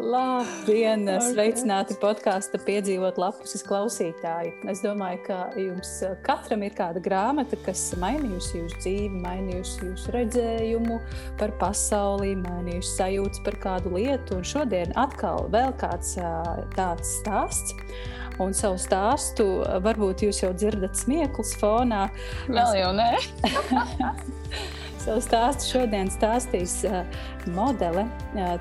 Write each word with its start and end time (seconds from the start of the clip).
Labdien! 0.00 1.04
Okay. 1.04 1.32
Sveicināti 1.34 1.94
podkāstu 2.00 2.58
piedzīvot 2.64 3.18
lapuses 3.20 3.60
klausītāji. 3.66 4.54
Es 4.70 4.80
domāju, 4.84 5.20
ka 5.26 5.38
jums 5.60 5.90
katram 6.24 6.64
ir 6.64 6.72
kāda 6.76 7.02
grāmata, 7.04 7.58
kas 7.66 7.82
mainījusi 8.00 8.62
jūsu 8.62 8.80
dzīvi, 8.80 9.20
mainījusi 9.20 9.90
jūsu 9.90 10.14
redzējumu 10.16 10.96
par 11.40 11.52
pasauli, 11.60 12.32
mainījusi 12.40 12.94
sajūtas 12.96 13.44
par 13.44 13.60
kādu 13.60 13.94
lietu. 13.98 14.40
Un 14.40 14.48
šodien 14.48 14.96
atkal 15.00 15.50
vēl 15.52 15.76
kāds 15.80 16.16
tāds 16.78 17.14
stāsts. 17.20 17.76
Un 18.40 18.56
savu 18.56 18.80
stāstu 18.80 19.50
varbūt 19.84 20.24
jūs 20.24 20.40
jau 20.46 20.54
dzirdat 20.56 20.96
smieklus 20.96 21.52
fonā. 21.60 22.06
Vēl 22.48 22.78
jau 22.80 22.92
nē. 22.96 23.10
Savu 25.10 25.22
stāstu 25.24 25.64
šodien 25.72 26.06
stāstīs 26.06 26.74
modele, 27.56 28.04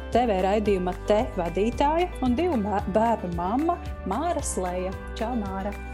TV 0.10 0.40
raidījuma 0.42 0.96
te 1.06 1.20
vadītāja 1.36 2.08
un 2.26 2.34
divu 2.40 2.58
bērnu 2.96 3.30
mamma 3.38 3.78
Māra 4.10 4.42
Slēja. 4.42 4.90
Čau, 5.14 5.36
Māra! 5.38 5.89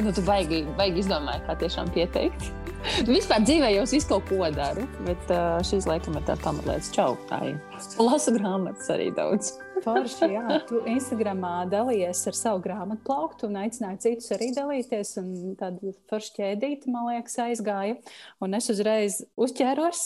Nu, 0.00 0.12
tu 0.16 0.22
baigi, 0.24 0.62
baigi 0.78 1.02
izdomāji, 1.02 1.42
kā 1.44 1.54
tiešām 1.60 1.90
pieteikt. 1.92 2.46
Vispār 3.10 3.42
dzīvē 3.44 3.74
jau 3.74 3.82
visu 3.90 4.08
kaut 4.08 4.30
ko 4.30 4.46
daru, 4.54 4.86
bet 5.04 5.32
uh, 5.32 5.58
šīs 5.66 5.84
laikam 5.88 6.16
ir 6.16 6.24
tāds 6.24 6.40
pamatlietas. 6.44 6.88
Čau, 6.94 7.18
tā 7.28 7.40
ir. 7.50 7.58
Lasu 8.00 8.32
grāmatas 8.32 8.88
arī 8.94 9.10
daudz. 9.16 9.50
Forši, 9.84 10.30
jā, 10.32 10.56
tu 10.68 10.80
Instagramā 10.88 11.66
dalījies 11.72 12.22
ar 12.28 12.36
savu 12.36 12.62
grāmatu 12.64 13.04
plauktu 13.04 13.48
un 13.48 13.60
aicināji 13.60 14.00
citus 14.06 14.32
arī 14.36 14.50
dalīties. 14.56 15.12
Tāda 15.60 15.94
forša 16.12 16.34
ķēdīte, 16.36 16.92
man 16.92 17.08
liekas, 17.10 17.36
aizgāja. 17.44 17.96
Un 18.44 18.56
es 18.56 18.68
uzreiz 18.72 19.22
uzķēros, 19.40 20.02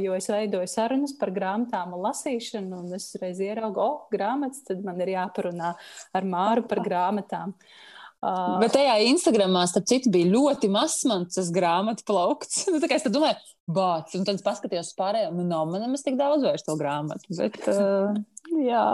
jo 0.00 0.18
es 0.18 0.28
veidoju 0.32 0.72
sarunas 0.72 1.16
par 1.20 1.32
grāmatām 1.36 1.96
un 1.96 2.04
lasīšanu. 2.08 2.82
Un 2.84 2.96
es 2.96 3.08
uzreiz 3.12 3.40
ieraugu, 3.44 3.80
o, 3.80 3.88
oh, 3.88 4.12
grāmatas, 4.12 4.64
tad 4.68 4.84
man 4.84 5.00
ir 5.04 5.14
jāparunā 5.18 5.72
ar 6.12 6.28
Māru 6.36 6.68
par 6.68 6.84
grāmatām. 6.84 7.56
Uh, 7.56 7.80
Bet 8.22 8.76
tajā 8.76 8.98
Instagramā, 9.08 9.64
starp 9.66 9.88
citu, 9.90 10.12
bija 10.14 10.30
ļoti 10.30 10.68
mazs 10.70 11.00
mans 11.10 11.50
grāmatu 11.54 12.06
plaukts. 12.06 12.64
nu, 12.70 12.78
es 12.78 13.06
domāju, 13.10 13.40
bācis, 13.66 14.20
un 14.20 14.28
tad 14.28 14.38
es 14.38 14.46
paskatījos 14.46 14.92
uz 14.92 14.98
pārējiem, 14.98 15.40
nu, 15.40 15.46
nav 15.48 15.66
man 15.70 15.82
nemaz 15.86 16.04
tik 16.06 16.18
daudz 16.20 16.46
vairs 16.46 16.66
to 16.66 16.76
grāmatu. 16.78 17.34
Bet, 17.38 17.58
uh, 17.72 18.14
jā. 18.62 18.86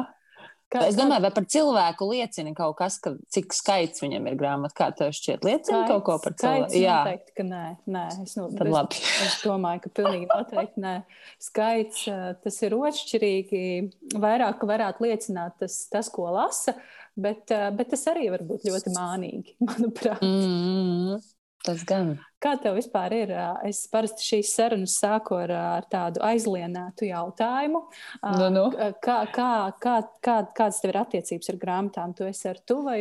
Kā, 0.69 0.83
es 0.85 0.99
domāju, 0.99 1.25
vai 1.25 1.31
par 1.33 1.45
cilvēku 1.49 2.07
liecina 2.11 2.51
kaut 2.57 2.75
kas, 2.77 2.99
ka, 3.01 3.15
cik 3.33 3.55
skaits 3.57 4.03
viņam 4.05 4.27
ir 4.29 4.35
grāmatā. 4.37 4.75
Kā 4.77 4.89
tev 4.99 5.15
šķiet, 5.17 5.47
liecina 5.47 5.79
skaits, 5.79 5.89
kaut 5.89 6.05
ko 6.05 6.17
par 6.21 6.35
cilvēku? 6.37 6.77
Jā, 6.77 6.99
noteikti, 7.07 7.35
ka 7.39 7.47
nē. 7.49 7.63
nē 7.95 8.03
es, 8.27 8.35
nu, 8.37 8.51
Tad 8.53 8.69
es, 8.69 8.75
labi. 8.75 9.01
es 9.27 9.39
domāju, 9.49 9.83
ka 9.87 9.93
pilnīgi 9.97 10.29
noteikti 10.29 10.85
nē. 10.85 10.93
Skaits 11.41 12.05
tas 12.45 12.61
ir 12.69 12.77
otršķirīgi. 12.77 13.63
Vairāk 14.21 14.69
varētu 14.69 15.07
liecināt 15.07 15.57
tas, 15.65 15.81
tas 15.89 16.13
ko 16.13 16.29
lasa, 16.37 16.77
bet, 17.17 17.49
bet 17.49 17.95
tas 17.95 18.05
arī 18.13 18.29
var 18.37 18.45
būt 18.53 18.69
ļoti 18.69 18.93
mānīgi, 18.93 19.57
manuprāt. 19.71 20.21
Mm, 20.21 21.17
tas 21.65 21.89
gan. 21.89 22.19
Kā 22.39 22.53
tev 22.63 22.77
vispār 22.79 23.15
ir? 23.17 23.33
Es 23.67 23.81
parasti 23.91 24.23
šīs 24.23 24.53
sarunas 24.55 24.93
sāku 25.01 25.35
ar, 25.41 25.51
ar 25.51 25.87
tādu 25.91 26.23
aizlienētu 26.23 27.09
jautājumu. 27.09 27.81
Nu, 28.39 28.47
nu. 28.55 28.63
Kā, 29.03 29.17
kā, 29.35 29.49
kā, 29.83 29.97
kā, 30.23 30.37
kādas 30.55 30.79
tev 30.83 30.93
ir 30.93 31.01
attiecības 31.01 31.51
ar 31.51 31.59
grāmatām? 31.65 32.15
Tu 32.15 32.29
esi 32.29 32.47
ar 32.53 32.63
tu 32.63 32.79
vai 32.87 33.01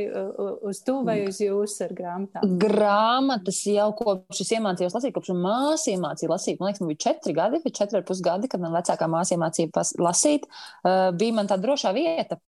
uz 0.66 0.82
tu 0.88 0.98
vai 1.06 1.20
uz 1.28 1.38
jūs 1.44 1.78
ar 1.86 1.94
grāmatām? 2.00 2.58
Grāmatas 2.66 3.62
jau 3.70 3.92
kopš 4.02 4.42
es 4.48 4.56
iemācījos 4.58 4.98
lasīt, 4.98 5.14
kopš 5.14 5.36
māsa 5.38 5.94
iemācīja 5.94 6.34
lasīt. 6.34 6.58
Man 6.58 6.72
liekas, 6.72 6.82
man 6.82 6.94
bija 6.96 7.06
četri 7.06 7.38
gadi, 7.38 7.62
vai 7.62 7.78
četri 7.78 8.02
ar 8.02 8.10
pus 8.10 8.26
gadi, 8.26 8.50
kad 8.50 8.66
man 8.66 8.74
vecākā 8.74 9.12
māsa 9.12 9.38
iemācīja 9.38 9.86
lasīt. 10.02 10.50
Bija 10.82 11.38
man 11.38 11.50
tā 11.52 11.62
drošā 11.62 11.94
vieta 11.94 12.42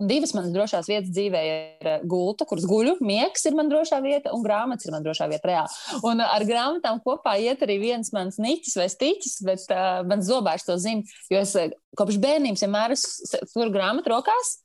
Divas 0.00 0.32
manas 0.34 0.52
drošās 0.54 0.88
vietas 0.90 1.10
dzīvē 1.12 1.40
ir 1.46 1.88
eh, 1.88 2.00
gulta, 2.08 2.46
kuras 2.48 2.64
guļu, 2.68 2.96
miegs 3.04 3.44
ir 3.46 3.56
mana 3.58 3.70
drošā 3.70 4.00
vieta, 4.02 4.32
un 4.34 4.42
grāmatas 4.44 4.88
ir 4.88 4.94
mana 4.94 5.04
drošā 5.04 5.28
vieta 5.30 5.50
reāli. 5.50 6.00
Un 6.08 6.22
ar 6.24 6.46
grāmatām 6.48 7.02
kopā 7.04 7.36
iet 7.42 7.62
arī 7.62 7.78
viens 7.82 8.12
mans 8.14 8.40
niķis 8.42 8.78
vai 8.80 8.88
stiķis, 8.90 9.36
bet 9.46 9.66
uh, 9.70 10.00
mans 10.08 10.26
zobārs 10.26 10.66
to 10.66 10.78
zina, 10.82 11.06
jo 11.30 11.42
es 11.42 11.54
eh, 11.60 11.70
kopš 11.98 12.18
bērnības 12.22 12.66
vienmēr 12.66 12.96
esmu 12.96 13.68
grāmatu 13.74 14.14
rokās. 14.14 14.56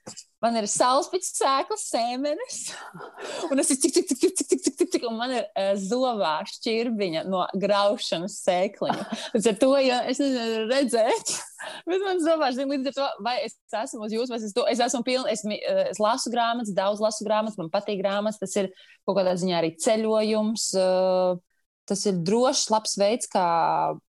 Man 0.43 0.53
ir 0.59 0.67
sauspīts 0.69 1.31
sēklas, 1.33 1.87
sēmenes, 1.89 2.57
un 3.49 3.57
es 3.57 3.71
cik, 3.71 3.89
cik, 3.89 4.05
cik, 4.11 4.19
cik, 4.21 4.35
cik, 4.37 4.49
cik, 4.51 4.75
cik, 4.77 4.89
cik, 4.93 5.07
un 5.09 5.17
man 5.17 5.33
ir 5.33 5.47
uh, 5.47 5.71
zobā 5.81 6.35
šķirbiņa 6.51 7.23
no 7.25 7.41
graušanas 7.57 8.35
sēkliņa. 8.45 9.07
Līdz 9.33 9.49
ar 9.49 9.57
to, 9.63 9.71
ja 9.81 9.97
es 10.11 10.21
nezinu, 10.21 10.67
redzēt, 10.69 11.33
bet 11.89 12.05
man 12.05 12.21
zobā 12.21 12.51
šķirbiņa 12.53 12.83
līdz 12.83 12.91
ar 12.93 12.97
to, 12.99 13.09
vai 13.25 13.35
es 13.47 13.57
esmu 13.81 14.05
uz 14.05 14.13
jums, 14.13 14.29
vai 14.29 14.37
es, 14.37 14.53
to, 14.53 14.67
es 14.69 14.85
esmu 14.85 15.01
pilna, 15.07 15.33
es, 15.33 15.41
es 15.87 16.01
lasu 16.03 16.29
grāmatas, 16.33 16.75
daudz 16.77 17.01
lasu 17.01 17.25
grāmatas, 17.25 17.57
man 17.57 17.73
patīk 17.73 18.03
grāmatas, 18.03 18.37
tas 18.43 18.53
ir 18.61 18.69
kaut 19.09 19.17
kādā 19.17 19.33
ziņā 19.41 19.57
arī 19.57 19.73
ceļojums. 19.81 20.69
Uh, 20.77 21.41
tas 21.87 22.03
ir 22.09 22.17
drošs, 22.27 22.67
labs 22.73 22.95
veids, 22.99 23.29
kā, 23.31 23.43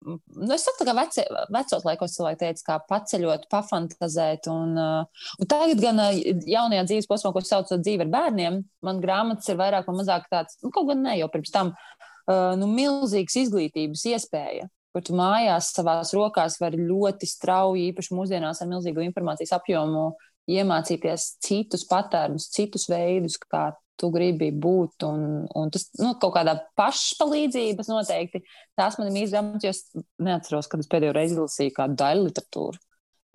nu, 0.04 0.50
es 0.56 0.66
saku, 0.66 0.86
kā 0.88 0.96
veci, 0.98 1.26
vecos 1.54 1.86
laikos 1.88 2.16
cilvēki 2.18 2.42
teica, 2.42 2.64
kā 2.72 2.78
paceļot, 2.90 3.48
pafantazēt. 3.54 4.50
Un, 4.52 4.74
uh, 4.82 5.28
un 5.38 5.50
tagad 5.50 5.82
gan 5.84 6.02
uh, 6.04 6.18
jaunajā 6.50 6.88
dzīves 6.90 7.10
posmā, 7.10 7.34
ko 7.36 7.44
sauc 7.46 7.70
par 7.70 7.84
dzīvi 7.84 8.08
ar 8.08 8.14
bērniem, 8.16 8.62
man 8.86 9.04
grāmatas 9.04 9.52
ir 9.52 9.60
vairāk 9.62 9.90
vai 9.90 9.98
mazāk 10.00 10.26
tāds, 10.34 10.58
nu, 10.64 10.74
kaut 10.74 10.90
gan 10.92 11.06
ne 11.06 11.18
jau 11.20 11.30
pirms 11.34 11.54
tam, 11.54 11.74
uh, 11.74 12.54
nu, 12.60 12.70
milzīgs 12.72 13.38
izglītības 13.46 14.08
iespēja. 14.14 14.70
Kur 14.96 15.04
tu 15.06 15.14
mājās 15.18 15.74
savās 15.76 16.14
rokās 16.18 16.58
vari 16.62 16.80
ļoti 16.82 17.28
strauji, 17.30 17.92
īpaši 17.92 18.16
mūsdienās 18.18 18.64
ar 18.64 18.72
milzīgu 18.72 19.04
informācijas 19.06 19.54
apjomu, 19.60 20.10
iemācīties 20.50 21.36
citus 21.44 21.84
patērnus, 21.90 22.48
citus 22.56 22.88
veidus, 22.90 23.36
kā 23.44 23.70
tu 24.00 24.10
gribi 24.14 24.50
būt. 24.54 25.06
Un, 25.08 25.46
un 25.58 25.72
tas 25.74 25.88
nu, 26.00 26.14
kaut 26.22 26.36
kādā 26.38 26.58
pašpalīdzības 26.80 27.92
noteikti. 27.92 28.44
Tās 28.78 29.00
man 29.00 29.10
ir 29.10 29.16
grāmatas, 29.20 29.66
jo 29.66 29.74
es 29.74 29.84
neatceros, 30.24 30.70
kad 30.72 30.84
es 30.84 30.92
pēdējo 30.92 31.16
reizi 31.18 31.40
lasīju 31.40 31.76
kādu 31.78 31.98
daļu 32.02 32.28
literatūru. 32.30 32.84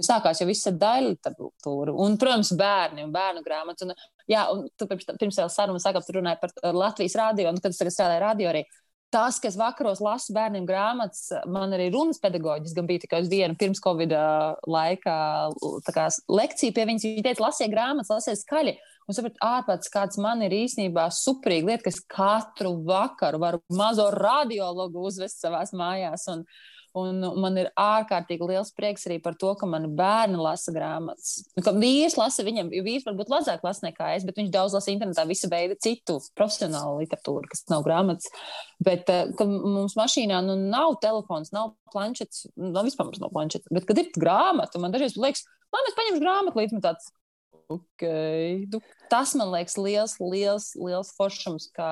Sākās 0.02 0.40
jau 0.40 0.48
viss 0.48 0.66
ar 0.66 0.78
daļu 0.80 1.10
literatūru, 1.12 1.92
un, 2.02 2.16
protams, 2.18 2.54
bērni 2.58 3.04
un 3.04 3.12
bērnu 3.14 3.42
grāmatas. 3.44 3.86
Un, 3.86 3.92
jā, 4.30 4.46
un 4.50 4.64
tu 4.78 4.88
pirms, 4.90 5.06
pirms 5.20 5.38
tam 5.38 5.50
sarunas 5.52 5.84
sākām 5.86 6.06
runāt 6.16 6.40
par 6.42 6.54
Latvijas 6.74 7.18
radio, 7.20 7.52
un 7.52 7.60
kad 7.62 7.74
es 7.74 7.78
tagad 7.78 7.94
strādāju 7.94 8.24
radio 8.24 8.50
arī. 8.54 8.64
Tas, 9.12 9.36
ka 9.36 9.50
es 9.50 9.58
vakaros 9.60 10.00
lasu 10.00 10.32
bērniem 10.32 10.64
grāmatas, 10.64 11.26
man 11.52 11.74
arī 11.76 11.90
runas 11.92 12.16
pedagoģis 12.22 12.72
bija 12.88 13.02
tikai 13.02 13.20
uz 13.20 13.28
vienu 13.28 13.58
pirms 13.60 13.82
Covid 13.84 14.14
laika 14.72 15.16
kā, 15.92 16.06
lekciju 16.32 16.72
pie 16.72 16.86
viņas. 16.88 17.04
Viņa 17.10 17.26
teica, 17.26 17.44
lasiet 17.44 17.74
grāmatas, 17.74 18.08
lasiet 18.14 18.40
skaļi. 18.40 18.72
Un 19.12 19.16
sapratu, 19.18 19.36
ārpats, 19.44 19.90
kāds 19.92 20.16
man 20.24 20.40
ir 20.46 20.54
īstenībā 20.56 21.10
superīga 21.12 21.68
lieta, 21.68 21.84
kas 21.90 21.98
katru 22.08 22.78
vakaru 22.88 23.42
varu 23.42 23.58
mazo 23.76 24.06
radiologu 24.14 25.04
uzvest 25.10 25.42
savās 25.44 25.74
mājās. 25.76 26.24
Un, 26.32 26.46
Un 26.92 27.22
man 27.40 27.54
ir 27.56 27.70
ārkārtīgi 27.80 28.44
liels 28.50 28.68
prieks 28.76 29.06
arī 29.08 29.16
par 29.24 29.32
to, 29.40 29.54
ka 29.56 29.64
mani 29.64 29.88
bērni 29.96 30.36
lasa 30.36 30.74
grāmatas. 30.74 31.38
Nu, 31.56 31.64
vīrs 31.80 32.18
lasa 32.20 32.44
viņam, 32.44 32.68
vīrs 32.84 33.06
varbūt 33.06 33.30
mazāk 33.32 33.64
lasa 33.64 33.86
nekā 33.86 34.10
es, 34.18 34.26
bet 34.28 34.36
viņš 34.36 34.50
daudz 34.52 34.76
lasa 34.76 34.92
internetā 34.92 35.24
visu 35.30 35.48
veidu 35.48 35.78
citu 35.80 36.18
profesionālu 36.36 37.00
literatūru, 37.00 37.48
kas 37.48 37.64
nav 37.72 37.86
grāmatas. 37.86 38.28
Bet 38.84 39.08
uh, 39.08 39.32
mums 39.40 39.96
mašīnā 39.96 40.42
nu, 40.44 40.58
nav 40.68 40.98
telefons, 41.00 41.54
nav 41.56 41.72
planšets, 41.94 42.50
nav 42.60 42.84
vispār 42.84 43.08
mums 43.08 43.24
nav 43.24 43.32
planšets. 43.32 43.72
Bet, 43.72 43.88
kad 43.88 44.04
ir 44.04 44.12
grāmata, 44.12 44.84
man 44.84 44.92
dažreiz 44.92 45.16
liekas, 45.16 45.48
man 45.72 45.88
es 45.88 45.96
paņemšu 45.96 46.24
grāmatu 46.26 46.60
līdz 46.60 46.76
man 46.76 46.88
tāds 46.90 47.08
Okay. 47.78 48.66
Nu, 48.72 48.82
tas 49.12 49.34
man 49.38 49.52
liekas 49.54 49.78
liels, 49.80 50.18
liels, 50.20 50.72
liels 50.78 51.12
foršums, 51.16 51.68
ka, 51.76 51.88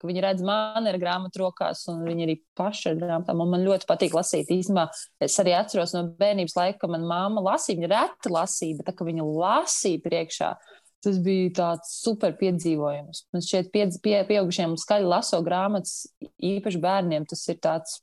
ka 0.00 0.08
viņi 0.08 0.24
redz 0.24 0.44
mani 0.46 0.90
ar 0.90 0.98
grāmatu 1.02 1.44
rokās, 1.44 1.84
un 1.92 2.04
viņi 2.06 2.26
arī 2.26 2.36
paši 2.58 2.92
ar 2.92 3.00
grāmatām. 3.00 3.42
Man 3.46 3.66
ļoti 3.66 3.88
patīk 3.88 4.16
lasīt. 4.18 4.52
Īstumā 4.52 4.88
es 5.22 5.38
arī 5.42 5.56
atceros 5.58 5.94
no 5.96 6.04
bērnības 6.20 6.58
laika, 6.58 6.82
ka 6.84 6.92
manā 6.92 7.08
māma 7.08 7.44
lasīja, 7.52 7.80
viņa 7.80 7.92
reti 7.94 8.32
lasīja, 8.32 8.78
bet 8.80 8.90
tā, 8.90 8.96
ka 8.98 9.08
viņa 9.08 9.26
lasīja 9.28 10.04
priekšā. 10.06 10.52
Tas 11.02 11.16
bija 11.18 11.50
tāds 11.58 11.96
super 11.98 12.36
piedzīvojums. 12.38 13.24
Man 13.34 13.42
šķiet, 13.42 13.72
pie, 13.74 13.88
pie, 14.04 14.16
pieaugušiem 14.28 14.76
skaļi 14.78 15.08
laso 15.10 15.40
grāmatas, 15.42 16.04
īpaši 16.38 16.82
bērniem, 16.82 17.26
tas 17.26 17.42
ir 17.50 17.58
tāds 17.58 17.98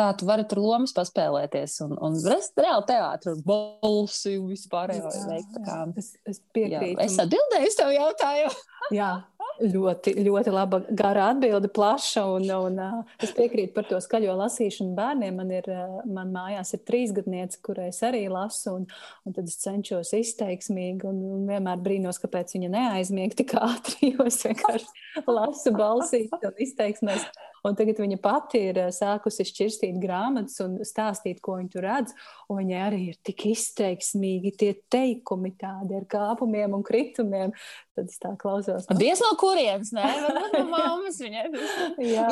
tā 0.00 0.10
tu 0.16 0.28
vari 0.28 0.46
tur 0.48 0.62
lomas 0.64 0.94
paspēlēties 0.96 1.80
un, 1.86 1.96
un 2.00 2.16
reāli 2.20 2.86
teātris, 2.88 3.36
un 3.36 3.44
balsi 3.46 4.36
un 4.40 4.48
vispārējo 4.50 5.12
veikt. 5.28 5.60
Kā... 5.66 5.82
Es, 6.00 6.14
es 6.28 6.40
piekrītu. 6.54 6.96
Jā, 6.96 7.06
es 7.06 7.18
atbildēju 7.20 7.68
uz 7.72 7.78
tavu 7.80 7.98
jautājumu. 7.98 8.64
jā. 9.00 9.12
Ļoti, 9.60 10.14
ļoti 10.24 10.52
laba, 10.54 10.78
gara 10.96 11.26
atbilde, 11.34 11.68
plaša. 11.76 12.22
Un, 12.32 12.46
un, 12.48 12.78
uh, 12.80 13.16
es 13.20 13.34
piekrītu 13.36 13.74
par 13.74 13.84
to 13.90 13.98
skaļo 14.00 14.32
lasīšanu 14.38 14.94
bērniem. 14.96 15.36
Man 15.36 15.52
ir, 15.52 15.68
uh, 15.68 15.98
man 16.08 16.32
mājās 16.32 16.72
ir 16.76 16.80
trīsgadniece, 16.88 17.60
kurai 17.66 17.90
es 17.90 18.00
arī 18.06 18.22
lasu, 18.32 18.78
un, 18.78 18.86
un 19.28 19.36
tad 19.36 19.50
es 19.50 19.58
cenšos 19.60 20.14
izteiksmīgi, 20.16 21.04
un, 21.10 21.20
un 21.36 21.44
vienmēr 21.50 21.84
brīnos, 21.84 22.22
kāpēc 22.22 22.56
viņa 22.56 22.72
neaizmieg 22.72 23.36
tik 23.36 23.52
ātri, 23.60 24.14
jo 24.14 24.24
es 24.30 24.40
vienkārši 24.48 25.28
lasu 25.28 25.76
balsīs 25.76 26.32
un 26.40 26.64
izteiksmēs. 26.64 27.28
Un 27.66 27.76
tagad 27.76 28.00
viņa 28.00 28.18
pati 28.22 28.62
ir 28.70 28.78
sākusi 28.94 29.44
šķirstīt 29.48 29.98
grāmatas 30.00 30.60
un 30.64 30.78
stāstīt, 30.86 31.42
ko 31.44 31.58
viņa 31.58 31.72
tur 31.74 31.86
redz. 31.86 32.14
Un 32.50 32.62
viņai 32.62 32.80
arī 32.86 33.00
ir 33.12 33.18
tik 33.26 33.44
izteiksmīgi 33.50 34.54
tie 34.60 34.72
teikumi, 34.92 35.52
tādi 35.60 35.98
ar 35.98 36.06
kāpumiem 36.10 36.74
un 36.78 36.84
kritumiem. 36.86 37.54
Tad 37.98 38.08
es 38.08 38.20
tā 38.22 38.32
klausos. 38.40 38.86
Nu. 38.88 38.96
Diez 39.00 39.20
no 39.20 39.30
kurienes, 39.40 39.90
nē, 39.92 40.06
no 40.54 40.64
mammas 40.70 41.18
viņai. 41.20 41.44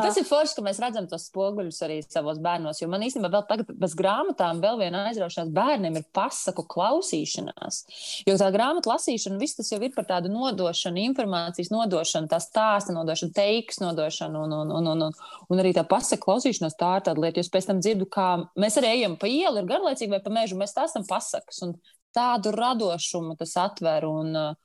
tas 0.00 0.16
ir 0.20 0.26
forši, 0.28 0.56
ka 0.56 0.64
mēs 0.64 0.80
redzam 0.82 1.08
tos 1.10 1.28
spoguļus 1.28 1.82
arī 1.84 1.98
savos 2.06 2.40
bērnos. 2.42 2.80
Jo 2.80 2.88
man 2.90 3.04
īstenībā 3.04 3.30
vēl 3.34 3.44
tagad 3.50 3.72
bez 3.76 3.96
grāmatām 3.98 4.62
vēl 4.64 4.80
viena 4.80 5.04
aizraušanās 5.10 5.52
bērniem 5.54 6.00
ir 6.00 6.06
pasaku 6.16 6.64
klausīšanās. 6.72 7.82
Jo 8.28 8.38
tā 8.40 8.48
grāmatu 8.54 8.92
lasīšana, 8.92 9.40
viss 9.42 9.58
tas 9.58 9.70
jau 9.74 9.80
ir 9.82 9.92
par 9.94 10.08
tādu 10.08 10.32
nodošanu, 10.32 11.02
informācijas 11.10 11.72
nodošanu, 11.74 12.30
tā 12.32 12.40
stāsta 12.42 12.96
nodošanu, 12.96 13.34
teiks 13.36 13.82
nodošanu 13.84 14.46
un, 14.46 14.56
un, 14.62 14.74
un, 14.78 14.92
un, 14.94 15.06
un, 15.10 15.17
un 15.48 15.62
arī 15.62 15.74
tā 15.76 15.84
pasaku 15.88 16.26
klausīšanās. 16.28 16.78
Tā 16.78 16.94
ir 16.98 17.04
tāda 17.08 17.24
lieta, 17.24 17.40
jo 17.40 17.46
es 17.46 17.52
pēc 17.52 17.68
tam 17.70 17.82
dzirdu, 17.82 18.08
kā 18.12 18.28
mēs 18.60 18.78
arī 18.80 18.94
ejam 18.98 19.18
pa 19.20 19.30
ielu, 19.30 19.60
ir 19.60 19.68
garlaicīgi 19.70 20.14
vai 20.14 20.22
pa 20.24 20.32
mežu, 20.34 20.58
mēs 20.60 20.74
stāstam 20.74 21.06
pasakas. 21.08 21.60
Un 21.66 21.76
tādu 22.16 22.54
radošumu 22.56 23.36
tas 23.40 23.56
atver. 23.60 24.08
Un, 24.08 24.34
uh, 24.36 24.64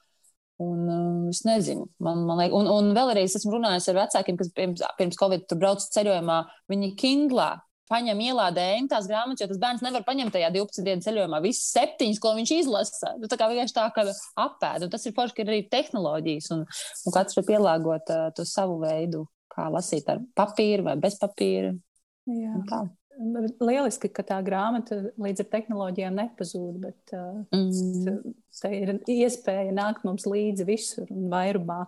Un, 0.62 0.82
uh, 0.86 1.30
es 1.32 1.42
nezinu, 1.48 1.88
man, 2.06 2.20
man 2.28 2.38
liekas, 2.38 2.54
un, 2.56 2.68
un 2.70 2.92
vēlreiz 2.96 3.34
esmu 3.40 3.56
runājis 3.56 3.88
ar 3.90 3.98
vecākiem, 3.98 4.38
kas 4.38 4.52
pirms, 4.54 4.84
pirms 5.00 5.18
Covid 5.20 5.48
tur 5.50 5.58
brauc 5.60 5.82
ceļojumā. 5.96 6.38
Viņi 6.70 6.92
Kindlā 7.02 7.48
paņem 7.92 8.22
ielādē 8.30 8.68
tās 8.92 9.08
grāmatas, 9.10 9.44
jo 9.44 9.50
tas 9.52 9.62
bērns 9.62 9.84
nevar 9.86 10.06
paņemt 10.08 10.34
tajā 10.36 10.50
12 10.56 10.86
dienu 10.88 11.06
ceļojumā 11.06 11.42
visas 11.44 11.72
septiņas, 11.76 12.22
ko 12.24 12.34
viņš 12.38 12.54
izlasa. 12.56 13.14
Nu, 13.20 13.30
tā 13.32 13.38
kā 13.40 13.50
vienkārši 13.52 13.76
tā, 13.76 13.88
ka 13.96 14.06
apēd. 14.46 14.86
Un 14.86 14.94
tas 14.94 15.06
ir 15.08 15.16
forši, 15.18 15.36
ka 15.38 15.44
ir 15.44 15.54
arī 15.54 15.62
tehnoloģijas, 15.72 16.50
un, 16.56 16.66
un 16.66 17.16
katrs 17.16 17.40
var 17.40 17.48
pielāgot 17.50 18.14
uh, 18.14 18.28
to 18.38 18.48
savu 18.48 18.80
veidu, 18.84 19.26
kā 19.54 19.70
lasīt 19.74 20.10
ar 20.12 20.22
papīru 20.38 20.90
vai 20.90 20.98
bez 21.02 21.18
papīra. 21.22 21.74
Jā. 22.30 22.84
Lieliski, 23.62 24.10
ka 24.10 24.24
tā 24.26 24.40
grāmata 24.42 24.98
līdz 25.22 25.44
ar 25.44 25.48
tehnoloģijām 25.52 26.16
nepazūd, 26.18 26.80
bet 26.82 27.14
uh, 27.14 27.44
mm. 27.54 28.16
tā 28.58 28.72
ir 28.74 28.96
iespēja 29.12 29.76
nākt 29.76 30.02
mums 30.08 30.26
līdzi 30.26 30.66
visur 30.66 31.12
un 31.14 31.28
vairumā. 31.32 31.84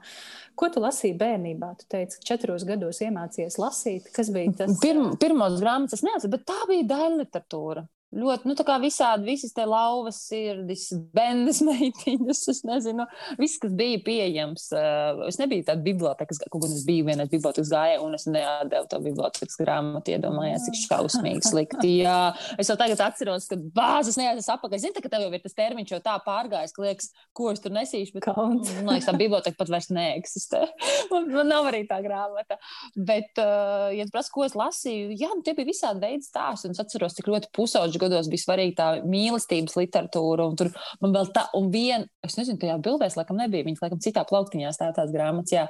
Ko 0.59 0.69
tu 0.69 0.83
lasīji 0.83 1.17
bērnībā? 1.17 1.71
Tu 1.81 1.89
teici, 1.95 2.19
ka 2.19 2.29
četros 2.29 2.67
gados 2.69 3.01
iemācījies 3.01 3.57
lasīt. 3.57 4.11
Kas 4.13 4.29
bija 4.35 4.53
tas? 4.61 4.77
Pirm, 4.83 5.15
pirmos 5.21 5.57
grāmatas 5.63 5.97
es 5.97 6.05
neatceros, 6.05 6.35
bet 6.37 6.45
tā 6.51 6.61
bija 6.69 6.89
daļa 6.93 7.23
literatūra 7.23 7.87
ļoti, 8.15 8.47
nu, 8.47 8.55
tā 8.57 8.65
kā 8.67 8.75
visādi, 8.81 9.27
visas 9.27 9.53
te 9.55 9.65
lauvas 9.67 10.19
sirdis, 10.27 10.87
bendes 11.15 11.61
meitiņas, 11.67 12.43
es 12.51 12.61
nezinu, 12.67 13.07
viss, 13.39 13.59
kas 13.61 13.73
bija 13.77 14.01
pieejams. 14.05 14.67
Uh, 14.75 15.25
es 15.29 15.39
nebiju 15.41 15.65
tāda 15.67 15.83
bibliotekas, 15.85 16.39
kaut 16.45 16.65
gan 16.65 16.75
es 16.75 16.85
biju 16.87 17.07
vienā 17.09 17.27
bibliotekas 17.31 17.71
gājā, 17.73 17.99
un 18.03 18.17
es 18.17 18.27
neatdevu 18.29 18.89
to 18.91 19.01
bibliotekas 19.03 19.59
grāmatu, 19.59 20.15
iedomājās, 20.15 20.67
cik 20.69 20.79
šausmīgi 20.83 21.49
slikti. 21.49 21.95
Jā, 22.03 22.19
es 22.61 22.71
jau 22.71 22.77
tagad 22.79 23.01
atceros, 23.05 23.49
ka 23.51 23.59
bāzes 23.75 24.19
neaizies 24.19 24.51
apakaļ. 24.53 24.83
Zini, 24.85 25.03
ka 25.03 25.11
tev 25.11 25.25
jau 25.25 25.31
ir 25.33 25.43
tas 25.43 25.57
termiņš 25.57 25.95
jau 25.95 26.01
tā 26.05 26.15
pārgājis, 26.25 26.75
ka 26.75 26.85
liekas, 26.85 27.11
ko 27.35 27.49
es 27.51 27.63
tur 27.63 27.75
nesīšu, 27.75 28.15
bet, 28.17 28.27
Kauns. 28.29 28.71
man 28.81 28.95
liekas, 28.95 29.09
tā 29.09 29.15
biblioteka 29.17 29.59
pat 29.59 29.71
vairs 29.73 29.91
neeksistē. 29.93 30.63
man, 31.11 31.29
man 31.33 31.51
nav 31.51 31.69
arī 31.71 31.83
tā 31.89 31.99
grāmata. 32.05 32.59
Bet, 32.95 33.33
uh, 33.41 33.89
ja 33.95 34.07
tu 34.07 34.15
prasa, 34.15 34.31
ko 34.33 34.45
es 34.47 34.55
lasīju, 34.57 35.15
jā, 35.19 35.31
nu, 35.33 35.43
tie 35.45 35.55
bija 35.57 35.71
visādi 35.71 36.03
veidi 36.03 36.27
stāsti, 36.27 36.69
un 36.69 36.75
es 36.75 36.83
atceros, 36.83 37.15
cik 37.17 37.29
ļoti 37.31 37.51
pusauģi 37.55 37.94
gados 38.01 38.29
bija 38.31 38.43
svarīga 38.43 38.75
tā 38.79 38.87
mīlestības 39.07 39.75
literatūra. 39.79 40.47
Un 40.49 40.59
tur 40.59 40.71
man 41.03 41.15
vēl 41.15 41.29
tā, 41.35 41.47
un 41.57 41.69
viena, 41.73 42.05
es 42.25 42.37
nezinu, 42.39 42.59
tajā 42.61 42.77
bildēs 42.85 43.17
laikam 43.19 43.39
nebija, 43.41 43.67
viņas 43.67 43.83
laikam 43.83 44.01
citā 44.03 44.25
plauktiņā 44.29 44.71
stāv 44.75 44.95
tās 44.97 45.13
grāmatas. 45.15 45.55
Jā. 45.55 45.67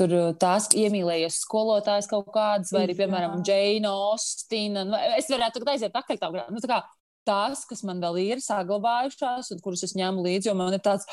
Tur 0.00 0.14
uh, 0.16 0.30
tās 0.40 0.70
iemīlējies 0.72 1.42
skolotājs 1.44 2.08
kaut 2.10 2.30
kādas, 2.32 2.72
vai 2.72 2.86
arī, 2.86 2.96
piemēram, 2.96 3.42
Džeina 3.44 3.92
Ostina. 4.08 4.86
Es 5.18 5.28
varētu 5.30 5.60
tagad 5.60 5.74
aiziet 5.74 5.92
pakaļ 5.94 6.18
tā 6.18 6.30
grāmatu. 6.32 6.56
Nu, 6.56 6.62
tā 6.64 6.70
kā 6.70 6.80
tās, 7.28 7.64
kas 7.68 7.84
man 7.86 8.02
vēl 8.02 8.18
ir 8.22 8.42
saglabājušās 8.42 9.52
un 9.54 9.62
kuras 9.62 9.84
es 9.86 9.96
ņemu 9.98 10.24
līdzi, 10.26 10.50
jo 10.50 10.56
man 10.58 10.74
ir 10.74 10.82
tāds, 10.84 11.06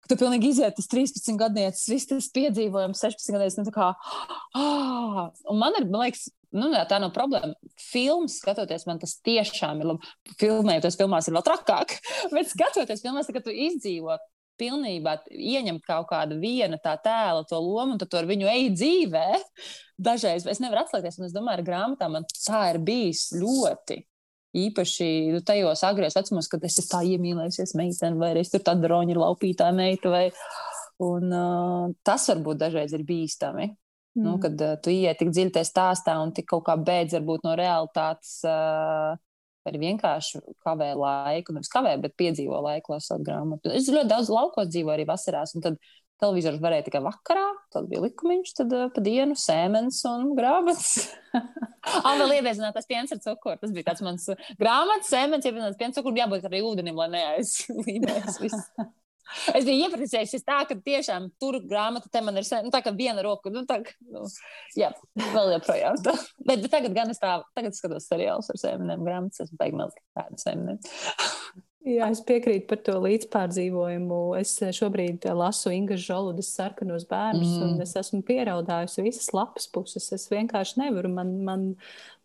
ka 0.00 0.12
tu 0.12 0.18
pilnīgi 0.20 0.52
iziet 0.54 0.76
tas 0.78 0.88
13 0.90 1.38
gadniecis, 1.40 1.88
viss 1.92 2.10
tas 2.10 2.30
piedzīvojums, 2.36 3.02
16 3.02 3.34
gadniecis, 3.36 3.60
nu 3.66 3.74
kā, 3.74 3.92
ah, 4.56 5.24
un 5.50 5.60
man 5.60 5.76
ir, 5.78 5.88
man 5.90 6.06
liekas, 6.06 6.28
nu, 6.56 6.70
tā 6.90 6.98
nav 7.02 7.12
problēma. 7.14 7.54
Filmas 7.80 8.40
skatoties, 8.40 8.86
man 8.88 9.00
tas 9.02 9.16
tiešām 9.26 9.82
ir 9.82 9.92
labi. 9.92 10.12
Filmējoties 10.40 10.98
filmās 11.00 11.28
ir 11.28 11.36
vēl 11.36 11.46
trakāk, 11.46 11.96
bet 12.34 12.52
skatoties 12.52 13.04
filmās, 13.04 13.30
kad 13.30 13.46
tu 13.46 13.54
izdzīvo 13.54 14.18
pilnībā 14.60 15.16
ieņemt 15.32 15.86
kaut 15.86 16.10
kādu 16.10 16.36
viena 16.40 16.76
tā 16.82 16.92
tēla, 17.00 17.46
to 17.48 17.56
lomu, 17.56 17.94
un 17.94 18.02
tad 18.02 18.12
ar 18.18 18.28
viņu 18.28 18.48
ej 18.50 18.68
dzīvē. 18.76 19.26
Dažreiz 20.00 20.46
es 20.48 20.60
nevaru 20.60 20.84
atslēgties, 20.84 21.20
un 21.20 21.28
es 21.28 21.34
domāju, 21.36 21.60
ar 21.60 21.66
grāmatām 21.66 22.16
man 22.18 22.28
tā 22.34 22.66
ir 22.74 22.80
bijis 22.84 23.30
ļoti. 23.36 24.02
Īpaši 24.60 25.06
nu, 25.30 25.40
tajos 25.46 25.84
agros 25.86 26.16
vecumos, 26.18 26.48
kad 26.50 26.64
es 26.66 26.80
tā 26.90 27.04
iemīlējusies 27.06 27.76
meiteni, 27.78 28.18
vai 28.18 28.32
es 28.40 28.50
tur 28.50 28.64
tāda 28.66 28.90
roņa 28.90 29.18
laupītāja 29.20 29.76
meita. 29.76 30.12
Vai... 30.12 30.26
Un, 31.00 31.30
uh, 31.32 31.92
tas 32.04 32.26
varbūt 32.28 32.58
dažreiz 32.60 32.92
ir 32.92 33.06
bīstami. 33.08 33.70
Nu, 34.20 34.28
mm. 34.28 34.30
Nu, 34.30 34.36
kad 34.42 34.62
uh, 34.66 34.76
tu 34.82 34.92
ienāc 34.92 35.20
tik 35.20 35.32
dziļi 35.32 35.54
tajā 35.56 35.68
stāstā 35.68 36.18
un 36.20 36.34
tik 36.36 36.48
kaut 36.52 36.66
kā 36.68 36.76
beidz 36.76 37.16
varbūt 37.16 37.46
no 37.46 37.56
realitātes. 37.58 38.38
Uh, 38.44 39.16
Arī 39.68 39.76
vienkārši 39.76 40.38
kavē 40.64 40.94
laiku, 40.96 41.52
nevis 41.52 41.68
kavē, 41.68 41.90
bet 42.00 42.14
piedzīvo 42.16 42.62
laiku, 42.64 42.94
lasot 42.94 43.20
grāmatu. 43.20 43.68
Es 43.76 43.90
ļoti 43.92 44.08
daudz 44.08 44.30
laukos 44.32 44.70
dzīvoju 44.72 44.94
arī 44.94 45.04
vasarās, 45.04 45.52
un 45.52 45.66
tad 45.66 45.76
televizors 46.20 46.62
varēja 46.64 46.86
tikai 46.86 47.02
vakarā, 47.04 47.44
tad 47.72 47.90
bija 47.90 48.00
likumiņš, 48.06 48.54
tad 48.56 48.72
uh, 48.76 48.86
pa 48.94 49.04
dienu 49.04 49.36
sēmens 49.38 50.00
un 50.10 50.32
grāmatas. 50.38 50.94
Ah, 51.80 52.12
vēl 52.18 52.34
ieviezinātais 52.36 52.84
piens 52.84 53.12
ar 53.14 53.20
cukuru. 53.24 53.56
Tas 53.56 53.70
bija 53.72 53.86
tāds 53.86 54.02
mans 54.04 54.26
grāmatas, 54.60 55.08
sēmens, 55.08 55.46
ieviezināts 55.48 55.78
piens 55.80 55.96
ar 55.96 56.02
cukuru, 56.02 56.20
jābūt 56.20 56.44
arī 56.44 56.60
ūdenim, 56.66 56.98
lai 57.00 57.08
neaizlīmēs 57.14 58.36
viss. 58.42 58.66
Es 59.54 59.66
biju 59.66 59.86
iepriecējusies 59.86 60.44
tā, 60.46 60.60
ka 60.68 60.76
tiešām 60.84 61.30
tur 61.40 61.60
grāmata 61.62 62.10
te 62.12 62.22
man 62.24 62.38
ir 62.40 62.46
nu, 62.64 62.72
tā 62.74 62.82
kā 62.84 62.92
viena 62.96 63.24
roka. 63.26 63.52
Nu, 63.52 63.64
tā, 63.68 63.80
nu, 64.10 64.26
jā, 64.78 64.92
vēl 65.20 65.56
joprojām. 65.56 65.98
Bet, 66.04 66.62
bet 66.64 66.70
tagad 66.72 66.94
gan 66.96 67.14
es 67.14 67.22
tā, 67.22 67.38
tagad 67.56 67.76
skatos 67.76 68.08
seriālus 68.10 68.50
ar 68.52 68.60
sēmenēm 68.60 69.06
grāmatas, 69.06 69.46
es 69.46 69.56
beigšu 69.58 69.82
melkt 69.82 70.00
tādu 70.18 70.40
sēmenēm. 70.42 70.80
Jā, 71.80 72.10
es 72.12 72.20
piekrītu 72.28 72.66
par 72.68 72.82
to 72.84 72.98
līdzpārdzīvojumu. 73.00 74.18
Es 74.36 74.52
šobrīd 74.76 75.24
lasu 75.32 75.70
Ingūnas 75.72 76.02
Žoludas 76.04 76.50
sarkanos 76.52 77.06
bērnus, 77.08 77.54
mm. 77.54 77.62
un 77.64 77.80
es 77.80 77.94
esmu 77.96 78.20
pieraudājusi 78.28 79.04
visas 79.06 79.30
lapas 79.32 79.64
puses. 79.72 80.10
Es 80.12 80.28
vienkārši 80.28 80.82
nevaru. 80.82 81.08
Man, 81.16 81.32
man, 81.46 81.64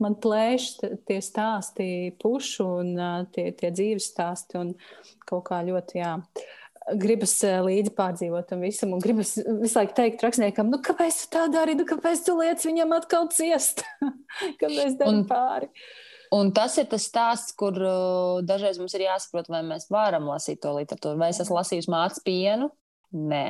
man 0.03 0.17
plēš 0.19 0.67
tie 1.07 1.21
stāsti, 1.23 1.87
pušu 2.19 2.67
un 2.81 2.91
tie, 3.31 3.47
tie 3.55 3.71
dzīves 3.71 4.09
stāsti, 4.11 4.59
un 4.59 4.75
kaut 5.23 5.47
kā 5.47 5.63
ļoti, 5.69 6.01
jā. 6.03 6.17
Gribas 6.85 7.33
eh, 7.41 7.57
līdzi 7.65 7.95
pārdzīvot 7.97 8.45
tam 8.51 8.61
visam, 8.61 8.91
un 8.93 9.01
gribas 9.01 9.33
visu 9.41 9.79
laiku 9.79 9.95
teikt 9.97 10.21
rakstniekam, 10.21 10.69
nu, 10.69 10.77
kāpēc 10.85 11.23
tu 11.23 11.31
tā 11.33 11.47
dari, 11.49 11.73
nu, 11.77 11.85
kāpēc 11.89 12.21
tu 12.27 12.35
liec 12.37 12.61
viņam 12.61 12.93
atkal 12.99 13.25
ciest, 13.33 13.81
kāpēc 14.61 14.99
dari 14.99 15.23
pāri. 15.29 15.71
Un 16.35 16.51
tas 16.53 16.75
ir 16.77 16.85
tas 16.91 17.07
stāsts, 17.09 17.55
kur 17.57 17.77
uh, 17.79 18.43
dažreiz 18.45 18.77
mums 18.81 18.93
ir 18.97 19.07
jāsaprot, 19.07 19.49
vai 19.49 19.63
mēs 19.65 19.89
varam 19.93 20.29
lasīt 20.29 20.61
to 20.61 20.73
literatūru. 20.77 21.17
Vai 21.21 21.31
es 21.33 21.41
esmu 21.41 21.57
lasījusi 21.57 21.89
mācu 21.93 22.21
pienu? 22.25 22.69
Nē. 23.15 23.45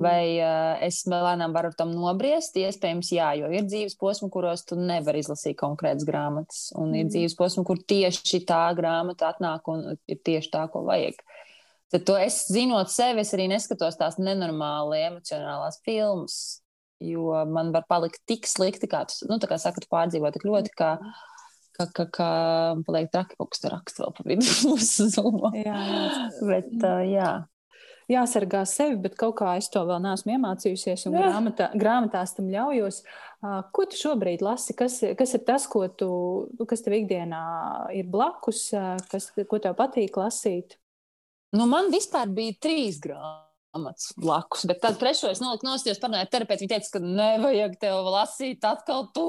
Vai 0.00 0.24
uh, 0.40 0.80
es 0.84 1.02
lēnām 1.08 1.52
varu 1.56 1.72
tam 1.76 1.92
nobriest? 1.92 2.56
Iespējams, 2.60 3.12
jā, 3.16 3.34
jo 3.40 3.50
ir 3.52 3.68
dzīves 3.68 3.96
posmi, 4.00 4.30
kuros 4.32 4.64
tu 4.68 4.76
nevari 4.80 5.20
izlasīt 5.24 5.56
konkrētas 5.60 6.08
grāmatas. 6.08 6.64
Un 6.76 6.90
mm. 6.90 7.02
ir 7.02 7.12
dzīves 7.12 7.36
posmi, 7.40 7.64
kur 7.68 7.80
tieši 7.80 8.42
tā 8.48 8.66
grāmata 8.76 9.32
atnāk 9.32 9.68
un 9.72 9.92
ir 9.94 10.20
tieši 10.24 10.52
tā, 10.56 10.66
ko 10.72 10.84
vajag. 10.88 11.20
Uh, 11.20 11.46
Tad 11.90 12.06
to 12.06 12.14
es 12.22 12.44
zinot 12.46 12.90
sevi, 12.92 13.24
es 13.24 13.32
arī 13.34 13.48
neskatos 13.50 13.98
tās 13.98 14.18
nenormāli 14.22 15.00
emocionālās 15.08 15.80
filmas, 15.86 16.36
jo 17.02 17.32
man 17.50 17.72
var 17.74 17.86
palikt 17.90 18.22
tik 18.30 18.46
slikti, 18.46 18.86
kā 18.90 19.02
tu, 19.10 19.26
nu, 19.30 19.40
tā 19.42 19.48
kā 19.50 19.58
saka, 19.58 19.82
tu 19.82 19.90
pārdzīvo 19.90 20.30
tik 20.30 20.46
ļoti, 20.46 20.74
ka, 20.78 20.90
ka, 21.74 21.88
ka, 21.96 22.06
ka 22.14 22.28
paliek 22.86 23.10
traki 23.10 23.38
kaut 23.38 23.50
kas 23.54 23.64
tur 23.64 23.74
raksta 23.74 24.04
vēl 24.04 24.14
pa 24.18 24.26
vidu 24.28 24.46
mūsu 24.70 25.08
zumā. 25.16 25.50
Jā. 25.58 25.80
Bet, 26.52 26.76
uh, 26.78 27.02
jā. 27.08 27.32
Jāsargā 28.10 28.64
sevi, 28.66 28.96
bet 28.98 29.12
kaut 29.14 29.36
kā 29.38 29.52
es 29.60 29.68
to 29.70 29.84
vēl 29.86 30.00
neesmu 30.02 30.32
iemācījusies, 30.34 31.04
un 31.06 31.14
grāmatā, 31.14 31.68
grāmatās 31.78 32.32
tam 32.34 32.48
ļaujos. 32.50 33.04
Ko 33.70 33.84
tu 33.86 34.00
šobrīd 34.00 34.42
lasi? 34.42 34.74
Kas, 34.74 34.96
kas 35.14 35.34
ir 35.38 35.44
tas, 35.46 35.68
ko 35.70 35.84
tu, 35.94 36.08
kas 36.66 36.82
tev 36.82 36.96
ikdienā 36.98 37.42
ir 37.94 38.10
blakus, 38.10 38.64
kas, 39.12 39.30
ko 39.30 39.62
tev 39.62 39.78
patīk 39.78 40.18
lasīt? 40.18 40.74
Nu, 41.56 41.66
man 41.66 41.90
vispār 41.90 42.30
bija 42.30 42.54
trīs 42.62 43.00
grāmatas. 43.02 44.10
blakus. 44.18 44.64
Bet 44.66 44.80
tad 44.82 44.96
trešo 44.98 45.28
es 45.30 45.40
noliku 45.42 45.66
nost, 45.66 45.86
jo 45.86 45.94
parunāju 46.02 46.26
ar 46.26 46.30
terapeitu. 46.30 46.64
Viņa 46.64 46.72
teica, 46.72 46.90
ka 46.94 47.00
nevajag 47.02 47.76
tev 47.82 48.06
lasīt 48.10 48.66
atkal 48.66 49.08
to. 49.14 49.26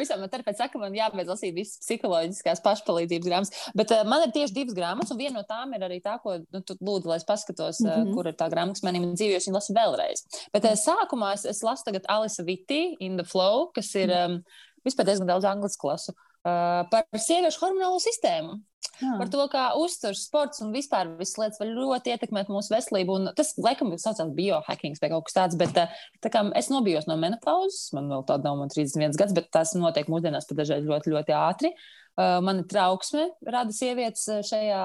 Visam 0.00 0.22
man 0.22 0.30
terapeits 0.30 0.58
saka, 0.62 0.80
man 0.82 0.94
jābeidz 0.94 1.30
lasīt 1.30 1.54
visas 1.54 1.78
psiholoģiskās 1.84 2.62
pašpalīdzības 2.62 3.28
grāmatas. 3.28 3.68
Bet 3.78 3.94
uh, 3.94 4.02
man 4.06 4.26
ir 4.26 4.34
tieši 4.34 4.56
divas 4.56 4.78
grāmatas, 4.78 5.14
un 5.14 5.22
viena 5.22 5.40
no 5.40 5.44
tām 5.46 5.74
ir 5.74 5.86
arī 5.86 6.00
tā, 6.02 6.16
ko 6.22 6.40
nu, 6.42 6.62
tu 6.66 6.78
lūdzu, 6.78 7.10
lai 7.10 7.20
es 7.22 7.26
paskatos, 7.28 7.82
uh, 7.82 7.86
mm 7.86 7.94
-hmm. 8.02 8.16
kur 8.18 8.30
ir 8.30 8.38
tā 8.38 8.50
grāmata, 8.50 8.78
kas 8.78 8.86
manī 8.86 9.02
dzīvo, 9.06 9.30
jo 9.30 9.42
es 9.42 9.46
viņu 9.46 9.58
lasu 9.58 9.78
vēlreiz. 9.78 10.26
Bet 10.54 10.66
uh, 10.66 10.78
sākumā 10.78 11.34
es, 11.38 11.46
es 11.46 11.62
lasu 11.62 11.86
tagad 11.86 12.06
Alisa 12.08 12.42
Vitī, 12.42 12.96
In 13.00 13.16
the 13.16 13.26
Flow, 13.26 13.70
kas 13.74 13.94
ir 13.94 14.10
um, 14.10 14.42
vispār 14.86 15.06
diezgan 15.06 15.30
daudz 15.30 15.46
angļu 15.46 15.74
klasu. 15.78 16.14
Uh, 16.14 16.31
par 16.42 17.06
sieviešu 17.14 17.62
hormonālo 17.62 18.00
sistēmu. 18.02 18.58
Jā. 19.02 19.14
Par 19.18 19.30
to, 19.30 19.42
kā 19.50 19.62
uzturs, 19.78 20.24
sports 20.26 20.62
un 20.62 20.72
vispār 20.74 21.08
visas 21.18 21.38
lietas 21.38 21.60
var 21.60 21.70
ļoti 21.70 22.12
ietekmēt 22.12 22.50
mūsu 22.52 22.74
veselību. 22.74 23.16
Un 23.18 23.30
tas, 23.38 23.52
laikam, 23.62 23.92
saucās 23.98 24.34
biohacking 24.36 24.98
vai 25.02 25.10
kaut 25.12 25.26
kas 25.28 25.36
tāds. 25.38 25.58
Bet 25.58 25.74
tā 25.74 26.44
es 26.58 26.70
nobijos 26.72 27.08
no 27.10 27.16
menopauzes, 27.20 27.92
man 27.96 28.10
vēl 28.12 28.26
tāda 28.28 28.50
nav, 28.50 28.60
man 28.62 28.72
31 28.72 29.18
gads, 29.18 29.34
bet 29.38 29.50
tas 29.54 29.74
notiek 29.78 30.10
mūsdienās 30.10 30.48
pat 30.50 30.62
dažreiz 30.62 30.86
ļoti, 30.88 31.14
ļoti 31.14 31.36
ātri. 31.38 31.72
Uh, 32.12 32.42
Mana 32.44 32.66
trauksme 32.68 33.30
rada 33.48 33.72
sievietes 33.72 34.26
šajā 34.44 34.82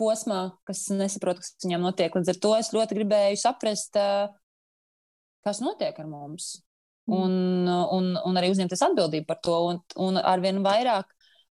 posmā, 0.00 0.40
kas 0.66 0.88
nesaprot, 0.90 1.38
kas 1.38 1.54
viņām 1.62 1.84
notiek. 1.86 2.16
Līdz 2.16 2.32
ar 2.32 2.40
to 2.42 2.56
es 2.58 2.72
ļoti 2.74 2.98
gribēju 2.98 3.38
saprast, 3.38 4.00
uh, 4.00 4.32
kas 5.46 5.62
notiek 5.62 5.96
ar 6.02 6.10
mums. 6.10 6.56
Mm. 7.10 7.16
un, 7.18 7.70
un, 7.96 8.12
un 8.30 8.38
arī 8.38 8.52
uzņemties 8.52 8.84
atbildību 8.86 9.26
par 9.26 9.40
to. 9.42 9.56
Un, 9.70 9.80
un 9.98 10.20
arvien 10.20 10.60
vairāk 10.62 11.10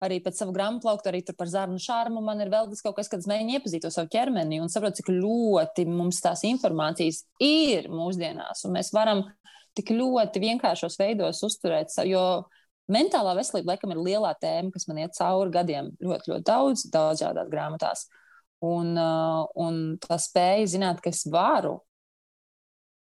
arī 0.02 0.18
pēc 0.24 0.40
savu 0.40 0.54
grāmatu 0.56 0.88
plauktu, 0.88 1.12
arī 1.12 1.22
par 1.38 1.50
zarnu 1.52 1.82
šārmu. 1.82 2.24
Man 2.26 2.42
ir 2.42 2.50
vēl 2.54 2.72
kaut 2.82 2.98
kas, 2.98 3.10
kad 3.12 3.22
es 3.22 3.30
mēģinu 3.30 3.58
iepazīt 3.58 3.84
to 3.86 3.92
savu 3.94 4.10
ķermeni 4.14 4.62
un 4.64 4.72
saprotu, 4.72 5.02
cik 5.02 5.12
ļoti 5.14 5.86
mums 5.90 6.22
tās 6.24 6.46
informācijas 6.48 7.26
ir 7.44 7.92
mūsdienās. 7.92 8.66
Un 8.66 8.78
mēs 8.80 8.90
varam 8.96 9.28
tik 9.78 9.94
ļoti 9.96 10.42
vienkāršos 10.44 10.98
veidos 11.00 11.44
uzturēt, 11.48 11.94
jo 12.08 12.24
mentālā 12.92 13.36
veselība 13.38 13.76
laikam 13.76 13.94
ir 13.94 14.02
lielā 14.02 14.34
tēma, 14.42 14.72
kas 14.74 14.88
man 14.90 15.04
iet 15.04 15.16
cauri 15.16 15.54
gadiem 15.54 15.94
ļoti, 16.02 16.34
ļoti 16.34 16.48
daudz, 16.50 16.88
daudzādās 16.92 17.52
grāmatās. 17.52 18.08
Un, 18.62 18.94
un 19.58 19.80
tā 20.02 20.18
spēja 20.22 20.68
zināt, 20.76 21.00
ka 21.02 21.10
es 21.14 21.24
varu 21.32 21.80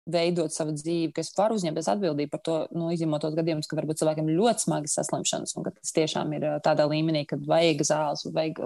veidot 0.09 0.51
savu 0.51 0.73
dzīvi, 0.75 1.11
ka 1.15 1.23
es 1.23 1.31
varu 1.37 1.57
uzņemties 1.57 1.89
atbildību 1.93 2.31
par 2.33 2.41
to, 2.43 2.55
nu, 2.75 2.89
izņemot 2.93 3.23
tos 3.23 3.35
gadījumus, 3.37 3.69
ka 3.69 3.77
varbūt 3.79 4.01
cilvēkiem 4.01 4.31
ļoti 4.35 4.65
smagas 4.65 4.97
saslimšanas, 4.99 5.55
un 5.57 5.67
ka 5.67 5.75
tas 5.77 5.93
tiešām 5.95 6.33
ir 6.37 6.47
tādā 6.65 6.87
līmenī, 6.91 7.23
kad 7.29 7.43
vajag 7.47 7.85
zāles, 7.87 8.25
vajag. 8.35 8.59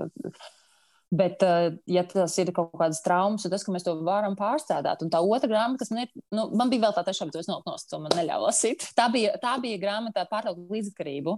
Bet, 1.17 1.43
ja 1.87 2.01
tas 2.03 2.33
ir 2.41 2.49
kaut 2.51 2.73
kādas 2.75 2.99
traumas, 3.05 3.45
tad 3.45 3.53
tas, 3.55 3.63
ka 3.63 3.71
mēs 3.71 3.85
to 3.85 3.93
varam 4.03 4.33
pārstrādāt. 4.35 5.05
Un 5.05 5.11
tā 5.13 5.21
otra 5.23 5.47
grāmata, 5.47 5.79
kas 5.79 5.93
man 5.93 6.03
ir, 6.03 6.09
nu, 6.35 6.49
man 6.59 6.73
bija 6.73 6.83
vēl 6.83 6.97
tā 6.97 7.05
trešā, 7.07 7.29
bet 7.29 7.37
es 7.39 7.47
nokļuvu, 7.47 7.85
to 7.87 7.99
man 8.03 8.17
neļāva 8.17 8.49
lasīt. 8.49 8.89
Tā 8.97 9.05
bija, 9.13 9.37
tā 9.39 9.53
bija 9.63 9.79
grāmata 9.79 10.25
pārtraukt 10.27 10.67
līdzatkarību, 10.73 11.37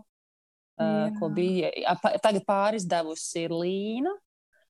uh, 0.81 1.05
ko 1.19 1.29
bija 1.35 1.69
tagad 2.23 2.47
pārizdevusi 2.49 3.45
Līna. 3.53 4.15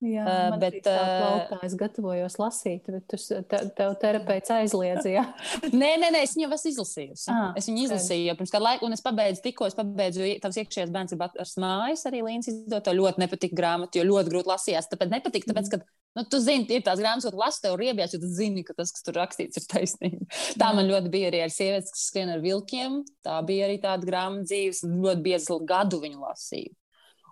Jā, 0.00 0.22
uh, 0.24 0.54
bet 0.56 0.78
tā 0.80 1.58
es 1.66 1.74
gatavojos 1.76 2.38
lasīt, 2.40 2.86
bet 2.88 3.04
tu, 3.10 3.18
te, 3.20 3.58
tev 3.76 3.92
terapeits 4.00 4.52
aizliedza. 4.54 5.10
Jā. 5.12 5.24
nē, 5.82 5.90
nē, 6.00 6.08
nē, 6.14 6.22
es 6.24 6.32
viņu 6.38 6.48
esmu 6.56 6.72
izlasījusi. 6.72 7.26
Ah, 7.28 7.50
es 7.60 7.68
viņu 7.68 7.84
izlasīju 7.84 8.30
jau 8.30 8.36
pirms 8.38 8.54
kāda 8.54 8.64
laika, 8.64 8.88
un 8.88 8.96
es 8.96 9.04
pabeidzu 9.04 9.44
tikko, 9.44 9.68
es 9.68 9.76
pabeidzu 9.76 10.30
tavs 10.40 10.56
iekšējais 10.62 10.94
bērns 10.94 11.12
ir 11.12 11.20
ar 11.20 11.52
mājas, 11.66 12.06
arī 12.08 12.24
Līnas 12.24 12.48
izdota. 12.48 12.96
Ļoti 12.96 13.24
nepatika 13.26 13.60
grāmata, 13.60 14.00
jo 14.00 14.08
ļoti 14.08 14.32
grūti 14.32 14.52
lasījās. 14.54 14.88
Tāpēc 14.88 15.12
nepatika, 15.12 15.52
tāpēc, 15.52 15.70
ka, 15.74 15.82
nu, 16.16 16.26
tu 16.32 16.40
zini, 16.48 16.64
ir 16.72 16.88
tās 16.88 17.04
grāmatas, 17.04 17.28
ko 17.28 17.44
lasu, 17.44 17.60
tev 17.66 17.76
riebies, 17.80 18.16
jo 18.16 18.24
tu 18.24 18.32
zini, 18.40 18.64
ka 18.64 18.78
tas, 18.80 18.94
kas 18.96 19.04
tur 19.04 19.20
rakstīts, 19.20 19.60
ir 19.60 19.68
taisnība. 19.68 20.32
Tā 20.56 20.72
man 20.76 20.88
ļoti 20.88 21.12
bija 21.12 21.28
arī 21.28 21.44
ar 21.44 21.52
sievietes, 21.52 21.92
kas 21.92 22.08
skrien 22.08 22.32
ar 22.32 22.40
vilkiem. 22.40 23.02
Tā 23.26 23.36
bija 23.44 23.68
arī 23.68 23.76
tāda 23.84 24.08
grāmata 24.08 24.48
dzīves, 24.48 24.86
ļoti 24.88 25.26
bieži 25.28 25.64
gadu 25.68 26.00
viņu 26.00 26.24
lasīju. 26.24 26.72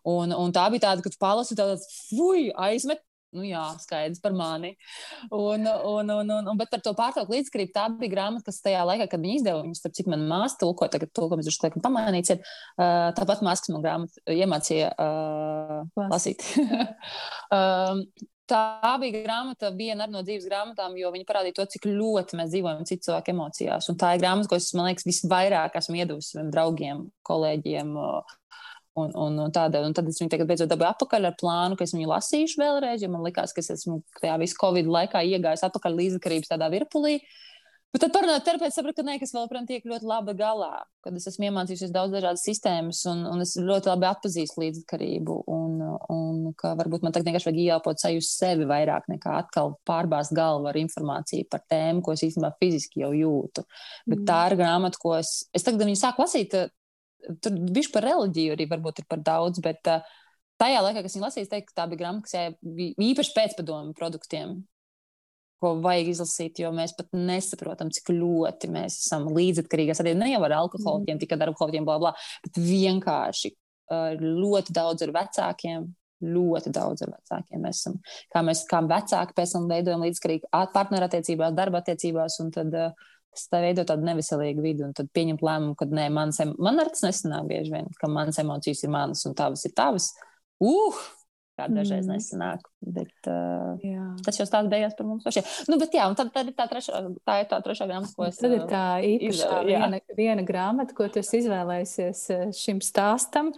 Un, 0.09 0.33
un 0.33 0.55
tā 0.55 0.65
bija 0.73 0.89
tāda, 0.89 1.05
ka 1.05 1.13
tu 1.13 1.21
palasi 1.21 1.59
tādu, 1.59 1.79
fuj, 2.09 2.49
aizmet. 2.69 3.05
Nu, 3.37 3.43
jā, 3.45 3.61
skaidrs 3.83 4.23
par 4.25 4.33
mani. 4.33 4.71
Un, 5.29 5.67
un, 5.69 6.13
un, 6.15 6.31
un, 6.33 6.47
un, 6.49 6.55
bet 6.57 6.71
par 6.73 6.81
to 6.85 6.95
pārtraukt 6.97 7.29
līdzkrīt, 7.35 7.75
tā 7.75 7.85
bija 7.93 8.15
grāmata, 8.15 8.47
kas 8.47 8.63
tajā 8.65 8.87
laikā, 8.89 9.05
kad 9.13 9.21
viņi 9.21 9.43
izdeva 9.43 9.61
viņu, 9.67 9.77
starp 9.77 9.99
cik 9.99 10.09
man 10.09 10.25
māsa 10.31 10.57
tulko, 10.63 10.89
tagad 10.89 11.13
tulkojums 11.13 11.51
ir 11.51 11.57
šliekam 11.59 11.85
pamainīts, 11.85 12.33
ir 12.33 12.41
uh, 12.41 13.11
tāpat 13.19 13.45
māsas 13.45 13.69
man 13.75 13.85
grāmatu 13.85 14.25
iemācīja 14.33 14.95
uh, 14.97 16.09
lasīt. 16.09 16.49
um, 17.59 18.03
Tā 18.49 18.95
bija 18.97 19.27
grāmata, 19.27 19.69
viena 19.77 20.07
no 20.09 20.23
dzīves 20.25 20.47
grāmatām, 20.49 20.95
jo 20.97 21.11
viņa 21.13 21.27
parādīja 21.29 21.59
to, 21.59 21.67
cik 21.75 21.85
ļoti 21.91 22.39
mēs 22.39 22.49
dzīvojam 22.55 22.87
citu 22.89 23.05
cilvēku 23.11 23.35
emocijās. 23.35 23.91
Un 23.93 23.99
tā 24.01 24.15
ir 24.17 24.23
grāmata, 24.23 24.49
ko 24.49 24.57
es, 24.57 24.71
man 24.79 24.89
liekas, 24.89 25.05
visvairāk 25.05 25.77
esmu 25.77 25.99
iedavusi 25.99 26.33
saviem 26.33 26.49
draugiem, 26.55 27.03
kolēģiem, 27.29 27.91
Un, 28.99 29.13
un, 29.15 29.41
tāda, 29.55 29.83
un 29.87 29.95
tad 29.95 30.09
es 30.11 30.19
viņu 30.23 30.47
beidzot 30.49 30.71
dabūju 30.71 30.91
atpakaļ 30.93 31.29
ar 31.29 31.37
plānu, 31.39 31.79
ka 31.79 31.87
es 31.87 31.95
viņu 31.95 32.09
lasīšu 32.11 32.63
vēlreiz, 32.63 33.05
jo 33.05 33.13
man 33.13 33.27
likās, 33.27 33.55
ka 33.55 33.63
es 33.63 33.71
esmu 33.77 34.01
tajā 34.23 34.39
visu 34.43 34.59
Covid 34.59 34.89
laikā 34.99 35.23
iegājis 35.35 35.67
atpakaļ 35.69 36.01
līdzkarības 36.03 36.55
tādā 36.55 36.71
virpulī. 36.73 37.19
Bet 37.89 38.03
tad 38.05 38.13
parunājot 38.13 38.45
terapeits, 38.45 38.77
sapratu, 38.77 39.01
ka 39.01 39.05
nē, 39.07 39.15
kas 39.17 39.31
vēl 39.33 39.47
protams 39.49 39.69
tiek 39.71 39.87
ļoti 39.89 40.05
labi 40.11 40.35
galā, 40.37 40.83
kad 41.05 41.15
es 41.17 41.25
esmu 41.31 41.47
iemācījusies 41.49 41.93
daudz 41.95 42.13
dažādas 42.13 42.43
sistēmas 42.45 43.01
un, 43.09 43.23
un 43.31 43.41
es 43.41 43.55
ļoti 43.57 43.89
labi 43.89 44.05
atpazīstu 44.11 44.61
līdzkarību 44.61 45.37
un, 45.55 45.79
un 46.13 46.43
ka 46.61 46.75
varbūt 46.77 47.07
man 47.07 47.17
tagad 47.17 47.31
vienkārši 47.31 47.49
vajag 47.49 47.63
ieelpot 47.63 48.05
uz 48.19 48.29
sevi 48.29 48.69
vairāk 48.69 49.09
nekā 49.09 49.39
atkal 49.41 49.73
pārbāzt 49.89 50.37
galvu 50.37 50.69
ar 50.69 50.77
informāciju 50.77 51.49
par 51.49 51.65
tēmu, 51.73 52.05
ko 52.05 52.13
es 52.13 52.27
īstenībā 52.29 52.53
fiziski 52.61 53.07
jau 53.07 53.15
jūtu. 53.17 53.65
Bet 54.05 54.21
mm. 54.21 54.29
tā 54.29 54.43
ir 54.51 54.59
grāmata, 54.61 55.01
ko 55.01 55.17
es, 55.17 55.33
es 55.57 55.65
tagad 55.65 55.89
viņu 55.89 56.03
sāku 56.03 56.27
lasīt, 56.27 56.61
tur 57.43 57.61
bija 57.69 57.93
par 57.95 58.07
reliģiju 58.09 58.55
arī 58.55 58.67
varbūt 58.71 59.03
ir 59.03 59.09
par 59.11 59.23
daudz, 59.27 59.61
bet 59.65 59.91
uh, 59.91 60.17
tajā 60.61 60.83
laikā, 60.85 61.05
kas 61.05 61.17
viņa 61.17 61.29
lasīja, 61.29 61.51
teikt, 61.53 61.75
tā 61.77 61.87
bija 61.91 62.03
grāmata, 62.03 62.27
kas 62.29 62.59
bija 62.79 63.09
īpaši 63.11 63.35
pēcpadomu 63.37 63.95
produktiem, 63.99 64.59
ko 65.63 65.75
vajag 65.83 66.13
izlasīt, 66.13 66.61
jo 66.63 66.71
mēs 66.75 66.95
pat 66.99 67.11
nesaprotam, 67.17 67.91
cik 67.95 68.13
ļoti 68.15 68.71
mēs 68.71 69.01
esam 69.03 69.27
līdzatkarīgi. 69.35 69.97
Arī 70.05 70.15
ne 70.19 70.33
jau 70.33 70.43
ar 70.47 70.55
alkoholiķiem, 70.61 71.17
mm. 71.17 71.23
tikai 71.25 71.39
ar 71.39 71.51
alkoholiķiem, 71.53 71.89
bla, 71.89 71.97
bla, 72.03 72.13
bet 72.45 72.61
vienkārši 72.63 73.53
uh, 73.55 74.13
ļoti 74.23 74.77
daudz 74.77 75.07
ar 75.07 75.15
vecākiem. 75.19 75.89
Ļoti 76.19 76.73
daudz 76.75 77.05
ar 77.05 77.13
vecākiem 77.13 77.61
mēs 77.63 77.79
esam. 77.79 78.01
Kā 78.35 78.41
mēs 78.43 78.65
kā 78.67 78.81
vecāki 78.83 79.37
pēc 79.37 79.53
tam 79.55 79.69
veidojam 79.71 80.03
līdzkarīgi 80.03 80.49
partnerattiecībās, 80.75 81.55
darba 81.55 81.79
attiecībās, 81.79 82.41
un 82.43 82.51
tad 82.55 82.75
uh, 82.75 83.13
tas 83.35 83.47
veido 83.53 83.85
tādu 83.89 84.07
neveselīgu 84.09 84.65
vidi, 84.65 84.87
un 84.87 84.97
tad 84.97 85.11
pieņemt 85.15 85.45
lēmumu, 85.45 85.77
ka 85.79 85.89
nē, 85.91 86.09
manas, 86.15 86.41
man 86.59 86.83
ar 86.83 86.91
tas 86.95 87.05
nesanāk 87.07 87.47
bieži 87.51 87.75
vien, 87.75 87.93
ka 88.01 88.11
manas 88.11 88.41
emocijas 88.43 88.83
ir 88.85 88.93
manas 88.95 89.25
un 89.29 89.37
tavas 89.39 89.65
ir 89.69 89.77
tavas. 89.79 90.13
Uh! 90.59 91.07
Kā 91.59 91.65
dažreiz 91.67 92.07
mm. 92.07 92.15
nesanāk. 92.15 92.67
Bet, 92.95 93.15
uh, 93.27 93.73
jā. 93.83 94.05
tas 94.23 94.37
jau 94.39 94.45
tāds 94.47 94.71
beigās 94.71 94.93
par 94.95 95.09
mums 95.09 95.25
pašiem. 95.27 95.47
Nu, 95.67 95.79
bet, 95.81 95.95
jā, 95.97 96.05
tad, 96.15 96.31
tad 96.35 96.53
ir 96.53 96.55
tā 96.55 96.69
trešā, 96.71 97.01
tā 97.27 97.39
ir 97.43 97.49
tā 97.51 97.59
trešā 97.65 97.89
grāmata, 97.91 98.15
ko 98.15 98.29
es. 98.29 98.39
Tad 98.39 98.55
ir 98.55 98.67
tā 98.71 98.83
īpašā 99.03 99.63
viena, 99.67 99.99
viena 100.15 100.45
grāmata, 100.47 100.95
ko 100.95 101.09
tu 101.11 101.19
izvēlējies 101.19 102.23
šim 102.61 102.79
stāstam. 102.85 103.51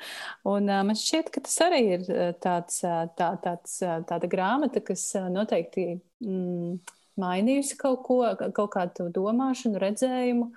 Un 0.48 0.72
uh, 0.72 0.80
man 0.88 0.96
šķiet, 0.96 1.28
ka 1.34 1.44
tas 1.44 1.58
arī 1.66 1.82
ir 1.98 2.08
tāds, 2.40 2.80
tā, 3.20 3.28
tāds, 3.44 3.76
tāda 4.08 4.32
grāmata, 4.32 4.80
kas 4.80 5.04
noteikti. 5.28 5.90
Mm, 6.24 6.80
mainījusi 7.20 7.78
kaut 7.80 8.02
ko, 8.06 8.20
kaut 8.56 8.72
kādu 8.74 9.08
domāšanu, 9.14 9.80
redzējumu 9.82 10.48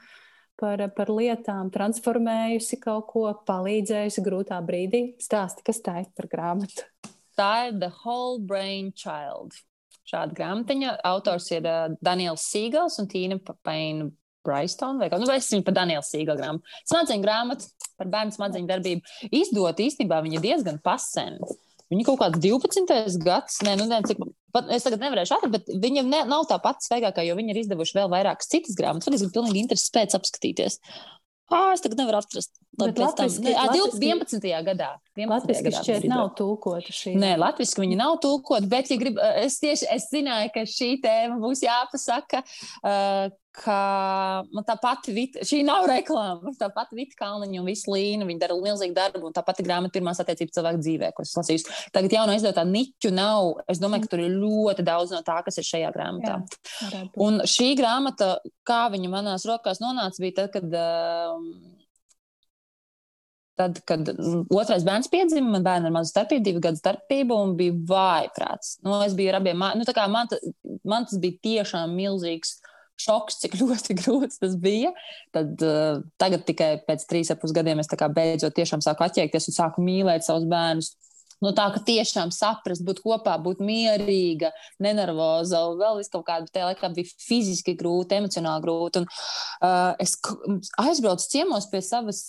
par, 0.59 0.85
par 0.95 1.11
lietām, 1.11 1.71
transformējusi 1.73 2.79
kaut 2.83 3.09
ko, 3.11 3.27
palīdzējusi 3.47 4.23
grūtā 4.25 4.61
brīdī. 4.65 5.03
Stāsti, 5.21 5.65
kas 5.67 5.83
tā 5.85 5.99
ir 6.05 6.09
par 6.17 6.29
grāmatu? 6.31 6.87
Tā 7.37 7.53
ir 7.69 7.77
The 7.81 7.91
Whole 8.03 8.41
Brain 8.45 8.91
Child. 8.95 9.55
Šāda 10.07 10.35
grāmatiņa 10.35 10.97
autors 11.07 11.47
ir 11.55 11.65
uh, 11.69 11.95
Daniels 12.03 12.43
Sīgals 12.51 12.99
un 13.01 13.07
Tīna 13.09 13.39
Paina 13.63 14.09
Braistona, 14.43 14.99
vai 14.99 15.07
kā, 15.11 15.17
nu, 15.21 15.29
es 15.31 15.47
viņu 15.53 15.63
par 15.67 15.77
Danielu 15.77 16.03
Sīgalu 16.03 16.41
grāmatu. 16.41 16.79
Smadzeņu 16.91 17.23
grāmatu 17.23 17.69
par 17.99 18.09
bērnu 18.11 18.35
smadzeņu 18.35 18.69
darbību. 18.69 19.13
Izdot 19.39 19.79
īstenībā 19.79 20.19
viņa 20.25 20.41
diezgan 20.43 20.79
pasen. 20.83 21.39
Viņa 21.93 22.07
kaut 22.09 22.21
kāds 22.23 22.41
12. 22.43 23.21
gads, 23.23 23.59
ne, 23.65 23.77
nu, 23.79 23.87
ne, 23.89 24.01
cik, 24.07 24.21
pat, 24.55 24.69
es 24.73 24.85
tagad 24.85 25.03
nevarēšu 25.05 25.37
atrast, 25.37 25.53
bet 25.53 25.73
viņa 25.85 26.05
ne, 26.09 26.23
nav 26.29 26.47
tā 26.49 26.57
pati 26.63 26.87
svaigākā, 26.89 27.25
jo 27.27 27.37
viņi 27.39 27.53
ir 27.53 27.63
izdevuši 27.63 27.99
vēl 28.01 28.09
vairākas 28.13 28.49
citas 28.49 28.77
grāmatas. 28.79 29.07
Tad 29.07 29.19
es 29.19 29.25
gribu 29.25 29.37
pilnīgi 29.39 29.65
interesi 29.67 29.93
pēc 29.93 30.17
apskatīties. 30.17 30.79
Ah, 31.53 31.73
es 31.75 31.83
tagad 31.83 31.99
nevaru 31.99 32.17
atrast. 32.17 32.55
Bet 32.79 32.97
latviski, 32.97 33.43
tam, 33.43 33.51
ne, 33.51 33.53
latviski, 33.59 34.07
11. 34.09 34.45
gadā. 34.65 34.89
11. 35.19 35.29
Latviski 35.29 35.67
gadā 35.67 35.81
šķiet 35.83 36.07
nav 36.09 36.31
tulkota 36.39 36.95
šī. 36.95 37.13
Nē, 37.19 37.35
latviski 37.37 37.83
viņi 37.83 37.97
nav 37.99 38.15
tulkota, 38.23 38.65
bet 38.71 38.89
ja 38.89 38.97
grib, 38.97 39.19
es 39.43 39.59
tieši 39.61 39.89
es 39.93 40.07
zināju, 40.09 40.49
ka 40.55 40.63
šī 40.69 40.89
tēma 41.03 41.37
būs 41.43 41.61
jāpasaka, 41.67 42.41
uh, 42.81 43.27
ka 43.53 43.77
man 44.49 44.65
tā 44.65 44.75
pati 44.81 45.13
vita, 45.13 45.43
šī 45.45 45.61
nav 45.67 45.85
reklāma. 45.89 46.53
Tā 46.61 46.69
pati 46.73 46.97
Vita 46.97 47.17
Kalniņa 47.19 47.59
un 47.61 47.67
visu 47.67 47.91
līnu, 47.93 48.25
viņa 48.27 48.41
dara 48.41 48.57
milzīgu 48.57 48.95
darbu, 48.97 49.27
un 49.27 49.35
tā 49.35 49.43
pati 49.45 49.65
grāmata 49.65 49.93
pirmās 49.93 50.21
attiecības 50.23 50.55
cilvēku 50.57 50.81
dzīvē, 50.81 51.11
ko 51.13 51.25
es 51.25 51.33
lasīju. 51.37 51.75
Tagad 51.93 52.15
jaunā 52.17 52.37
izdevā 52.39 52.63
niķu 52.69 53.11
nav. 53.13 53.51
Es 53.69 53.81
domāju, 53.83 54.05
ka 54.05 54.13
tur 54.13 54.23
ir 54.23 54.33
ļoti 54.41 54.85
daudz 54.87 55.13
no 55.13 55.21
tā, 55.25 55.37
kas 55.45 55.59
ir 55.61 55.67
šajā 55.69 55.91
grāmatā. 55.93 56.39
Jā, 56.81 57.03
un 57.25 57.43
šī 57.49 57.73
grāmata, 57.79 58.35
kā 58.67 58.87
viņa 58.93 59.13
manās 59.13 59.45
rokās 59.49 59.83
nonāca, 59.83 60.23
bija 60.23 60.41
tad, 60.41 60.51
kad. 60.57 60.73
Uh, 60.73 61.69
Tad, 63.53 63.83
kad 63.85 64.07
otrais 64.49 64.81
bērns 64.81 65.11
piedzima, 65.13 65.51
man 65.53 65.61
bērnam 65.61 65.91
ir 65.91 65.93
maza 65.93 66.09
starpība, 66.09 66.41
divu 66.47 66.61
gadu 66.63 66.79
starpība, 66.79 67.35
un 67.37 67.51
bija 67.53 67.75
vājprāts. 67.91 68.79
Nu, 68.81 68.95
es 69.05 69.13
biju 69.13 69.29
ar 69.29 69.37
abiem, 69.37 69.61
nu, 69.77 69.85
man, 70.09 70.31
man 70.89 71.05
tas 71.05 71.19
bija 71.21 71.37
tiešām 71.45 71.93
milzīgs 71.93 72.55
šoks, 73.03 73.39
cik 73.43 73.57
ļoti 73.61 73.97
grūts 74.01 74.41
tas 74.41 74.57
bija. 74.59 74.93
Tad 75.35 75.63
uh, 75.65 76.03
tagad 76.21 76.45
tikai 76.47 76.75
pēc 76.87 77.07
trīs 77.09 77.31
ar 77.33 77.39
pus 77.41 77.55
gadiem 77.55 77.83
es 77.83 77.91
beidzot 77.91 78.55
tiešām 78.57 78.83
sāku 78.85 79.07
attiekties 79.07 79.49
un 79.51 79.59
sāku 79.59 79.85
mīlēt 79.85 80.27
savus 80.27 80.47
bērnus. 80.49 80.93
No 81.43 81.51
tā, 81.51 81.65
ka 81.73 81.81
tiešām 81.83 82.31
saprast, 82.31 82.85
būt 82.87 83.01
kopā, 83.03 83.33
būt 83.43 83.59
mierīga, 83.63 84.53
nenervoza, 84.83 85.59
vēl 85.75 85.99
kaut 86.13 86.23
kāda, 86.29 86.47
tajā 86.47 86.69
laikā 86.69 86.89
bija 86.95 87.09
fiziski 87.19 87.75
grūti, 87.75 88.21
emocionāli 88.21 88.63
grūti. 88.63 89.01
Un, 89.01 89.09
uh, 89.59 89.91
es 89.99 90.15
aizbraucu 90.79 91.27
ciemos 91.33 91.67
pie 91.71 91.83
savas 91.83 92.21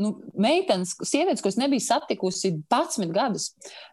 nu, 0.00 0.12
meitenes, 0.36 0.92
sievietes, 1.08 1.40
kuras 1.44 1.56
nebija 1.56 1.80
satikusi 1.80 2.52
11 2.68 3.12
gadus. 3.14 3.48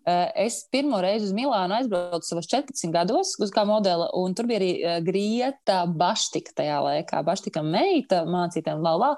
Eh, 0.05 0.31
es 0.45 0.59
pirmo 0.71 0.99
reizi 1.03 1.29
uz 1.29 1.33
Milānu 1.35 1.77
aizbraucu 1.77 2.27
savos 2.27 2.49
14 2.51 2.91
gados, 2.91 3.33
kā 3.55 3.63
modeli, 3.67 4.09
un 4.19 4.35
tur 4.35 4.49
bija 4.49 4.59
arī 4.59 4.71
eh, 4.75 4.97
Grieta 5.05 5.83
Baštika 5.87 6.57
tajā 6.59 6.81
laikā. 6.83 7.23
Baštika 7.23 7.63
meita, 7.63 8.23
mācītājiem, 8.27 8.83
la, 8.83 8.95
la. 8.99 9.11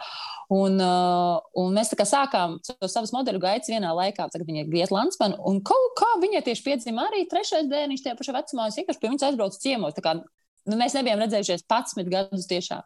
Un, 0.54 0.77
uh, 0.77 1.39
un 1.58 1.74
mēs 1.74 1.89
tā 1.89 1.98
kā 1.98 2.06
sākām 2.06 2.60
savus 2.86 3.13
modeļu 3.15 3.42
gaitas 3.42 3.72
vienā 3.74 3.96
laikā. 3.98 4.27
Tagad 4.30 4.46
viņa 4.46 4.62
ir 4.62 4.70
Grieta 4.70 4.94
Lansmana, 4.94 5.39
un 5.50 5.63
kaut 5.65 5.96
kā 5.98 6.12
viņai 6.22 6.44
tieši 6.46 6.68
piedzima 6.68 7.08
arī 7.10 7.24
trešais 7.32 7.65
dēniņš 7.72 8.06
tajā 8.06 8.20
pašā 8.20 8.36
vecumā. 8.36 8.68
Es 8.70 8.77
vienkārši 8.77 9.01
pie 9.01 9.10
viņas 9.10 9.25
aizbraucu 9.32 9.63
ciemos. 9.63 9.98
Kā, 10.06 10.20
nu, 10.22 10.77
mēs 10.77 10.94
nebijām 10.98 11.25
redzējušies 11.25 11.65
11 11.65 12.13
gadus 12.13 12.46
tiešām. 12.51 12.86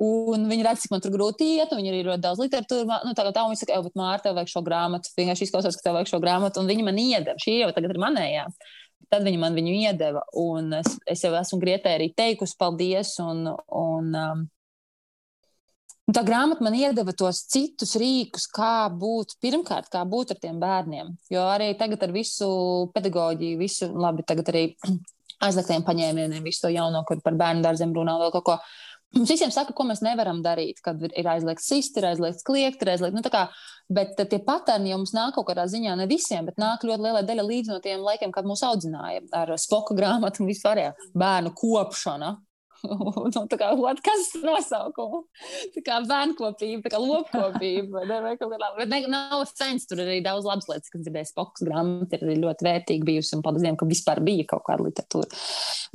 Un 0.00 0.46
viņi 0.48 0.64
redz, 0.64 0.84
cik 0.84 0.94
man 0.94 1.02
tur 1.04 1.12
grūti 1.12 1.46
iet, 1.58 1.72
un 1.74 1.80
viņi 1.82 1.90
arī 1.92 2.04
ļoti 2.06 2.24
daudz 2.24 2.40
literatūras. 2.40 3.02
Nu, 3.04 3.12
tā 3.16 3.26
kā 3.26 3.32
tā, 3.36 3.42
viņi 3.48 3.60
saka, 3.60 3.80
bet 3.84 3.98
Mārta, 4.00 4.28
tev 4.28 4.38
vajag 4.38 4.52
šo 4.54 4.62
grāmatu. 4.64 5.12
Vienkārši 5.18 5.48
izklausās, 5.48 5.76
ka 5.76 5.84
tev 5.84 5.98
vajag 5.98 6.14
šo 6.14 6.22
grāmatu, 6.22 6.62
un 6.62 6.70
viņi 6.70 6.86
man 6.86 7.00
iedeva. 7.02 7.36
Šī 7.42 7.58
jau 7.58 7.68
tagad 7.76 7.92
ir 7.92 8.00
manējā. 8.00 8.46
Tad 9.10 9.26
viņi 9.26 9.42
man 9.42 9.58
viņu 9.58 9.74
iedeva, 9.74 10.22
un 10.38 10.72
es, 10.78 10.94
es 11.10 11.24
jau 11.26 11.34
esmu 11.36 11.58
Grietai 11.60 11.98
arī 11.98 12.08
teikusi 12.16 12.56
paldies. 12.60 13.12
Un, 13.20 13.44
un, 13.76 14.10
um, 14.14 14.48
Tā 16.10 16.22
grāmata 16.26 16.64
man 16.64 16.74
iedeva 16.74 17.12
tos 17.14 17.44
citus 17.52 17.92
rīkus, 18.00 18.48
kā 18.50 18.88
būt 18.90 19.36
pirmkārt, 19.42 19.90
kā 19.92 20.00
būt 20.08 20.32
ar 20.34 20.38
tiem 20.42 20.56
bērniem. 20.58 21.12
Jo 21.30 21.44
arī 21.52 21.68
tagad 21.78 22.02
ar 22.02 22.14
visu 22.14 22.48
pedagoģiju, 22.96 23.58
visu, 23.60 23.90
labi, 23.94 24.24
tagad 24.26 24.50
arī 24.50 24.64
aizliegtiem 25.46 25.84
paņēmieniem, 25.86 26.42
visu 26.42 26.64
to 26.64 26.72
jauno, 26.74 27.04
kur 27.06 27.20
par 27.22 27.36
bērnu 27.38 27.62
dārziem 27.62 27.94
runā 27.94 28.16
vēl 28.22 28.32
kaut 28.34 28.46
ko. 28.48 28.56
Mums 29.16 29.30
visiem 29.32 29.50
saka, 29.50 29.74
ko 29.74 29.84
mēs 29.88 30.04
nevaram 30.06 30.38
darīt, 30.44 30.78
kad 30.84 31.00
ir 31.02 31.28
aizliegts 31.32 31.66
sist, 31.66 31.96
ir 31.98 32.06
aizliegts 32.12 32.46
kliegt, 32.46 32.82
ir 32.84 32.92
aizliegts. 32.92 33.16
Nu, 33.16 33.22
kā, 33.26 33.48
bet 33.90 34.14
tie 34.20 34.38
paterni 34.46 34.92
jau 34.92 35.00
mums 35.00 35.14
nāk 35.16 35.34
kaut 35.34 35.48
kādā 35.48 35.64
ziņā, 35.70 35.96
ne 35.98 36.06
visiem, 36.10 36.46
bet 36.46 36.60
nāk 36.62 36.86
ļoti 36.86 37.06
liela 37.08 37.24
daļa 37.26 37.46
līdz 37.48 37.72
no 37.72 37.80
tiem 37.82 38.04
laikiem, 38.06 38.30
kad 38.34 38.46
mūs 38.46 38.62
audzināja 38.68 39.24
ar 39.34 39.50
spoku 39.58 39.98
grāmatu 39.98 40.44
un 40.44 40.52
vispārējā 40.52 40.94
bērnu 41.18 41.54
kopšana. 42.82 43.30
nu, 43.34 43.58
kā, 43.60 43.70
what, 43.78 44.00
kas 44.04 44.30
ir 44.36 44.44
nosaukums? 44.46 45.26
Tā 45.74 45.82
kā 45.86 45.98
bērnkopība, 46.06 46.84
tā 46.84 46.92
kā 46.94 47.00
lopkopība. 47.02 48.04
ne, 48.08 48.20
vai 48.24 48.34
kaut 48.40 48.52
kā 48.52 48.58
tāda. 48.58 48.72
Bet 48.78 48.92
ne, 48.92 49.00
nav 49.12 49.44
sens, 49.50 49.86
tur 49.90 50.02
arī 50.04 50.20
daudz 50.24 50.48
labas 50.48 50.68
lietas, 50.70 50.92
kas 50.92 51.04
dzirdēs 51.04 51.34
pokas 51.36 51.64
grāmatā, 51.66 52.20
ir 52.20 52.40
ļoti 52.42 52.66
vērtīgi 52.66 53.06
bijusi 53.08 53.36
un 53.36 53.44
paldies 53.44 53.64
Dievam, 53.64 53.78
ka 53.80 53.88
vispār 53.90 54.22
bija 54.24 54.46
kaut 54.50 54.64
kāda 54.68 54.86
literatūra. 54.86 55.40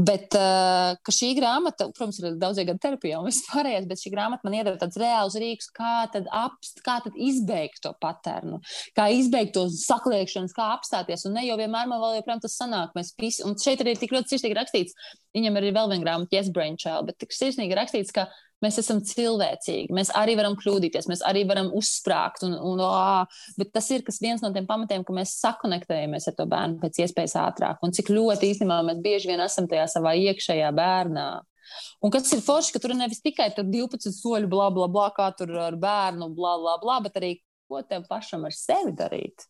Bet 0.10 0.38
uh, 0.38 1.14
šī 1.16 1.32
grāmata, 1.40 1.90
protams, 1.96 2.20
ir 2.22 2.40
daudzie 2.42 2.66
gadu 2.68 2.82
terapija 2.84 3.20
un 3.22 3.30
viss 3.30 3.46
pārējais, 3.50 3.88
bet 3.90 4.02
šī 4.02 4.14
grāmata 4.14 4.48
man 4.48 4.58
iedod 4.60 4.80
tāds 4.82 5.00
reāls 5.02 5.38
rīks, 5.40 5.70
kā 5.76 6.06
tad, 6.14 6.30
apst, 6.36 6.82
kā 6.86 7.00
tad 7.06 7.16
izbeigt 7.16 7.82
to 7.86 7.94
paternu, 8.02 8.62
kā 8.98 9.08
izbeigt 9.16 9.56
to 9.56 9.68
sakliekšanas, 9.72 10.56
kā 10.56 10.72
apstāties. 10.76 11.26
Un 11.30 11.38
ne 11.40 11.46
jau 11.48 11.58
vienmēr 11.60 11.90
man 11.90 12.02
vēl 12.04 12.20
joprojām 12.20 12.44
tas 12.44 12.58
sanāk. 12.60 12.96
Mēs 12.98 13.14
visi, 13.22 13.44
un 13.48 13.56
šeit 13.60 13.84
arī 13.84 13.96
ir 13.96 14.02
tik 14.02 14.14
ļoti 14.16 14.36
sirsnīgi 14.36 14.58
rakstīts, 14.60 14.98
viņam 15.36 15.60
ir 15.60 15.70
vēl 15.76 15.92
viena 15.92 16.04
grāmata, 16.04 16.36
Yes 16.36 16.52
Brain 16.54 16.75
Child, 16.80 17.10
bet 17.10 17.20
tik 17.22 17.34
sirsnīgi 17.36 17.78
rakstīts, 17.78 18.14
ka 18.16 18.28
mēs 18.64 18.80
esam 18.82 19.02
cilvēcīgi, 19.06 19.94
mēs 19.96 20.12
arī 20.18 20.36
varam 20.40 20.56
kļūdīties, 20.60 21.10
mēs 21.12 21.24
arī 21.28 21.44
varam 21.48 21.72
uzsprāgt. 21.76 22.46
Un, 22.48 22.56
un, 22.56 22.84
oh, 22.84 23.42
bet 23.60 23.74
tas 23.76 23.90
ir 23.94 24.06
viens 24.22 24.44
no 24.44 24.52
tiem 24.56 24.68
pamatiem, 24.70 25.04
ka 25.08 25.16
mēs 25.16 25.36
sakonektējamies 25.42 26.30
ar 26.32 26.38
to 26.38 26.48
bērnu 26.52 26.80
pēc 26.84 27.02
iespējas 27.06 27.36
ātrāk. 27.42 27.82
Un 27.86 27.96
cik 27.96 28.14
ļoti 28.14 28.54
īstenībā 28.54 28.82
mēs 28.90 29.02
bieži 29.06 29.34
vien 29.34 29.44
esam 29.46 29.70
tajā 29.72 29.88
savā 29.98 30.16
iekšējā 30.22 30.72
bērnā. 30.76 31.30
Un 32.06 32.14
kas 32.14 32.30
ir 32.36 32.44
forši, 32.46 32.76
ka 32.76 32.82
tur 32.82 32.94
nevis 32.98 33.24
tikai 33.26 33.50
12 33.58 34.14
soļu, 34.14 34.50
bla, 34.52 34.70
bla, 34.74 34.88
bla, 34.92 35.10
kā 35.16 35.32
tur 35.38 35.52
ar 35.66 35.78
bērnu, 35.82 36.30
bla, 36.38 36.56
bla, 36.62 36.78
bla, 36.82 37.02
bet 37.04 37.18
arī 37.20 37.36
ko 37.70 37.82
tev 37.90 38.06
pašam 38.10 38.46
ar 38.46 38.54
sevi 38.56 38.94
darīt. 38.96 39.48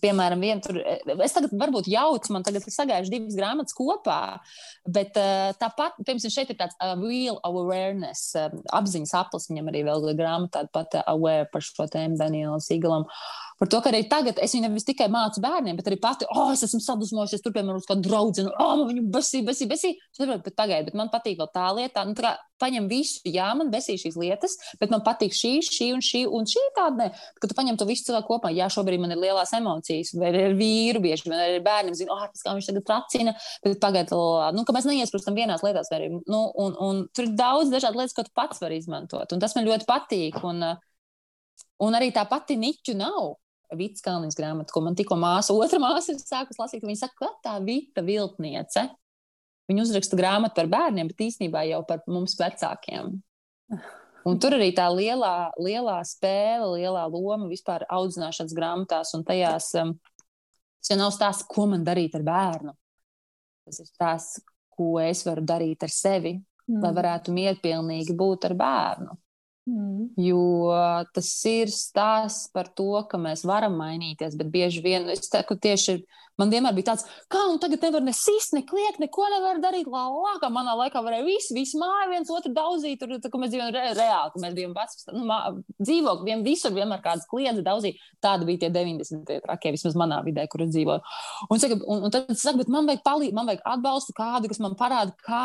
Piemēram, 0.00 0.40
viena 0.40 0.62
tur, 0.64 0.78
es 0.80 1.34
tagad 1.36 1.52
varbūt 1.60 1.90
jaucu, 1.92 2.32
man 2.32 2.46
tagad 2.46 2.64
ir 2.64 2.72
sagājuši 2.72 3.12
divas 3.12 3.36
grāmatas 3.36 3.76
kopā, 3.76 4.38
bet 4.88 5.18
uh, 5.20 5.50
tāpat, 5.60 5.98
piemēram, 6.00 6.32
šeit 6.32 6.54
ir 6.54 6.56
tāds 6.62 6.78
uh, 6.78 6.94
real 6.96 7.36
awareness, 7.44 8.30
uh, 8.40 8.48
apziņas 8.72 9.12
aplis, 9.20 9.50
viņam 9.50 9.68
arī 9.68 9.84
vēl 9.90 10.06
grāmatā 10.16 10.62
tāda 10.62 10.72
pat 10.72 10.96
uh, 10.96 11.04
aware 11.12 11.44
par 11.52 11.64
šo 11.66 11.84
tēmu 11.92 12.16
Danielam 12.20 12.62
Sīgalam. 12.64 13.04
Par 13.62 13.68
to, 13.70 13.78
ka 13.78 13.92
arī 13.92 14.00
tagad 14.10 14.40
es 14.42 14.56
viņu 14.56 14.66
nevis 14.66 14.82
tikai 14.88 15.06
mācu 15.06 15.38
bērniem, 15.38 15.76
bet 15.78 15.86
arī 15.86 15.94
pati, 16.02 16.26
oh, 16.34 16.48
es 16.50 16.64
esmu 16.66 16.80
sadusmojusies, 16.82 17.44
tur, 17.44 17.52
piemēram, 17.54 17.76
uz 17.78 17.84
kādu 17.86 18.02
draugu, 18.08 18.42
oh, 18.50 18.72
man 18.80 18.88
viņu 18.88 19.02
besī, 19.14 19.44
besī, 19.46 19.68
besī. 19.70 19.92
Es 20.10 20.18
saprotu, 20.18 20.42
bet 20.48 20.56
pagaidi, 20.58 20.88
bet 20.88 20.96
man 20.98 21.12
patīk 21.12 21.36
vēl 21.38 21.46
tā 21.54 21.68
lieta, 21.76 22.02
nu, 22.08 22.16
tā 22.18 22.24
kā 22.24 22.32
paņem 22.58 22.88
visu, 22.90 23.20
jā, 23.30 23.52
man 23.54 23.70
besī 23.70 23.94
šīs 24.02 24.16
lietas, 24.18 24.56
bet 24.80 24.90
man 24.90 25.04
patīk 25.06 25.30
šī, 25.38 25.52
šī 25.62 25.92
un 25.94 26.02
šī, 26.02 26.24
un 26.26 26.48
šī 26.50 26.64
tāda, 26.74 27.04
ne, 27.04 27.28
ka 27.38 27.52
tu 27.52 27.54
paņem 27.60 27.78
to 27.78 27.86
visu 27.86 28.08
cilvēku 28.08 28.32
kopā. 28.32 28.50
Jā, 28.50 28.66
šobrīd 28.74 28.98
man 29.04 29.14
ir 29.14 29.22
lielās 29.22 29.54
emocijas, 29.54 30.10
vai 30.18 30.32
ar 30.34 30.56
vīru 30.58 31.02
bieži, 31.04 31.30
vai 31.30 31.38
ar 31.44 31.62
bērniem, 31.62 31.94
zinu, 32.00 32.16
oh, 32.16 32.24
kā 32.42 32.56
viņš 32.58 32.70
tagad 32.72 32.86
tracina, 32.88 33.36
bet 33.62 33.78
pagaidi, 33.82 34.18
nu, 34.58 34.64
ka 34.66 34.74
mēs 34.74 34.90
neiesprostam 34.90 35.38
vienās 35.38 35.62
lietās, 35.62 35.90
vai 35.94 36.00
arī, 36.00 36.10
nu, 36.18 36.42
un, 36.64 36.74
un 36.82 37.04
tur 37.14 37.30
ir 37.30 37.36
daudz 37.38 37.70
dažādu 37.70 38.02
lietas, 38.02 38.18
ko 38.18 38.26
tu 38.26 38.34
pats 38.34 38.58
vari 38.62 38.82
izmantot, 38.82 39.30
un 39.30 39.42
tas 39.42 39.54
man 39.54 39.70
ļoti 39.70 39.86
patīk. 39.86 40.42
Un, 40.50 40.66
un 41.82 41.98
arī 41.98 42.10
tā 42.14 42.26
pati 42.30 42.58
niķu 42.58 42.98
nav. 42.98 43.36
Vits 43.78 44.04
Kalniņas 44.04 44.36
grāmata, 44.38 44.72
ko 44.74 44.82
man 44.84 44.96
tikko 44.98 45.16
māsa, 45.20 45.54
otra 45.54 45.80
māsa 45.82 46.12
ir 46.12 46.20
sākusi 46.20 46.60
lasīt. 46.60 46.84
Viņa 46.84 47.04
saka, 47.04 47.18
ka 47.22 47.30
tā 47.46 47.56
Vita 47.64 48.04
viltniece. 48.04 48.86
Viņa 49.70 49.84
uzraksta 49.86 50.18
grāmatu 50.18 50.58
par 50.58 50.68
bērniem, 50.72 51.08
bet 51.12 51.24
īstenībā 51.28 51.64
jau 51.70 51.80
par 51.88 52.02
mums 52.10 52.34
vecākiem. 52.40 53.14
Un 54.28 54.38
tur 54.42 54.54
arī 54.54 54.70
tā 54.76 54.86
lielā, 54.92 55.50
lielā 55.58 55.96
spēle, 56.06 56.76
lielā 56.76 57.06
loma 57.10 57.48
vispār 57.50 57.86
audzināšanas 57.90 58.54
grāmatās 58.54 59.14
un 59.16 59.24
tajās. 59.26 59.72
Um, 59.80 59.96
tas 60.82 60.92
jau 60.92 60.98
nav 61.00 61.10
stāsts, 61.14 61.46
ko 61.48 61.66
man 61.72 61.86
darīt 61.86 62.14
ar 62.18 62.26
bērnu. 62.26 62.74
Tas 63.66 63.82
ir 63.82 63.88
stāsts, 63.88 64.42
ko 64.72 64.94
es 65.02 65.24
varu 65.26 65.44
darīt 65.46 65.82
ar 65.86 65.92
sevi, 65.92 66.36
mm. 66.38 66.80
lai 66.84 66.92
varētu 66.94 67.34
mierpilnīgi 67.34 68.14
būt 68.18 68.46
ar 68.50 68.56
bērnu. 68.58 69.18
Mm. 69.68 70.08
Jo 70.18 70.72
tas 71.14 71.28
ir 71.46 71.70
stāsts 71.70 72.50
par 72.50 72.66
to, 72.74 72.96
ka 73.06 73.20
mēs 73.20 73.44
varam 73.46 73.76
mainīties, 73.78 74.34
bet 74.38 74.50
bieži 74.50 74.82
vien 74.82 75.06
es 75.12 75.30
teiktu, 75.30 75.54
tieši 75.62 76.00
man 76.40 76.50
vienmēr 76.50 76.74
bija 76.74 76.88
tāds, 76.90 77.04
kā 77.30 77.44
nu 77.46 77.60
tagad 77.62 77.84
nevar 77.86 78.02
ne 78.02 78.14
sist, 78.16 78.54
ne 78.56 78.64
kliegt, 78.66 78.98
neko 79.02 79.28
nevar 79.30 79.60
darīt. 79.62 79.86
Lā, 79.92 80.32
kā 80.42 80.50
manā 80.50 80.74
laikā 80.80 81.02
varēja 81.04 81.26
visi, 81.26 81.54
visi 81.54 81.78
māja 81.78 82.08
viens 82.10 82.32
otru 82.34 82.50
daudzīt, 82.56 82.98
tur, 82.98 83.14
tā, 83.22 83.30
mēs 83.38 83.52
dzīvojam 83.52 83.72
re, 83.76 83.84
reāli, 83.98 84.34
ka 84.34 84.42
mēs 84.42 84.56
bijām 84.56 84.74
pats, 84.76 85.06
nu, 85.12 85.26
dzīvokļi, 85.78 86.26
vien, 86.26 86.44
visur 86.46 86.74
vienmēr 86.74 87.04
kādas 87.04 87.28
kliedzi 87.30 87.62
daudzīt. 87.66 88.00
Tāda 88.24 88.48
bija 88.48 88.64
tie 88.64 88.72
90. 88.74 89.34
trakie, 89.46 89.74
vismaz 89.76 89.98
manā 90.02 90.22
vidē, 90.26 90.48
kur 90.50 90.64
es 90.66 90.72
dzīvoju. 90.74 91.04
Un, 91.48 91.62
saka, 91.62 91.78
un, 91.86 92.08
un 92.08 92.14
tad 92.14 92.32
es 92.34 92.42
saku, 92.42 92.64
bet 92.64 92.72
man 92.72 92.90
vajag 92.90 93.04
palīdzību, 93.06 93.38
man 93.38 93.52
vajag 93.52 93.66
atbalstu 93.76 94.16
kādu, 94.16 94.50
kas 94.50 94.62
man 94.64 94.78
parāda, 94.80 95.14
kā, 95.22 95.44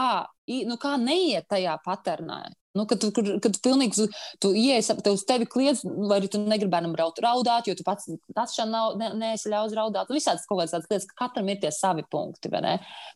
nu, 0.65 0.79
kā 0.81 0.95
neiet 1.01 1.51
tajā 1.51 1.77
paternā. 1.85 2.47
Nu, 2.77 2.85
kad 2.89 3.01
tu, 3.01 3.09
kad, 3.15 3.29
kad 3.43 3.55
tu 3.55 3.63
pilnīgi 3.65 3.97
tu, 3.97 4.07
tu 4.43 4.53
ienāc, 4.57 4.91
tev 5.03 5.17
uz 5.17 5.25
tevi 5.27 5.49
kliedz, 5.49 5.83
vai 5.83 6.21
arī 6.21 6.29
tu 6.31 6.41
negribi 6.43 6.71
bērnam 6.75 6.95
raudāt, 6.97 7.67
jo 7.69 7.75
tu 7.77 7.85
pats 7.87 8.07
pats 8.37 8.55
šādi 8.57 8.73
nav, 8.73 8.95
ne, 8.99 9.11
neesi 9.17 9.51
ļaus 9.51 9.75
raudāt. 9.77 10.09
Nu, 10.09 10.17
visādas 10.17 10.45
kaut 10.49 10.61
kādas 10.61 10.87
lietas, 10.87 11.09
ka 11.09 11.25
katram 11.25 11.49
ir 11.51 11.59
tie 11.63 11.73
savi 11.73 12.05
punkti. 12.11 12.51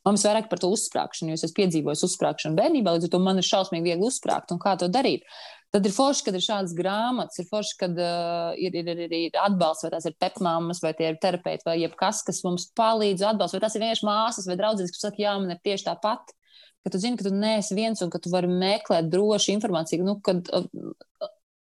Mums 0.07 0.25
vairāk 0.27 0.49
par 0.51 0.61
to 0.61 0.71
uzsprāgšanu, 0.73 1.33
jo 1.33 1.39
es 1.39 1.55
piedzīvoju 1.57 2.07
uzsprāgšanu 2.09 2.59
bērnībā, 2.59 2.97
līdz 2.97 3.09
ar 3.09 3.15
to 3.15 3.23
man 3.23 3.41
ir 3.41 3.47
šausmīgi 3.47 3.91
viegli 3.91 4.07
uzsprāgt 4.09 4.53
un 4.53 4.61
kā 4.61 4.77
to 4.79 4.89
darīt. 4.91 5.27
Tad 5.71 5.85
ir 5.87 5.93
forši, 5.95 6.25
kad 6.25 6.35
ir 6.35 6.43
šādas 6.43 6.73
grāmatas, 6.75 7.39
ir 7.39 7.45
forši, 7.47 7.77
kad 7.79 7.95
uh, 7.95 8.49
ir, 8.59 8.75
ir, 8.75 8.89
ir, 8.91 9.13
ir 9.15 9.37
atbalsts, 9.39 9.85
vai 9.85 9.91
tās 9.93 10.07
ir 10.09 10.17
pepmāmas, 10.19 10.81
vai 10.83 10.91
tie 10.97 11.13
ir 11.13 11.19
terapeiti, 11.23 11.63
vai 11.63 11.77
jebkas, 11.79 12.19
kas 12.27 12.41
mums 12.43 12.67
palīdz 12.75 13.23
atbalsts, 13.29 13.55
vai 13.55 13.61
tas 13.63 13.77
ir 13.77 13.85
vienkārši 13.85 14.07
māsas 14.09 14.49
vai 14.51 14.57
draudzenes, 14.59 14.91
kas 14.91 15.05
saka, 15.07 15.23
jā, 15.23 15.37
man 15.39 15.55
ir 15.55 15.61
tieši 15.63 15.87
tāpat 15.87 16.35
ka 16.83 16.91
tu 16.93 17.01
zini, 17.01 17.19
ka 17.19 17.27
tu 17.27 17.33
neesi 17.35 17.77
viens 17.77 18.01
un 18.01 18.11
ka 18.13 18.19
tu 18.21 18.31
vari 18.33 18.49
meklēt 18.51 19.09
drošu 19.11 19.53
informāciju, 19.55 20.05
nu, 20.07 20.17
kad 20.25 20.49
uh, 20.55 20.65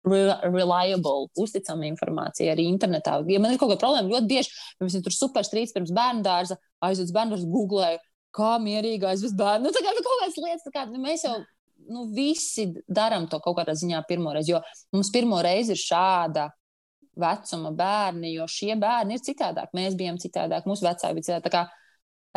reliable, 0.04 1.28
uzticama 1.38 1.86
informācija 1.86 2.54
arī 2.54 2.66
internetā. 2.70 3.20
Ja 3.30 3.40
man 3.42 3.54
ir 3.54 3.60
kaut 3.60 3.70
kāda 3.72 3.82
problēma, 3.84 4.10
ļoti 4.10 4.30
bieži, 4.30 4.54
piemēram, 4.80 5.04
tur 5.06 5.14
superstrīds 5.14 5.74
pirms 5.76 5.92
bērnu 5.94 6.24
dārza, 6.26 6.58
aizjūtas 6.82 7.14
bērnu 7.14 7.36
dārza, 7.36 7.50
googlēju, 7.52 8.00
kā 8.34 8.54
mierīgi 8.64 9.06
aizvest 9.12 9.36
bērnu. 9.38 9.68
Nu, 9.68 9.74
tā 9.74 9.84
kā 9.84 9.92
nu, 9.94 10.02
kaut 10.02 10.24
kādas 10.24 10.40
lietas, 10.42 10.72
kā 10.74 10.86
nu, 10.90 11.02
mēs 11.04 11.26
jau 11.28 11.36
nu, 11.92 12.08
visi 12.14 12.66
darām 12.88 13.28
to 13.30 13.38
kaut 13.44 13.60
kādā 13.60 13.76
ziņā 13.78 14.02
pirmo 14.08 14.34
reizi, 14.34 14.56
jo 14.56 14.62
mums 14.96 15.12
pirmo 15.14 15.38
reizi 15.44 15.76
ir 15.76 15.82
šāda 15.82 16.48
vecuma 17.22 17.72
bērni, 17.76 18.32
jo 18.38 18.48
šie 18.48 18.74
bērni 18.80 19.18
ir 19.18 19.24
citādāk. 19.24 19.70
Mēs 19.76 19.96
bijām 19.98 20.18
citādāk, 20.22 20.66
mūsu 20.68 20.86
vecāki 20.86 21.18
bija 21.18 21.28
citādāk. 21.28 21.72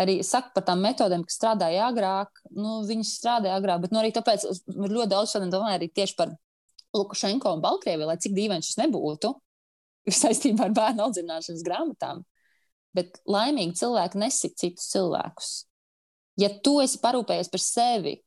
Arī 0.02 0.18
saka 0.28 0.52
par 0.56 0.66
tām 0.68 0.82
metodēm, 0.84 1.24
kas 1.24 1.38
strādāja 1.40 1.86
agrāk, 1.88 2.42
nu, 2.52 2.82
viņas 2.88 3.14
strādāja 3.16 3.56
agrāk, 3.62 3.86
bet 3.86 3.94
nu, 3.96 4.02
arī 4.02 4.12
tāpēc 4.16 4.44
ir 4.50 4.92
ļoti 4.92 5.12
daudz 5.14 5.32
šodien 5.32 5.54
domāju 5.54 5.80
arī 5.80 5.88
tieši 5.88 6.18
par 6.20 6.34
Lukašenko 6.96 7.54
un 7.56 7.64
Baltkrieviju, 7.64 8.10
lai 8.10 8.18
cik 8.20 8.36
dīvaini 8.36 8.66
šis 8.66 8.80
nebūtu 8.82 9.32
saistībā 10.22 10.68
ar 10.68 10.76
bērnu 10.76 11.06
audzināšanas 11.08 11.64
grāmatām. 11.66 12.26
Bet 12.96 13.22
laimīgi 13.28 13.80
cilvēki 13.80 14.20
nesit 14.22 14.60
citus 14.60 14.92
cilvēkus. 14.92 15.54
Ja 16.40 16.52
tu 16.64 16.78
esi 16.84 17.00
parūpējies 17.04 17.52
par 17.52 17.64
sevi, 17.64 18.18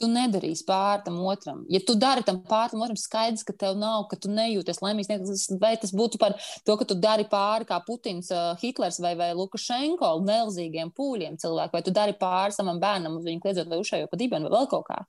tu 0.00 0.08
nedarīsi 0.10 0.64
pāri 0.68 1.04
tam 1.04 1.18
otram. 1.28 1.60
Ja 1.72 1.80
tu 1.84 1.94
dari 2.00 2.24
tam 2.26 2.40
pāri 2.48 2.72
tam 2.72 2.84
otram, 2.84 2.98
skaidrs, 2.98 3.44
ka 3.46 3.54
tev 3.56 3.76
nav, 3.78 4.06
ka 4.10 4.18
tu 4.20 4.32
nejūties 4.32 4.80
laimīgs. 4.82 5.46
Vai 5.60 5.74
tas 5.80 5.92
būtu 5.96 6.20
par 6.22 6.36
to, 6.66 6.76
ka 6.80 6.88
tu 6.88 6.96
dari 6.98 7.26
pāri 7.30 7.68
kā 7.68 7.80
Putins, 7.86 8.32
uh, 8.32 8.54
Hitlers 8.62 9.00
vai, 9.04 9.14
vai 9.20 9.30
Lukašenko, 9.36 10.12
nelzīgiem 10.26 10.92
pūļiem 10.96 11.38
cilvēku, 11.42 11.76
vai 11.76 11.84
tu 11.86 11.94
dari 11.94 12.16
pāri 12.20 12.56
savam 12.56 12.80
bērnam 12.82 13.20
uz 13.20 13.28
viņu 13.28 13.44
kliedzot 13.44 13.70
vai 13.70 13.80
ušējo 13.82 14.10
pa 14.10 14.20
dibenu 14.20 14.48
vai 14.48 14.58
vēl 14.58 14.70
kaut 14.72 14.88
kā. 14.88 15.00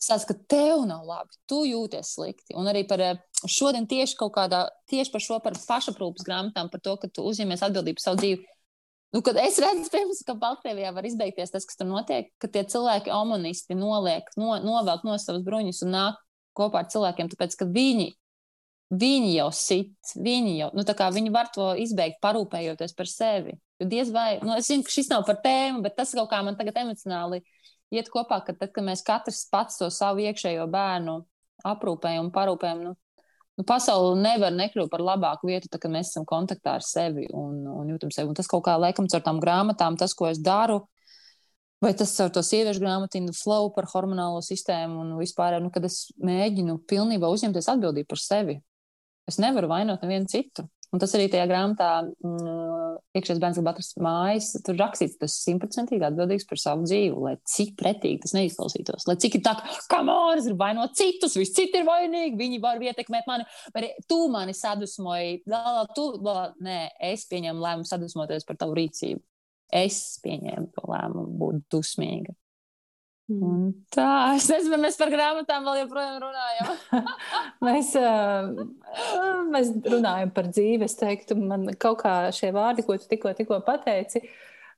Sāc, 0.00 0.24
ka 0.24 0.34
tev 0.48 0.86
nav 0.88 1.04
labi, 1.04 1.36
tu 1.50 1.60
jūties 1.68 2.14
slikti. 2.16 2.54
Un 2.56 2.70
arī 2.70 2.86
par 2.88 3.02
šodien 3.44 3.84
tieši 3.88 4.16
kaut 4.16 4.32
kādā, 4.32 4.64
tieši 4.88 5.12
par 5.12 5.22
šo 5.24 5.36
par 5.44 5.58
pašaprūpas 5.60 6.24
grāmatām, 6.24 6.70
par 6.72 6.80
to, 6.80 6.96
ka 7.02 7.10
tu 7.12 7.26
uzņemies 7.28 7.66
atbildību 7.66 8.00
par 8.00 8.06
savu 8.08 8.22
dzīvi 8.22 8.46
Nu, 9.10 9.22
kad 9.26 9.36
es 9.42 9.58
redzu, 9.58 9.88
pirms, 9.90 10.22
ka 10.26 10.36
Baltkrievijā 10.38 10.92
var 10.94 11.06
izbeigties 11.06 11.50
tas, 11.50 11.64
kas 11.66 11.78
tur 11.78 11.88
notiek, 11.88 12.28
ka 12.38 12.46
tie 12.46 12.62
cilvēki, 12.62 13.10
omonisti, 13.10 13.74
noliek, 13.74 14.28
no, 14.38 14.52
novelk 14.62 15.02
no 15.06 15.16
savas 15.18 15.42
bruņas 15.46 15.82
un 15.86 15.96
nāk 15.96 16.20
kopā 16.54 16.84
ar 16.84 16.90
cilvēkiem, 16.92 17.30
tāpēc 17.32 17.56
ka 17.58 17.66
viņi, 17.74 18.06
viņi 19.02 19.32
jau 19.34 19.48
sit, 19.54 20.14
viņi 20.14 20.54
jau, 20.60 20.70
nu, 20.78 20.84
tā 20.86 20.94
kā 20.98 21.10
viņi 21.14 21.34
var 21.34 21.50
to 21.54 21.72
izbeigt, 21.82 22.20
parūpējoties 22.22 22.94
par 22.98 23.10
sevi. 23.10 23.56
Jo 23.82 23.88
diez 23.90 24.14
vai, 24.14 24.38
nu, 24.46 24.54
es 24.54 24.70
zinu, 24.70 24.86
ka 24.86 24.94
šis 24.94 25.10
nav 25.10 25.26
par 25.26 25.40
tēmu, 25.42 25.82
bet 25.82 25.98
tas 25.98 26.14
kaut 26.14 26.30
kā 26.30 26.42
man 26.46 26.58
tagad 26.58 26.78
emocionāli 26.84 27.42
iet 27.90 28.10
kopā, 28.14 28.44
ka 28.46 28.54
tad, 28.54 28.70
kad 28.76 28.86
mēs 28.86 29.02
katrs 29.06 29.42
pats 29.50 29.80
to 29.80 29.90
savu 29.90 30.22
iekšējo 30.22 30.68
bērnu 30.70 31.18
aprūpējam 31.66 32.28
un 32.28 32.34
parūpējam, 32.34 32.86
nu, 32.86 32.94
nu, 33.60 33.66
pasaule 33.68 34.16
nevar 34.20 34.54
nekļūt 34.56 34.88
par 34.92 35.04
labāku 35.04 35.50
vietu, 35.50 35.68
tad, 35.68 35.82
kad 35.82 35.92
mēs 35.92 36.14
esam 36.14 36.24
kontaktā 36.28 36.78
ar 36.78 36.86
sevi 36.86 37.28
un, 37.36 37.60
un 37.68 37.92
jūtam 37.92 38.12
sevi. 38.14 38.30
Un 38.32 38.38
tas 38.38 38.48
kaut 38.50 38.64
kā 38.66 38.78
laikam 38.80 39.08
caur 39.10 39.22
tām 39.26 39.40
grāmatām, 39.42 39.98
tas, 40.00 40.16
ko 40.16 40.30
es 40.30 40.40
daru, 40.40 40.80
vai 41.84 41.92
tas 41.96 42.12
caur 42.16 42.32
to 42.32 42.42
sieviešu 42.44 42.82
grāmatiņu, 42.82 43.36
flow 43.36 43.70
par 43.76 43.88
hormonālo 43.92 44.42
sistēmu 44.44 45.04
un 45.04 45.14
vispār, 45.20 45.60
nu, 45.62 45.72
kad 45.74 45.86
es 45.88 46.06
mēģinu 46.20 46.80
pilnībā 46.90 47.30
uzņemties 47.30 47.70
atbildību 47.74 48.10
par 48.10 48.22
sevi. 48.22 48.60
Es 49.30 49.38
nevaru 49.42 49.70
vainot 49.70 50.02
nevienu 50.04 50.28
citu. 50.30 50.66
Un 50.90 50.98
tas 50.98 51.12
arī 51.14 51.28
tajā 51.30 51.44
grāmatā, 51.46 51.90
mm, 52.02 52.59
iekšējais 53.16 53.40
bērns, 53.42 53.58
kas 53.58 53.70
atrast 53.72 53.96
mājas, 54.04 54.48
tur 54.66 54.76
rakstīts, 54.78 55.18
tas 55.20 55.34
simtprocentīgi 55.42 56.06
atbildīgs 56.06 56.46
par 56.50 56.60
savu 56.62 56.86
dzīvi, 56.86 57.16
lai 57.24 57.34
cik 57.48 57.72
pretīgi 57.80 58.22
tas 58.24 58.34
neizklausītos. 58.36 59.06
Lai 59.10 59.16
cik 59.22 59.38
ir 59.40 59.44
tā, 59.46 59.56
ka 59.90 60.02
māris 60.06 60.46
ir 60.50 60.58
vainot 60.60 60.94
citus, 60.98 61.34
visi 61.38 61.56
citi 61.58 61.80
ir 61.80 61.88
vainīgi, 61.88 62.38
viņi 62.38 62.60
var 62.62 62.82
ietekmēt 62.86 63.26
mani, 63.30 63.48
vai 63.74 63.90
tu 64.10 64.20
mani 64.32 64.54
sadusmoji, 64.56 65.40
lā, 65.50 65.86
tu, 65.96 66.06
lā, 66.22 66.50
nē, 66.62 66.78
es 67.10 67.26
pieņemu 67.30 67.66
lēmumu 67.66 67.90
sadusmoties 67.90 68.46
par 68.46 68.60
tavu 68.60 68.78
rīcību. 68.78 69.22
Es 69.80 70.18
pieņēmu 70.22 70.70
to 70.74 70.86
lēmumu 70.90 71.38
būt 71.40 71.66
dusmīga. 71.70 72.34
Mm. 73.30 73.42
Un 73.46 73.66
tā, 73.94 74.34
es 74.34 74.48
nezinu, 74.50 74.80
mēs 74.82 74.96
par 74.98 75.12
grāmatām 75.12 75.66
vēl 75.68 75.84
joprojām 75.84 76.16
runājam. 76.24 77.10
mēs, 77.68 77.92
mēs 79.54 79.72
runājam 79.86 80.32
par 80.34 80.50
dzīvi. 80.50 80.88
Es 80.88 80.98
teiktu, 80.98 81.38
man 81.38 81.68
kaut 81.78 82.00
kā 82.02 82.14
šie 82.34 82.50
vārdi, 82.56 82.82
ko 82.86 82.98
tu 82.98 83.06
tikko, 83.12 83.30
tikko 83.38 83.60
pateici, 83.66 84.24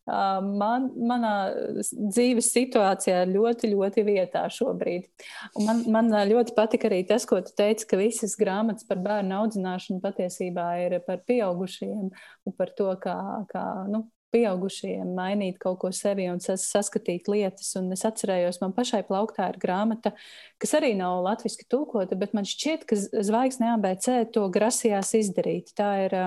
man, 0.04 0.90
manā 1.00 1.34
dzīves 1.80 2.50
situācijā 2.52 3.22
ļoti, 3.30 3.72
ļoti 3.72 4.04
vietā 4.04 4.44
šobrīd. 4.52 5.08
Un 5.56 5.68
man, 5.70 5.84
man 5.94 6.12
ļoti 6.28 6.56
patika 6.58 6.90
arī 6.90 7.06
tas, 7.08 7.24
ko 7.28 7.40
tu 7.40 7.54
teici, 7.56 7.88
ka 7.88 8.00
visas 8.00 8.36
grāmatas 8.36 8.84
par 8.88 9.00
bērnu 9.00 9.38
audzināšanu 9.40 10.02
patiesībā 10.04 10.74
ir 10.84 11.00
par 11.06 11.24
pieaugušajiem 11.24 12.10
un 12.12 12.58
par 12.58 12.74
to, 12.76 12.90
kā, 13.00 13.16
kā 13.48 13.64
nu, 13.88 14.10
pieaugušajiem 14.32 15.14
mainīt 15.16 15.58
kaut 15.62 15.78
ko 15.82 15.90
sevi 15.94 16.28
un 16.32 16.40
sas, 16.42 16.64
saskatīt 16.72 17.30
lietas. 17.30 17.72
Un 17.80 17.92
es 17.94 18.04
atcerējos, 18.08 18.60
man 18.62 18.74
pašai 18.76 19.02
plauktā 19.08 19.50
ir 19.52 19.58
grāmata, 19.62 20.14
kas 20.62 20.76
arī 20.78 20.94
nav 20.98 21.20
latviešu 21.26 21.68
tulkota, 21.70 22.18
bet 22.18 22.36
man 22.36 22.48
šķiet, 22.48 22.86
ka 22.88 22.98
Zvaigznes 22.98 23.76
ABC 23.76 24.08
to 24.34 24.46
grasījās 24.52 25.16
izdarīt. 25.22 25.74
Tā 25.78 25.90
ir 26.06 26.18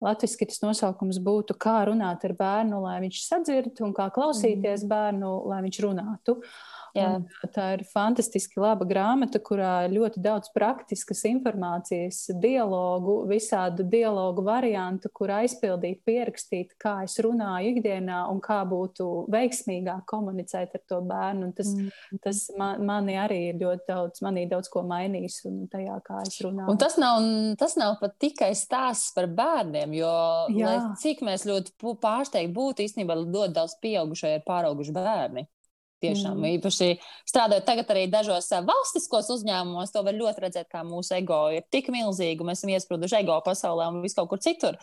Latvijasiski 0.00 0.46
tas 0.48 0.62
nosaukums 0.62 1.18
būtu, 1.20 1.58
kā 1.60 1.82
runāt 1.84 2.22
ar 2.24 2.32
bērnu, 2.32 2.78
lai 2.80 2.94
viņš 3.02 3.18
sadzird, 3.20 3.82
un 3.84 3.90
kā 3.92 4.06
klausīties 4.14 4.86
mm. 4.86 4.88
bērnu, 4.88 5.32
lai 5.50 5.58
viņš 5.66 5.80
runātu. 5.84 6.38
Uh, 6.40 6.69
Tā 7.54 7.66
ir 7.76 7.84
fantastiski 7.88 8.60
laba 8.60 8.86
grāmata, 8.88 9.40
kurā 9.42 9.86
ir 9.86 9.94
ļoti 9.94 10.22
daudz 10.22 10.50
praktiskas 10.54 11.22
informācijas, 11.28 12.22
dialogu, 12.42 13.20
visādu 13.30 13.86
dialogu 13.90 14.44
variantu, 14.46 15.10
kur 15.14 15.32
aizpildīt, 15.38 16.02
pierakstīt, 16.06 16.74
kā 16.80 17.00
es 17.06 17.16
runāju 17.22 17.74
ikdienā 17.74 18.22
un 18.32 18.40
kā 18.44 18.60
būtu 18.68 19.08
veiksmīgāk 19.32 20.06
komunicēt 20.10 20.74
ar 20.78 20.84
to 20.90 21.00
bērnu. 21.06 21.50
Un 21.50 21.54
tas, 21.56 21.70
mm. 21.76 22.20
tas 22.24 22.42
man, 22.58 22.82
mani 22.86 23.16
arī 23.20 23.40
ir 23.50 23.60
ļoti 23.62 23.86
daudz, 23.88 24.24
manī 24.26 24.46
daudz 24.50 24.70
ko 24.72 24.82
mainījis 24.86 25.40
un 25.50 25.62
tajā, 25.70 26.00
kā 26.06 26.24
es 26.26 26.40
runāju. 26.44 26.68
Un 26.72 26.80
tas 26.80 26.98
nav, 27.00 27.22
tas 27.60 27.76
nav 27.80 27.96
pat 28.02 28.18
tikai 28.22 28.50
stāsts 28.58 29.14
par 29.16 29.30
bērniem, 29.30 29.94
jo 30.00 30.12
cik 31.00 31.24
mēs 31.26 31.46
ļoti 31.48 31.76
pārsteigti 32.02 32.54
būtu 32.56 32.86
īstenībā 32.86 33.16
ļoti 33.22 33.56
daudz 33.56 33.78
pieaugušo 33.82 34.34
ir 34.34 34.44
pārauguši 34.46 34.94
bērni. 34.96 35.46
Tiešām 36.00 36.38
mm. 36.38 36.52
īpaši 36.56 36.94
strādājot 37.28 37.66
tagad 37.68 37.90
arī 37.92 38.06
dažos 38.08 38.46
eh, 38.56 38.62
valstiskos 38.64 39.28
uzņēmumos, 39.34 39.92
to 39.92 40.02
var 40.06 40.16
ļoti 40.16 40.46
redzēt, 40.46 40.68
kā 40.72 40.80
mūsu 40.86 41.18
ego 41.18 41.42
ir 41.52 41.66
tik 41.72 41.90
milzīgi, 41.92 42.46
mēs 42.46 42.62
esam 42.62 42.72
iesprūduši 42.72 43.18
ego 43.18 43.36
pasaulē 43.44 43.90
un 43.92 44.00
vis 44.04 44.16
kaut 44.16 44.30
kur 44.30 44.40
citur. 44.40 44.78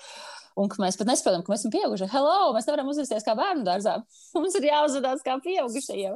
Un 0.57 0.69
ka 0.69 0.79
mēs 0.81 0.97
pat 0.97 1.09
nesaprotam, 1.09 1.43
ka 1.45 1.53
mēs 1.53 1.61
esam 1.61 1.73
pieauguši. 1.73 2.07
Hello, 2.09 2.51
mēs 2.55 2.65
nevaram 2.69 2.87
uzvesties 2.89 3.25
kā 3.25 3.35
bērnu 3.37 3.65
dārzā. 3.65 3.97
Mums 4.37 4.57
ir 4.57 4.69
jāuzvedās 4.69 5.25
kā 5.25 5.35
pieaugušajiem. 5.41 6.15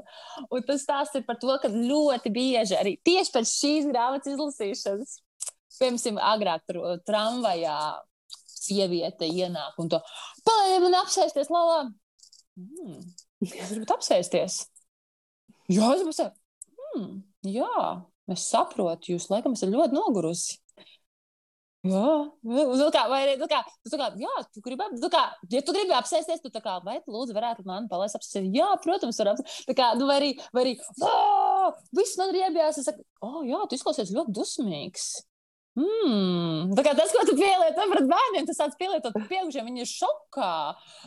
Un 0.50 0.66
tas 0.70 0.86
stāsts 0.86 1.18
ir 1.18 1.26
par 1.28 1.38
to, 1.42 1.52
ka 1.62 1.70
ļoti 1.70 2.34
bieži 2.34 2.78
arī 2.78 2.96
tieši 3.06 3.36
pēc 3.36 3.52
šīs 3.52 3.90
grāmatas 3.90 4.34
izlasīšanas, 4.34 5.16
piemēram, 5.78 6.22
agrāk 6.30 6.66
tur 6.70 6.82
tramvajā 7.10 7.78
sieviete 8.62 9.30
ienāk 9.30 9.78
un 9.82 9.90
to 9.90 10.02
palīdz 10.46 10.84
man 10.86 11.00
apsēsties, 11.02 11.50
lalā. 11.54 11.80
Mm, 12.62 13.02
es 13.46 13.74
gribu 13.74 13.90
apsēsties. 13.96 14.62
Jā, 15.72 15.92
es 15.96 16.04
būšu. 16.08 16.28
Hmm, 16.92 17.22
jā, 17.48 17.86
es 18.32 18.48
saprotu, 18.52 19.14
jūs 19.14 19.30
laikam 19.32 19.56
esat 19.56 19.72
ļoti 19.72 19.96
nogurusi. 19.96 20.60
Jā, 21.82 22.02
nu, 22.46 22.88
kā, 22.94 23.08
vai 23.10 23.24
arī, 23.24 23.32
nu, 23.42 23.48
kā, 23.50 23.64
tu, 23.88 23.98
kā, 23.98 24.12
jā, 24.22 24.34
tu 24.54 24.62
gribi, 24.62 24.86
nu, 25.00 25.10
kā, 25.10 25.24
ja 25.50 25.64
tu 25.66 25.74
gribi 25.74 25.96
apsēsties, 25.98 26.44
tu 26.44 26.52
tā 26.54 26.62
kā, 26.62 26.76
vai 26.86 27.00
tu 27.02 27.10
lūdzu 27.10 27.34
varētu 27.34 27.66
mani 27.66 27.90
palaist 27.90 28.20
apsēsties? 28.20 28.52
Jā, 28.54 28.68
protams, 28.84 29.18
var 29.18 29.32
apsēsties. 29.32 29.64
Tā 29.72 29.76
kā, 29.80 29.88
nu, 29.98 30.06
vai 30.12 30.20
arī, 30.20 30.30
vai 30.54 30.68
arī, 30.68 30.76
viss 31.98 32.20
man 32.22 32.30
ir 32.30 32.44
iebijās, 32.44 32.78
es 32.78 32.86
saku, 32.86 33.02
oh, 33.26 33.42
jā, 33.48 33.64
tu 33.66 33.80
izklausies 33.80 34.14
ļoti 34.14 34.38
dusmīgs. 34.38 35.08
Mm, 35.80 36.74
tas, 36.76 37.14
ko 37.16 37.22
tu 37.24 37.38
pielieto 37.38 37.86
pret 37.94 38.08
bērniem, 38.10 38.48
tas 38.48 38.58
tāds 38.60 38.76
pielietot 38.80 39.16
pieaugušiem, 39.30 39.70
viņi 39.70 39.86
ir 39.86 39.88
šokā. 39.88 40.52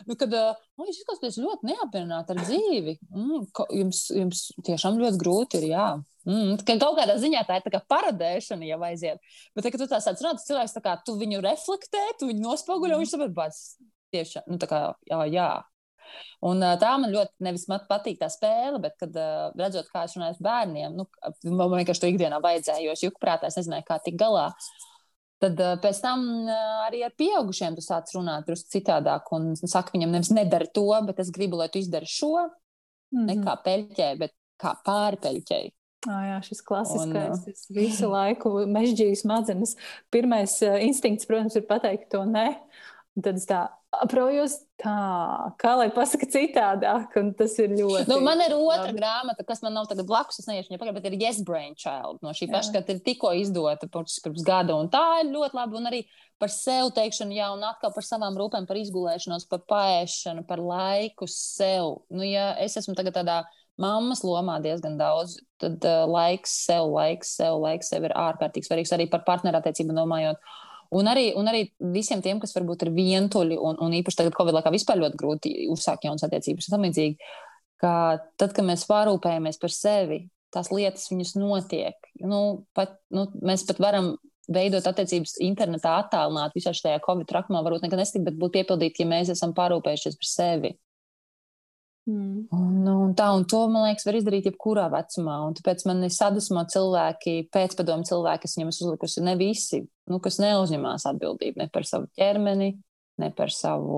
Nu, 0.09 0.17
kad 0.17 0.33
oh, 0.33 0.87
jūs 0.87 1.03
izklausāties 1.03 1.37
ļoti 1.43 1.69
neapmierināti 1.69 2.33
ar 2.33 2.41
dzīvi, 2.41 2.95
mm, 3.13 3.43
jums, 3.77 4.01
jums 4.15 4.41
tiešām 4.65 4.97
ļoti 5.03 5.21
grūti 5.21 5.61
ir. 5.61 5.67
Jā. 5.69 5.85
Mm, 6.25 6.57
ka 6.65 6.79
kaut 6.81 6.97
kādā 6.97 7.19
ziņā 7.21 7.43
tā 7.45 7.59
ir 7.59 7.75
tā 7.75 7.83
parodēšana, 7.93 8.65
jau 8.65 8.81
aiziet. 8.87 9.21
Bet, 9.53 9.69
kad 9.69 9.77
tu 9.77 9.89
tā 9.91 10.01
sāc 10.01 10.25
runāt, 10.25 10.41
cilvēks 10.47 10.73
tā 10.79 10.81
kā 10.87 10.97
tu 11.05 11.13
viņu 11.19 11.45
reflektē, 11.45 12.01
tu 12.17 12.31
viņu 12.31 12.41
nospoguļo, 12.47 12.97
mm. 12.97 13.05
viņš 13.05 13.13
saprot, 13.13 13.37
bāc, 13.37 13.61
tiešām, 14.15 14.49
nu 14.49 14.57
tā 14.61 14.71
kā, 14.71 14.81
jā, 15.11 15.21
jā, 15.29 15.49
Un, 16.45 16.63
tā 16.81 16.95
man 17.01 17.13
ļoti 17.13 17.45
nevis 17.47 17.67
man 17.71 17.85
patīk 17.89 18.19
tā 18.21 18.29
spēle, 18.31 18.79
bet, 18.83 18.97
kad 19.01 19.15
redzot, 19.59 19.87
kā 19.93 20.05
es 20.05 20.15
runāju 20.17 20.35
ar 20.35 20.43
bērniem, 20.47 20.97
nu, 20.97 21.07
man 21.51 21.77
vienkārši 21.79 22.03
to 22.03 22.11
ikdienā 22.11 22.41
vajadzēja, 22.43 22.83
jo 22.85 22.95
es 22.95 23.05
juku 23.05 23.21
prātā, 23.21 23.49
es 23.49 23.57
nezināju, 23.59 23.87
kā 23.87 23.99
tikt 24.03 24.19
galā. 24.21 24.49
Tad 25.43 25.59
pēc 25.83 25.97
tam 25.99 26.21
arī 26.85 27.01
ar 27.05 27.13
pieaugušiem 27.19 27.75
tu 27.75 27.83
sāc 27.83 28.11
runāt 28.15 28.47
drusku 28.47 28.71
citādāk. 28.77 29.27
Un 29.35 29.51
saka, 29.59 29.91
viņam 29.93 30.13
nevis 30.15 30.31
nedara 30.33 30.67
to, 30.73 30.87
bet 31.07 31.19
es 31.21 31.31
gribu, 31.35 31.59
lai 31.59 31.67
tu 31.69 31.81
izdari 31.81 32.07
šo. 32.07 32.47
Mm 33.11 33.19
-hmm. 33.19 33.25
Ne 33.25 33.35
kā 33.43 33.57
peļķē, 33.65 34.07
bet 34.19 34.31
kā 34.61 34.73
pārpeļķei. 34.85 35.73
Oh, 36.05 36.21
jā, 36.21 36.37
šis 36.45 36.61
klasiskais, 36.61 37.45
un, 37.47 37.53
visu 37.73 38.09
laiku 38.09 38.51
mežģīju 38.69 39.17
smadzenes. 39.23 39.75
Pirmais 40.13 40.61
instinkts, 40.61 41.25
protams, 41.25 41.55
ir 41.55 41.65
pateikt 41.65 42.11
to 42.11 42.21
nē. 42.29 42.47
Un 43.15 43.25
tad 43.25 43.39
es 43.39 43.47
tā 43.49 43.63
aprojos, 44.03 44.57
tā, 44.81 44.93
kā 45.61 45.71
lai 45.79 45.87
pasaka 45.93 46.27
citādāk, 46.29 47.15
un 47.21 47.31
tas 47.37 47.55
ir 47.61 47.73
ļoti. 47.77 48.07
Nu, 48.11 48.19
man 48.25 48.41
ir 48.43 48.55
otra 48.57 48.89
labi. 48.89 48.99
grāmata, 48.99 49.45
kas 49.47 49.63
man 49.63 49.75
nav 49.77 49.87
tagad 49.89 50.07
blakus, 50.09 50.39
es 50.41 50.49
neiešu 50.49 50.75
pagaid, 50.75 50.97
bet 50.97 51.07
ir 51.09 51.17
Yes 51.21 51.41
Brain 51.45 51.73
Child 51.79 52.21
no 52.25 52.33
šī 52.35 52.49
paša, 52.51 52.75
kad 52.75 52.91
ir 52.93 53.01
tikko 53.05 53.33
izdota 53.39 53.89
pirms 53.91 54.45
gada, 54.45 54.77
un 54.77 54.91
tā 54.93 55.03
ir 55.23 55.33
ļoti 55.33 55.59
labi, 55.59 55.79
un 55.79 55.91
arī 55.91 56.01
par 56.41 56.51
sev 56.51 56.91
teikšanu, 56.95 57.35
jā, 57.37 57.51
un 57.55 57.63
atkal 57.63 57.93
par 57.95 58.05
savām 58.05 58.35
rūpēm, 58.39 58.67
par 58.67 58.79
izgulēšanos, 58.81 59.47
par 59.51 59.63
paēšanu, 59.71 60.43
par 60.47 60.63
laiku 60.63 61.29
sev. 61.31 62.01
Nu, 62.11 62.25
ja 62.27 62.51
es 62.61 62.75
esmu 62.81 62.97
tagad 62.97 63.15
tādā 63.21 63.43
mammas 63.81 64.23
lomā 64.23 64.59
diezgan 64.63 64.99
daudz, 64.99 65.39
tad 65.61 65.83
uh, 65.87 66.03
laiks 66.09 66.53
sev, 66.65 66.89
laiks 66.91 67.35
sev, 67.39 67.59
laiks 67.63 67.91
sev 67.91 68.07
ir 68.07 68.15
ārkārtīgi 68.19 68.67
svarīgs 68.67 68.93
arī 68.95 69.07
par 69.11 69.25
partnerattiecību 69.27 69.95
domājot. 69.95 70.39
Un 70.93 71.09
arī, 71.09 71.29
un 71.37 71.49
arī 71.49 71.65
visiem 71.95 72.21
tiem, 72.21 72.39
kas 72.41 72.53
varbūt 72.55 72.85
ir 72.85 72.93
vientuļi, 72.95 73.57
un, 73.57 73.79
un 73.81 73.95
īpaši 73.97 74.21
tagad, 74.21 74.35
Covid 74.37 74.59
laikā, 74.59 74.73
vispār 74.73 75.01
ļoti 75.01 75.19
grūti 75.19 75.55
uzsākt 75.73 76.05
jaunas 76.05 76.25
attiecības 76.27 76.69
un 76.69 76.75
tam 76.75 76.85
līdzīgi, 76.85 77.31
ka 77.81 77.93
tad, 78.39 78.53
kad 78.55 78.67
mēs 78.67 78.85
pārūpējamies 78.89 79.59
par 79.61 79.73
sevi, 79.73 80.21
tās 80.55 80.71
lietas 80.71 81.09
viņas 81.11 81.35
notiek. 81.39 82.11
Nu, 82.23 82.39
pat, 82.77 82.95
nu, 83.13 83.27
mēs 83.45 83.65
pat 83.67 83.81
varam 83.83 84.13
veidot 84.51 84.85
attiecības 84.85 85.39
internetā, 85.43 85.95
attālināt 86.03 86.53
visā 86.55 86.73
šajā 86.75 87.01
Covid 87.05 87.27
trakumā, 87.29 87.63
varbūt 87.65 87.87
nekad 87.87 88.01
nestikt, 88.01 88.27
bet 88.27 88.37
būt 88.39 88.59
piepildīti, 88.59 89.03
ja 89.03 89.09
mēs 89.09 89.31
esam 89.33 89.55
pārūpējušies 89.57 90.19
par 90.21 90.29
sevi. 90.29 90.75
Mm. 92.05 92.45
Un, 92.53 92.73
un 92.85 93.13
tā, 93.17 93.31
un 93.33 93.47
to, 93.49 93.63
man 93.73 93.87
liekas, 93.87 94.05
var 94.05 94.17
izdarīt 94.19 94.45
jebkurā 94.51 94.85
vecumā. 94.93 95.39
Un 95.47 95.55
tāpēc 95.57 95.85
man 95.89 96.03
ir 96.05 96.13
sadusmo 96.13 96.61
cilvēki, 96.69 97.47
pēcpadomu 97.53 98.05
cilvēki, 98.05 98.43
kas 98.45 98.57
viņam 98.57 98.73
uzlikusi 98.73 99.23
ne 99.25 99.33
visi, 99.39 99.81
nu, 100.11 100.19
kas 100.21 100.37
neuzņemās 100.43 101.07
atbildību 101.09 101.63
ne 101.63 101.67
par 101.73 101.87
savu 101.89 102.09
ķermeni, 102.19 102.75
ne 103.23 103.29
par 103.33 103.53
savu 103.53 103.97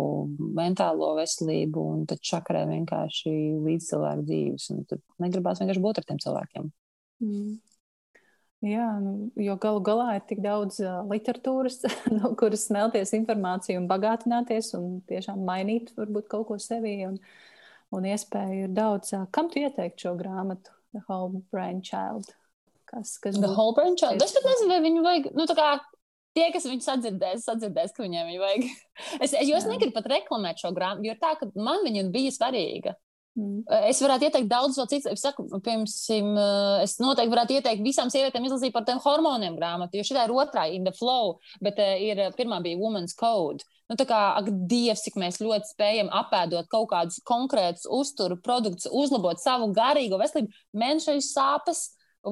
mentālo 0.55 1.15
veselību, 1.17 1.83
un 1.97 2.05
tad 2.07 2.21
čakarē 2.23 2.63
vienkārši 2.69 3.33
līdz 3.65 3.89
cilvēku 3.89 4.27
dzīves. 4.29 4.69
Un 4.71 4.85
tad 4.87 5.03
negribās 5.25 5.59
vienkārši 5.59 5.83
būt 5.83 5.99
ar 5.99 6.07
tiem 6.07 6.23
cilvēkiem. 6.23 6.71
Mm. 7.25 7.57
Jā, 8.65 8.87
nu, 9.03 9.27
jo 9.37 9.53
galu 9.61 9.83
galā 9.85 10.15
ir 10.15 10.23
tik 10.25 10.39
daudz 10.41 10.79
uh, 10.81 11.03
literatūras, 11.11 11.83
no 12.15 12.31
kuras 12.39 12.63
smelties 12.71 13.11
informāciju 13.19 13.83
un 13.83 13.91
bagātināties 13.91 14.71
un 14.79 14.97
tiešām 15.11 15.43
mainīt 15.45 15.91
varbūt 15.99 16.31
kaut 16.31 16.47
ko 16.47 16.57
sevī. 16.61 16.95
Un, 17.05 17.19
uh, 17.19 17.53
un 17.95 18.07
iespēju 18.09 18.67
ir 18.67 18.73
daudz. 18.75 19.13
Kam 19.35 19.51
tu 19.51 19.61
ieteiktu 19.63 20.07
šo 20.07 20.15
grāmatu, 20.19 20.73
The 20.95 21.03
Whole 21.07 21.43
Brain 21.53 21.83
Child? 21.85 22.31
Kas, 22.87 23.17
kas 23.23 23.39
The 23.39 23.51
Whole 23.51 23.75
Brain 23.77 23.97
Child? 23.99 24.23
Es 24.23 24.35
pat 24.35 24.47
nezinu, 24.47 24.71
vai 24.71 24.81
viņu 24.85 25.05
vajag, 25.05 25.31
nu 25.37 25.47
tie, 26.37 26.45
kas 26.53 26.67
viņu 26.69 26.85
sadzirdēs, 26.85 27.47
sadzirdēs, 27.47 27.95
ka 27.95 28.05
viņiem 28.05 28.31
viņu 28.31 28.43
vajag. 28.43 28.69
es, 29.23 29.33
es, 29.33 29.43
jo 29.49 29.57
es 29.57 29.67
negribu 29.69 29.95
pat 29.97 30.09
reklamēt 30.13 30.63
šo 30.63 30.71
grāmatu, 30.75 31.07
jo 31.09 31.17
tā, 31.19 31.33
ka 31.39 31.49
man 31.55 31.83
viņa 31.87 32.07
bija 32.13 32.33
svarīga. 32.35 32.95
Mm. 33.37 33.61
Es 33.85 33.99
varētu 34.01 34.25
ieteikt 34.25 34.49
daudz 34.49 34.79
vēl 34.79 34.87
citu. 34.89 35.11
Es 35.13 35.21
saku, 35.21 35.45
piemēram, 35.61 35.85
es 36.81 36.95
noteikti 37.01 37.33
varētu 37.33 37.57
ieteikt 37.59 37.83
visām 37.85 38.09
sievietēm 38.13 38.47
izlasīt 38.47 38.73
par 38.73 38.87
tiem 38.87 39.01
hormoniem 39.03 39.57
grāmatu, 39.59 39.99
jo 39.99 40.07
šī 40.07 40.17
ir 40.23 40.33
otrā, 40.33 40.65
in 40.73 40.87
the 40.87 40.93
flow, 40.97 41.37
bet 41.61 41.77
ir, 41.81 42.23
pirmā 42.37 42.63
bija 42.65 42.79
Woman's 42.81 43.13
Code. 43.17 43.65
Nu, 43.87 43.95
tā 43.95 44.03
kā, 44.07 44.21
ak, 44.39 44.49
Dievs, 44.67 45.05
cik 45.05 45.15
mēs 45.19 45.39
ļoti 45.39 45.71
spējam 45.71 46.09
apēdot 46.11 46.67
kaut 46.71 46.89
kādus 46.91 47.21
konkrētus 47.27 47.87
uzturu 47.87 48.35
produktus, 48.43 48.89
uzlabot 48.91 49.39
savu 49.39 49.69
garīgo 49.75 50.19
veselību, 50.19 50.51
mēnešu 50.75 51.21
sāpes 51.23 51.85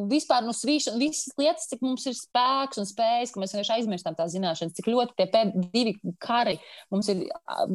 vispār 0.10 0.44
nu, 0.46 0.54
svīšana, 0.56 1.00
visas 1.00 1.36
lietas, 1.40 1.68
cik 1.70 1.84
mums 1.86 2.06
ir 2.10 2.16
spēks 2.18 2.80
un 2.82 2.88
spējas, 2.90 3.32
ka 3.32 3.42
mēs 3.42 3.54
vienkārši 3.56 3.76
aizmirstam 3.78 4.18
tās 4.18 4.34
zināšanas, 4.34 4.76
cik 4.76 4.90
ļoti 4.92 5.28
tie 5.32 5.44
divi 5.72 5.96
kari 6.24 6.58
mums 6.94 7.10
ir 7.14 7.24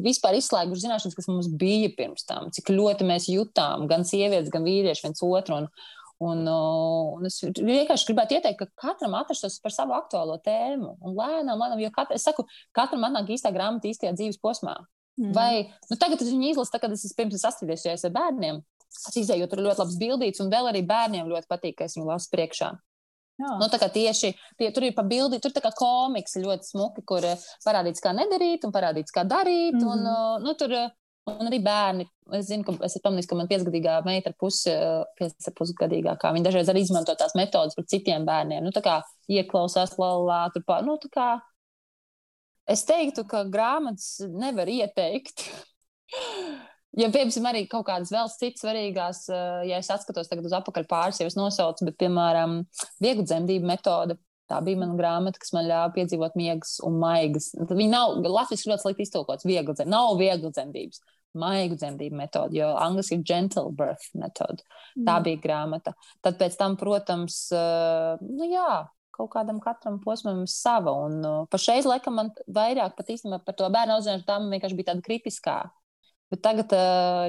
vispār 0.03 0.37
izslēguši 0.37 0.85
zināšanas, 0.85 1.17
kas 1.17 1.29
mums 1.31 1.49
bija 1.61 1.89
pirms 1.97 2.27
tam, 2.29 2.51
cik 2.53 2.73
ļoti 2.73 3.07
mēs 3.09 3.29
jutām 3.31 3.87
gan 3.89 4.05
sievietes, 4.07 4.51
gan 4.53 4.67
vīrieši 4.67 5.07
viens 5.07 5.25
otru. 5.25 5.63
Un, 5.63 5.71
Un, 6.21 6.43
un 6.45 7.25
es 7.25 7.39
vienkārši 7.41 8.05
gribētu 8.11 8.35
ieteikt, 8.37 8.59
ka 8.59 8.87
katram 8.87 9.15
atrastos 9.17 9.55
par 9.63 9.73
savu 9.73 9.95
aktuālo 9.97 10.35
tēmu. 10.45 10.95
Un 11.01 11.15
lēnām, 11.17 11.57
lēnām, 11.57 11.79
jo 11.81 11.89
katra, 11.95 12.17
es 12.19 12.27
saku, 12.27 12.45
katram 12.77 13.07
atnāk 13.07 13.31
īstā 13.33 13.49
grāmata 13.55 13.89
īstajā 13.89 14.13
dzīves 14.13 14.37
posmā. 14.41 14.75
Mm. 15.17 15.31
Vai 15.33 15.53
nu, 15.89 15.97
tagad 15.97 16.21
es 16.21 16.29
viņu 16.29 16.53
izlasu, 16.53 16.71
tad, 16.75 16.83
kad 16.85 16.93
es 16.93 17.17
pirms 17.17 17.41
sastrādājos 17.41 18.05
ar 18.05 18.13
bērniem, 18.15 18.61
Izējot, 18.91 19.47
tur 19.51 19.61
ļoti 19.63 19.79
labs 19.79 19.97
bildīts, 19.99 20.41
un 20.43 20.49
vēl 20.51 20.67
arī 20.67 20.81
bērniem 20.87 21.29
ļoti 21.31 21.47
patīk, 21.49 21.77
ka 21.79 21.87
es 21.87 21.95
viņu 21.95 22.09
lasu 22.09 22.27
priekšā. 22.33 22.71
Jā. 23.41 23.51
Nu, 23.57 23.67
tieši 23.71 24.33
tie, 24.59 24.67
tur 24.75 24.85
ir 24.85 24.93
pa 24.93 25.05
bildi, 25.07 25.39
tur 25.41 25.53
ir 25.55 25.67
komiks 25.77 26.35
ļoti 26.37 26.67
smuki, 26.67 27.03
kur 27.07 27.25
eh, 27.25 27.45
parādīts, 27.65 28.03
kā 28.03 28.11
nedarīt, 28.13 28.67
un 28.67 28.73
parādīts, 28.75 29.15
kā 29.15 29.23
darīt. 29.25 29.79
Mm 29.79 29.81
-hmm. 29.81 29.93
un, 29.93 30.05
eh, 30.11 30.43
nu, 30.45 30.53
tur, 30.59 30.71
eh, 30.71 30.91
un 31.29 31.49
arī 31.49 31.59
bērni. 31.63 32.07
Es 32.37 32.47
zinu, 32.49 32.65
ka 32.65 32.87
es 32.87 32.97
pamanīju, 33.03 33.29
ka 33.29 33.37
man 33.37 33.49
piecgadīgā 33.51 33.99
meita 34.07 34.31
ar 34.31 34.37
pusi, 34.39 34.73
pusgadīgā, 35.57 36.15
kā 36.21 36.31
viņa 36.33 36.47
dažreiz 36.47 36.71
arī 36.71 36.83
izmanto 36.85 37.15
tās 37.19 37.35
metodas 37.37 37.77
par 37.77 37.87
citiem 37.91 38.25
bērniem. 38.27 38.63
Nu, 38.65 38.73
tā 38.75 38.83
kā 38.85 38.99
ieklausās 39.31 39.97
lalā, 40.01 40.45
tur 40.53 40.65
pār. 40.67 40.85
Nu, 40.87 40.97
kā, 41.11 41.29
es 42.71 42.85
teiktu, 42.87 43.25
ka 43.29 43.43
grāmatas 43.51 44.17
nevar 44.31 44.71
ieteikt. 44.71 45.47
Ja, 46.99 47.07
piemēram, 47.07 47.45
arī 47.47 47.61
kaut 47.71 47.85
kādas 47.87 48.09
vēl 48.11 48.27
citas 48.33 48.65
svarīgās, 48.65 49.21
eh, 49.31 49.61
ja 49.69 49.77
es 49.79 49.87
atskatos 49.93 50.27
tagad 50.27 50.49
uz 50.49 50.51
apakaļ 50.57 50.83
pāris, 50.89 51.21
jau 51.21 51.27
es 51.29 51.37
nosaucu, 51.39 51.85
bet, 51.87 51.95
piemēram, 52.03 52.57
vieglu 52.99 53.23
dzemdību 53.23 53.69
metode. 53.69 54.17
Tā 54.51 54.59
bija 54.65 54.81
mana 54.81 54.97
grāmata, 54.99 55.39
kas 55.39 55.53
man 55.55 55.69
ļāva 55.69 55.93
piedzīvot 55.95 56.35
miegas 56.39 56.75
un 56.83 56.99
maigas. 56.99 57.51
Viņa 57.55 57.91
nav 57.93 58.17
latviešu 58.25 58.71
ļoti 58.71 58.83
slikti 58.83 59.07
iztulkots. 59.07 59.47
Viegli 59.47 59.71
dzemdības, 59.71 59.91
nav 59.93 60.15
viegli 60.19 60.51
dzemdības. 60.51 61.03
Maigu 61.39 61.77
dzemdību 61.79 62.17
metode, 62.19 62.57
jo 62.59 62.73
angļuiski 62.75 63.15
ir 63.15 63.21
gentle 63.23 63.69
birth 63.71 64.09
metode. 64.19 64.65
Mm. 64.97 65.05
Tā 65.07 65.13
bija 65.23 65.39
grāmata. 65.39 65.93
Tad 66.19 66.35
pēc 66.41 66.57
tam, 66.59 66.75
protams, 66.79 67.45
uh, 67.55 68.19
nu 68.19 68.49
jā, 68.51 68.81
kaut 69.15 69.31
kādam 69.37 69.61
katram 69.63 70.01
posmam 70.03 70.43
sava. 70.51 70.91
Un 71.07 71.21
uh, 71.23 71.37
pašreiz, 71.51 71.87
laikam, 71.87 72.19
man 72.19 72.33
vairāk 72.51 72.97
pat 72.97 73.13
īstenībā 73.15 73.39
par 73.45 73.55
to 73.55 73.71
bērnu 73.71 73.95
audzināšanu 73.95 74.27
tā 74.27 74.41
man 74.43 74.51
vienkārši 74.57 74.81
bija 74.81 74.91
tāda 74.91 75.07
kritiskā 75.07 75.61
Bet 76.31 76.39
tagad 76.45 76.71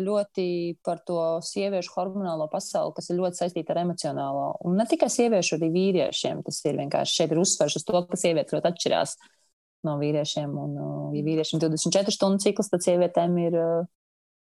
ļoti 0.05 0.47
par 0.87 1.01
to 1.03 1.19
sieviešu 1.43 1.91
hormonālo 1.97 2.47
pasauli, 2.53 2.95
kas 2.95 3.11
ir 3.11 3.19
ļoti 3.19 3.41
saistīta 3.41 3.75
ar 3.75 3.81
emocionālo. 3.83 4.45
Un 4.69 4.77
ne 4.79 4.87
tikai 4.87 5.09
sieviešu, 5.11 5.57
arī 5.57 5.73
vīriešiem. 5.75 6.45
Tas 6.47 6.61
ir 6.71 6.79
vienkārši 6.79 7.17
šeit 7.19 7.35
ir 7.35 7.41
uzsvers 7.43 7.81
uz 7.81 7.87
to, 7.89 8.03
ka 8.07 8.21
sievietes 8.21 8.55
ļoti 8.55 8.71
atšķirās 8.71 9.17
no 9.89 9.97
vīriešiem. 9.99 10.53
Un, 10.55 10.77
ja 11.17 11.25
vīriešiem 11.27 11.59
ir 11.59 11.67
24 11.73 12.15
stundu 12.15 12.47
cikls, 12.47 12.71
tad 12.71 12.87
sievietēm 12.87 13.35
ir 13.43 13.59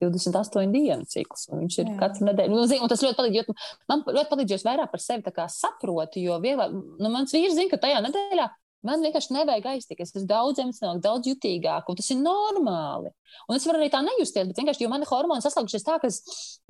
28 0.04 0.70
dienu 0.74 1.08
cikls. 1.10 1.48
Viņš 1.50 1.80
ir 1.82 1.90
Jā. 1.90 1.96
katru 2.04 2.28
nedēļu. 2.28 2.54
Nu, 2.54 2.68
zin, 2.70 2.84
tas 2.90 3.02
ļoti 3.02 3.18
palīdz, 3.18 3.40
jo 3.40 3.56
man 3.90 4.04
ļoti 4.06 4.30
palīdz, 4.30 4.54
jo 4.54 4.60
es 4.60 4.66
vairāk 4.68 4.92
par 4.92 5.02
sevi 5.02 5.34
saprotu. 5.56 6.22
Jo 6.22 6.38
vieglāk, 6.44 6.70
nu, 6.70 7.10
mans 7.10 7.34
vīrs 7.34 7.56
zina, 7.58 7.72
ka 7.72 7.82
tajā 7.82 8.04
nedēļā 8.04 8.46
Man 8.86 9.02
vienkārši 9.02 9.34
nevajag 9.34 9.66
aiztikt. 9.72 10.02
Es 10.04 10.12
esmu 10.12 10.28
daudz 10.30 10.60
emocionālāk, 10.62 11.02
daudz 11.04 11.28
jutīgāk, 11.30 11.88
un 11.90 11.98
tas 11.98 12.10
ir 12.12 12.20
normāli. 12.20 13.10
Un 13.48 13.58
es 13.58 13.66
varu 13.66 13.80
arī 13.80 13.88
tā 13.92 14.02
nejusties, 14.06 14.46
bet 14.50 14.60
vienkārši, 14.60 14.84
jo 14.84 14.90
man 14.92 15.06
hormoni 15.08 15.44
saslēgušies 15.44 15.86
tā, 15.86 15.96
ka 16.02 16.10
es, 16.10 16.20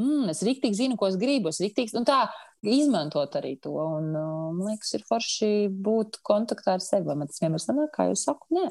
mm, 0.00 0.30
es 0.32 0.40
rīktīgi 0.46 0.80
zinu, 0.80 0.96
ko 1.00 1.10
es 1.10 1.18
gribu, 1.20 1.52
es 1.52 1.60
rīktīgi, 1.62 1.92
un 1.98 2.08
tā 2.08 2.22
izmantot 2.66 3.36
arī 3.40 3.56
to. 3.62 3.74
Un, 3.76 4.08
uh, 4.16 4.48
man 4.56 4.72
liekas, 4.72 4.94
ir 4.96 5.04
forši 5.08 5.52
būt 5.88 6.20
kontaktā 6.26 6.78
ar 6.78 6.84
sevi. 6.84 7.12
Man 7.12 7.28
tas 7.30 7.42
vienmēr 7.42 7.62
sanāk, 7.62 7.92
kā 7.96 8.08
jūs 8.10 8.24
saku, 8.28 8.48
nē. 8.56 8.66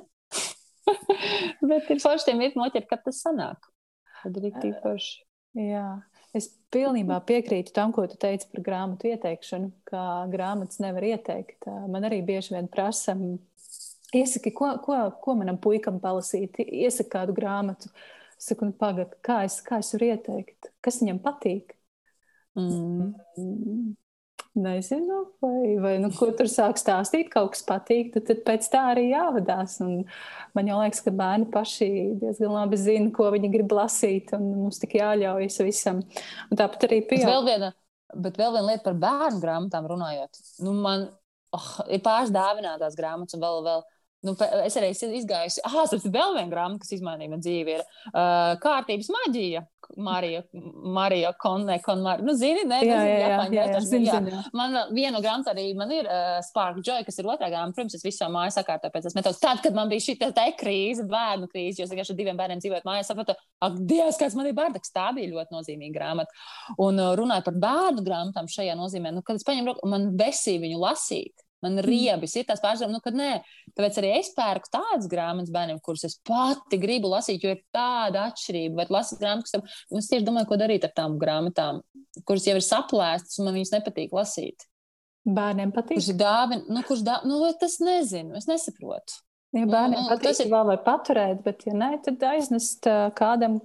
bet 1.70 1.94
ir 1.94 2.02
forši 2.02 2.32
tiem 2.32 2.44
ir 2.48 2.58
noķert, 2.58 2.90
kad 2.90 3.06
tas 3.06 3.22
sanāk. 3.26 3.70
Tad 4.24 4.40
ir 4.40 4.50
rīktīgi 4.50 4.82
forši. 4.82 5.22
Jā. 5.62 5.88
Es 6.36 6.50
pilnībā 6.74 7.22
piekrītu 7.24 7.72
tam, 7.76 7.94
ko 7.96 8.04
tu 8.12 8.18
teici 8.20 8.50
par 8.52 8.64
grāmatu 8.66 9.08
ieteikšanu, 9.08 9.70
ka 9.88 10.02
grāmatas 10.32 10.82
nevar 10.84 11.06
ieteikt. 11.08 11.68
Man 11.92 12.08
arī 12.08 12.20
bieži 12.28 12.58
vien 12.58 12.68
prasa, 12.72 13.16
iesaki, 14.16 14.52
ko, 14.56 14.74
ko, 14.84 14.98
ko 15.24 15.36
manam 15.40 15.60
puikam 15.62 16.02
palasīt, 16.04 16.60
iesaki 16.66 17.14
kādu 17.16 17.36
grāmatu. 17.38 17.92
Saku, 18.42 18.68
nu, 18.68 18.76
pagaidi, 18.76 19.16
kā, 19.24 19.40
es, 19.48 19.62
kā 19.64 19.80
es 19.80 19.94
varu 19.96 20.12
ieteikt, 20.12 20.74
kas 20.84 21.00
viņam 21.00 21.22
patīk. 21.24 21.72
Mm. 22.60 23.14
Nezinu, 24.56 25.36
vai, 25.44 25.76
vai 25.84 25.96
nu, 26.00 26.08
ko 26.16 26.30
tur 26.32 26.48
sāk 26.48 26.78
stāstīt, 26.80 27.28
kaut 27.34 27.52
kas 27.52 27.66
patīk, 27.68 28.14
tad, 28.14 28.24
tad 28.30 28.40
pēc 28.48 28.70
tā 28.72 28.86
arī 28.94 29.10
jāvadās. 29.10 29.82
Un 29.84 30.06
man 30.56 30.70
jau 30.70 30.78
liekas, 30.80 31.02
ka 31.04 31.12
bērni 31.12 31.50
paši 31.52 31.90
diezgan 32.22 32.54
labi 32.54 32.80
zina, 32.80 33.10
ko 33.16 33.28
viņi 33.34 33.50
grib 33.52 33.76
lasīt, 33.76 34.32
un 34.38 34.48
mums 34.62 34.80
tik 34.80 34.96
jāļaujas 35.02 35.60
visam. 35.68 36.00
Un 36.48 36.62
tāpat 36.62 36.88
arī 36.88 37.02
viena, 37.10 37.74
bet 38.16 38.40
vēl 38.40 38.56
viena 38.56 38.70
lieta 38.70 38.86
par 38.88 38.96
bērnu 39.04 39.44
grāmatām 39.44 39.92
runājot. 39.92 40.40
Nu, 40.64 40.78
man 40.88 41.10
oh, 41.52 41.70
ir 41.92 42.00
pāris 42.06 42.32
dāvinātās 42.32 42.96
grāmatas, 42.96 43.36
un 43.36 43.44
vēl, 43.44 43.60
vēl 43.68 43.84
Nu, 44.26 44.34
es 44.66 44.76
arī 44.80 44.90
esmu 44.94 45.14
izgājusi. 45.20 45.62
Ah, 45.68 45.84
tas 45.86 46.02
ir 46.02 46.14
vēl 46.14 46.36
viena 46.38 46.50
grāmata, 46.52 46.82
kas 46.84 46.96
izmainīja 46.98 47.32
manu 47.32 47.46
dzīvi. 47.46 47.78
Ir 47.78 47.86
uh, 47.86 48.56
kārtības 48.64 49.12
maģija. 49.20 49.66
Marija, 49.98 50.42
Marija 50.84 51.32
Konne, 51.40 51.80
Konmar. 51.86 52.22
Nu, 52.26 52.34
zini, 52.34 52.64
ne, 52.66 52.80
jā, 52.82 52.96
jā, 52.96 53.04
jā, 53.06 53.28
Japāņu, 53.30 53.56
jā, 53.56 53.66
jā, 53.70 53.82
zin, 53.86 54.06
zin, 54.08 54.30
jā. 54.32 54.40
Man 54.58 54.78
viena 54.96 55.22
grāmata 55.24 55.54
arī 55.54 55.68
man 55.78 55.92
ir 55.94 56.10
uh, 56.10 56.40
Spark 56.46 56.80
Joy, 56.86 57.04
kas 57.06 57.20
ir 57.22 57.30
otrā 57.30 57.52
grāmata. 57.52 57.76
Protams, 57.78 57.98
es 58.00 58.06
visu 58.06 58.30
māju 58.34 58.56
sakārtoju 58.56 58.96
pēc 58.96 59.08
tās 59.08 59.18
metodas. 59.18 59.42
Tad, 59.44 59.62
kad 59.64 59.78
man 59.78 59.92
bija 59.92 60.08
šī 60.08 60.18
tā 60.24 60.48
krīze, 60.58 61.06
bērnu 61.12 61.50
krīze, 61.52 61.80
jo 61.80 61.88
es 61.88 61.94
vienkārši 61.94 62.16
ar 62.16 62.20
diviem 62.20 62.42
bērniem 62.42 62.64
dzīvoju 62.64 62.88
mājās, 62.88 63.12
sapratu, 63.12 63.38
ak, 63.66 63.80
Dievs, 63.94 64.20
kāds 64.22 64.38
man 64.40 64.50
ir 64.50 64.58
bārdaks. 64.58 64.94
Tā 64.96 65.12
bija 65.16 65.32
ļoti 65.36 65.56
nozīmīga 65.56 66.00
grāmata. 66.00 66.46
Un 66.82 67.02
uh, 67.02 67.14
runājot 67.20 67.50
par 67.52 67.60
bērnu 67.68 68.06
grāmatām 68.06 68.50
šajā 68.52 68.78
nozīmē, 68.80 69.14
nu, 69.16 69.26
kad 69.26 69.38
es 69.38 69.48
paņemu 69.48 69.80
man 69.92 70.12
besī 70.18 70.58
viņu 70.66 70.82
lasīt. 70.82 71.45
Man 71.66 71.76
Mm. 71.80 71.86
riebis 71.90 72.36
ir 72.40 72.46
tās 72.46 72.62
pārspējas, 72.64 72.92
nu, 72.94 73.02
ka 73.04 73.12
nē. 73.16 73.32
Tāpēc 73.76 73.98
arī 74.02 74.12
es 74.20 74.30
pērku 74.38 74.70
tādas 74.74 75.10
grāmatas 75.12 75.52
bērniem, 75.56 75.82
kuras 75.82 76.06
es 76.08 76.16
pati 76.24 76.78
gribu 76.82 77.10
lasīt, 77.12 77.42
jo 77.44 77.50
ir 77.56 77.62
tāda 77.74 78.28
atšķirība. 78.30 78.76
Vai 78.80 78.86
lasīt 79.00 79.20
grāmatas, 79.24 79.52
tam, 79.56 79.66
es 79.98 80.08
tieši 80.12 80.26
domāju, 80.28 80.48
ko 80.54 80.60
darīt 80.62 80.86
ar 80.88 80.94
tām 80.96 81.18
grāmatām, 81.22 81.82
kuras 82.26 82.46
jau 82.48 82.56
ir 82.56 82.66
saplēstas 82.66 83.40
un 83.40 83.46
man 83.50 83.58
viņas 83.60 83.74
nepatīk 83.80 84.14
lasīt. 84.16 84.68
Bērniem 85.26 85.72
patīk. 85.74 85.98
Kurš 85.98 86.12
dāvina, 86.20 86.64
nu, 86.70 86.82
kurš 86.86 87.02
dāvina, 87.02 87.26
nu, 87.34 87.54
tas 87.60 87.80
nezinu, 87.82 88.36
es 88.38 88.46
nesaprotu. 88.46 89.22
Ja 89.56 89.66
bērniem 89.66 90.04
nu, 90.04 90.10
patīk, 90.12 90.28
tas 90.30 90.40
ir- 90.44 90.52
vēl 90.52 90.66
var 90.70 90.84
paturēt, 90.86 91.42
bet, 91.44 91.64
ja 91.66 91.74
nē, 91.74 92.04
tad 92.06 92.20
aiznest 92.30 92.86
kādam. 93.18 93.62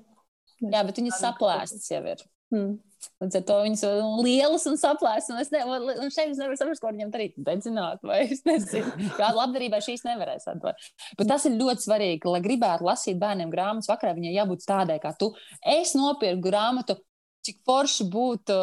Jā, 0.62 0.80
bet 0.86 0.96
viņas 0.96 1.20
saplēstas 1.20 1.90
jau 1.90 2.00
ir. 2.06 2.22
Mm. 2.52 2.78
Līdz 3.20 3.38
ar 3.40 3.44
to 3.48 3.56
viņas 3.64 3.82
ir 3.86 3.98
lielas 4.24 4.66
un 4.70 4.78
saplēstas. 4.80 5.32
Un, 5.34 5.40
es 5.42 5.52
ne, 5.54 5.62
un 5.66 6.12
šeit 6.12 6.32
es 6.32 6.40
nevaru 6.40 6.58
saprast, 6.58 6.82
ko 6.82 6.92
viņam 6.92 7.12
darīt. 7.14 7.36
Dedzināt, 7.40 8.02
vai 8.06 8.22
es 8.26 8.42
nezinu. 8.48 8.92
Kāda 9.18 9.34
labdarībai 9.38 9.82
šīs 9.84 10.04
nevarēs 10.08 10.48
atdot. 10.52 10.88
Bet 11.18 11.30
tas 11.30 11.46
ir 11.48 11.58
ļoti 11.60 11.86
svarīgi, 11.86 12.32
lai 12.32 12.42
gribētu 12.44 12.88
lasīt 12.88 13.20
bērniem 13.20 13.52
grāmatas 13.52 13.90
vakarā. 13.92 14.16
Viņai 14.18 14.34
jābūt 14.36 14.66
tādai 14.68 14.98
kā 15.02 15.14
tu. 15.20 15.32
Es 15.60 15.96
nopirku 15.98 16.44
grāmatu. 16.50 17.00
Cik 17.40 17.57
forši 17.64 18.05
būtu, 18.12 18.55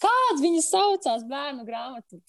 kāds 0.00 0.40
viņas 0.40 0.68
saucās, 0.72 1.24
bērnu 1.28 1.66
grāmatu. 1.68 2.20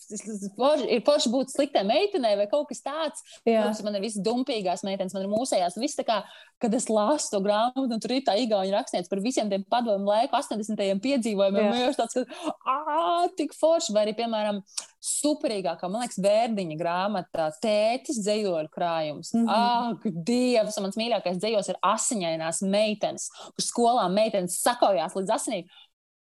Forši, 0.57 0.87
ir 0.91 1.03
forši 1.07 1.31
būt 1.31 1.53
sliktai 1.53 1.85
meitenei 1.87 2.33
vai 2.35 2.49
kaut 2.51 2.67
kas 2.67 2.83
tāds. 2.83 3.23
Protams, 3.45 3.79
man 3.85 3.95
ir 3.95 4.03
visas 4.03 4.23
dumpīgās 4.25 4.83
meitenes, 4.83 5.15
man 5.15 5.23
ir 5.23 5.31
mūsējās. 5.31 5.79
Viss 5.79 5.95
tā 5.95 6.03
kā, 6.07 6.19
kad 6.59 6.75
es 6.75 6.89
lasu 6.91 7.31
to 7.31 7.39
grāmatu, 7.45 7.87
un 7.87 8.03
tur 8.03 8.17
ir 8.17 8.25
tā 8.27 8.35
īgauna 8.41 8.75
rakstniece 8.75 9.07
par 9.11 9.23
visiem 9.23 9.47
tiem 9.51 9.63
padomu 9.71 10.11
laiku, 10.11 10.35
80. 10.35 10.99
piedzīvojumiem. 11.05 11.71
Man 11.71 11.85
ir 11.87 11.95
tāds, 11.95 12.19
ka, 12.19 12.55
ah, 12.67 13.29
tik 13.39 13.55
forši. 13.55 13.95
Vai 13.95 14.03
arī, 14.03 14.17
piemēram, 14.19 14.59
superīgākā, 15.03 15.87
man 15.87 16.03
liekas, 16.03 16.19
vērdiņa 16.23 16.77
grāmatā, 16.79 17.49
tētis 17.63 18.19
dzējoļu 18.23 18.71
krājums. 18.73 19.33
Mm. 19.35 19.45
-hmm. 19.47 19.99
Ak, 19.99 20.07
Dievs, 20.27 20.79
mans 20.83 20.99
mīļākais 20.99 21.39
dzējos 21.39 21.71
ir 21.71 21.79
asiņainās 21.81 22.63
meitenes, 22.67 23.29
kur 23.55 23.65
skolā 23.65 24.09
meitenes 24.11 24.59
sakojās 24.63 25.15
līdz 25.15 25.37
asinīm. 25.37 25.69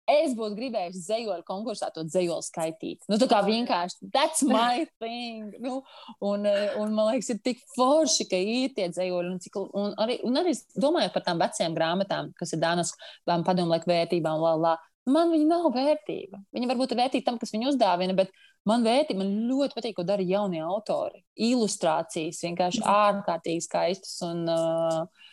Es 0.08 0.32
būtu 0.40 0.56
gribējis 0.56 1.02
zejoļu 1.04 1.44
konkursā 1.44 1.90
to 1.92 2.06
zejoļu 2.08 2.46
skaitīt. 2.46 3.02
Nu, 3.12 3.18
tā 3.20 3.28
kā 3.28 3.42
vienkārši 3.44 4.08
that's 4.14 4.46
my 4.48 4.86
thing. 5.04 5.58
Nu, 5.60 5.82
un, 6.24 6.48
un 6.80 6.94
man 6.96 7.10
liekas, 7.12 7.34
ir 7.34 7.42
tik 7.44 7.60
forši, 7.76 8.30
ka 8.32 8.40
ir 8.40 8.72
tie 8.78 8.88
zejoļi. 8.96 9.34
Un, 9.34 9.42
cik, 9.44 9.58
un, 9.68 9.92
arī, 10.00 10.22
un 10.24 10.40
arī 10.40 10.56
domājot 10.80 11.12
par 11.12 11.26
tām 11.26 11.44
vecajām 11.44 11.76
grāmatām, 11.76 12.32
kas 12.40 12.56
ir 12.56 12.64
Dānas 12.64 12.94
padomu 13.28 13.76
laiku 13.76 13.92
vērtībām, 13.92 14.40
la, 14.46 14.54
la. 14.64 14.78
Man 15.08 15.32
viņa 15.32 15.48
nav 15.48 15.70
vērtība. 15.72 16.42
Viņa 16.56 16.68
varbūt 16.72 16.94
ir 16.94 17.00
vērtība 17.00 17.26
tam, 17.30 17.38
kas 17.40 17.54
viņu 17.54 17.72
uzdāvina, 17.72 18.16
bet 18.18 18.34
man 18.68 18.84
vērtība, 18.84 19.22
man 19.22 19.48
ļoti 19.48 19.78
patīk, 19.78 19.96
ko 19.96 20.04
dara 20.08 20.26
jaunie 20.28 20.60
autori. 20.66 21.24
Ilustrācijas 21.48 22.42
vienkārši 22.44 22.84
ārkārtīgi 22.92 23.64
skaistas. 23.64 24.18
Un, 24.28 24.44
uh, 24.52 25.32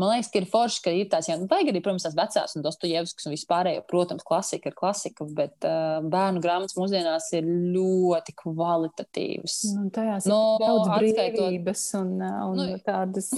Man 0.00 0.10
liekas, 0.10 0.26
ka 0.34 0.40
ir 0.40 0.46
forši, 0.50 0.80
ka 0.82 0.90
ir 0.90 1.06
tās, 1.12 1.28
jā, 1.30 1.36
nu, 1.38 1.46
vajag 1.46 1.68
arī, 1.70 1.80
protams, 1.84 2.02
tās 2.02 2.16
vecās, 2.18 2.54
un 2.58 2.64
Dostojevskis 2.64 3.28
un 3.28 3.34
vispārējo, 3.36 3.84
protams, 3.86 4.24
klasika 4.26 4.72
ir 4.72 4.74
klasika, 4.74 5.26
bet 5.38 5.66
uh, 5.68 6.00
bērnu 6.10 6.42
grāmatas 6.42 6.74
mūsdienās 6.74 7.28
ir 7.38 7.46
ļoti 7.46 8.34
kvalitatīvas. 8.42 9.54
un 9.78 9.90
tajās 9.94 10.26
No, 10.30 10.40
ir 10.58 10.64
daudz 10.66 10.90
atskaitot- 10.96 11.38
brīvības 11.38 11.84
un, 12.00 12.10
un 12.24 12.58
Nu, 12.58 12.66
nu, 12.72 12.78
tādas, 12.82 13.30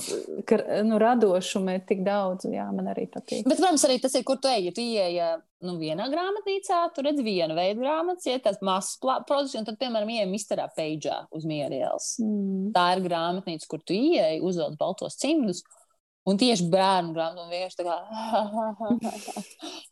ka 0.49 0.59
nu, 0.89 0.97
radošuma 1.03 1.77
ir 1.77 1.85
tik 1.89 2.01
daudz. 2.07 2.49
Jā, 2.49 2.67
man 2.73 2.89
arī 2.93 3.05
patīk. 3.13 3.45
Bet, 3.45 3.59
protams, 3.61 3.85
arī 3.89 4.01
tas 4.01 4.17
ir, 4.17 4.25
kur 4.25 4.41
tu 4.41 4.49
ej. 4.49 4.67
Ja 4.71 4.73
tu 4.77 4.81
ieej 4.85 5.21
nu, 5.67 5.77
vienā 5.81 6.09
grāmatnīcā, 6.13 6.81
tu 6.95 7.05
redz 7.05 7.21
vienu 7.25 7.57
veidu 7.57 7.81
grāmatas, 7.85 8.27
ja 8.29 8.39
tas 8.41 8.59
mazs 8.65 8.97
produkts, 9.01 9.55
un 9.61 9.65
tad, 9.69 9.79
piemēram, 9.81 10.09
ieej 10.17 10.29
Misterā 10.31 10.69
Peidžā 10.77 11.27
uz 11.37 11.45
Mierielas. 11.49 12.15
Mm. 12.23 12.71
Tā 12.77 12.91
ir 12.97 13.05
grāmatnīca, 13.07 13.69
kur 13.69 13.81
tu 13.85 13.97
ieej, 13.97 14.41
uzvelc 14.45 14.77
baltos 14.81 15.17
cimdus. 15.21 15.63
Un 16.27 16.39
tieši 16.41 16.65
bērnu 16.73 17.13
grāmatu, 17.15 17.45
un 17.45 17.53
vienkārši 17.53 17.77
tā 17.79 17.85
kā, 17.87 17.97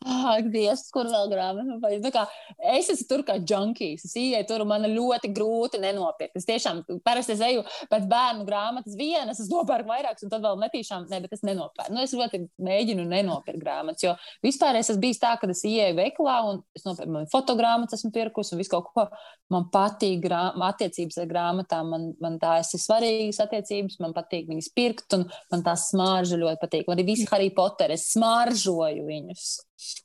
ak, 0.34 0.48
Dievs, 0.50 0.88
kur 0.94 1.06
vēl 1.06 1.28
grāmatu? 1.30 1.76
Vai, 1.82 1.92
tā 2.02 2.10
kā, 2.14 2.24
es 2.74 2.88
esmu 2.90 3.06
tur 3.10 3.22
kā 3.28 3.36
junkijs. 3.38 4.02
Es 4.08 4.16
ieeju 4.18 4.46
tur, 4.48 4.64
man 4.66 4.82
ļoti 4.90 5.30
grūti 5.36 5.78
nenopirkt. 5.82 6.34
Es 6.40 6.48
tiešām 6.48 6.82
parasti 7.06 7.36
es 7.36 7.44
eju 7.44 7.62
pēc 7.90 8.08
bērnu 8.10 8.46
grāmatas 8.48 8.96
vienas, 8.98 9.38
es 9.44 9.50
nopērku 9.52 9.92
vairākas, 9.92 10.26
un 10.26 10.32
tad 10.32 10.42
vēl 10.42 10.58
netīšām, 10.64 11.06
ne, 11.12 11.20
bet 11.22 11.36
es 11.36 11.44
nenopērku. 11.46 11.94
Nu, 11.94 12.02
es 12.02 12.16
ļoti 12.18 12.42
mēģinu 12.66 13.06
nenopirkt 13.12 13.62
grāmatas, 13.62 14.02
jo 14.02 14.16
vispār 14.42 14.80
es 14.80 14.90
esmu 14.90 15.04
bijis 15.06 15.22
tā, 15.22 15.36
ka 15.38 15.46
es 15.54 15.62
ieeju 15.68 15.94
veikalā, 16.00 16.40
un 16.50 16.60
es 16.74 16.82
nopirku 16.88 17.14
man 17.14 17.30
fotogrāmatas, 17.30 18.02
esmu 18.02 18.10
pirkusi, 18.14 18.56
un 18.56 18.64
visu 18.64 18.74
kaut 18.74 18.90
ko. 18.90 19.06
Man 19.52 19.68
patīk 19.70 20.22
grā, 20.24 20.48
attiecības 20.66 21.18
ar 21.20 21.30
grāmatām, 21.30 21.90
man, 21.92 22.10
man 22.22 22.38
tās 22.42 22.72
ir 22.74 22.80
svarīgas 22.82 23.42
attiecības, 23.44 24.00
man 24.02 24.14
patīk 24.16 24.48
viņas 24.50 24.70
pirkt, 24.74 25.06
un 25.14 25.28
man 25.52 25.62
tās 25.66 25.90
smarža 26.24 26.40
ļoti 26.40 26.60
patīk. 26.62 26.88
Man 26.88 26.98
arī 26.98 27.06
visi 27.12 27.26
Harry 27.30 27.50
Potter, 27.54 27.92
es 27.92 28.08
smaržoju 28.12 29.04
viņus. 29.06 29.48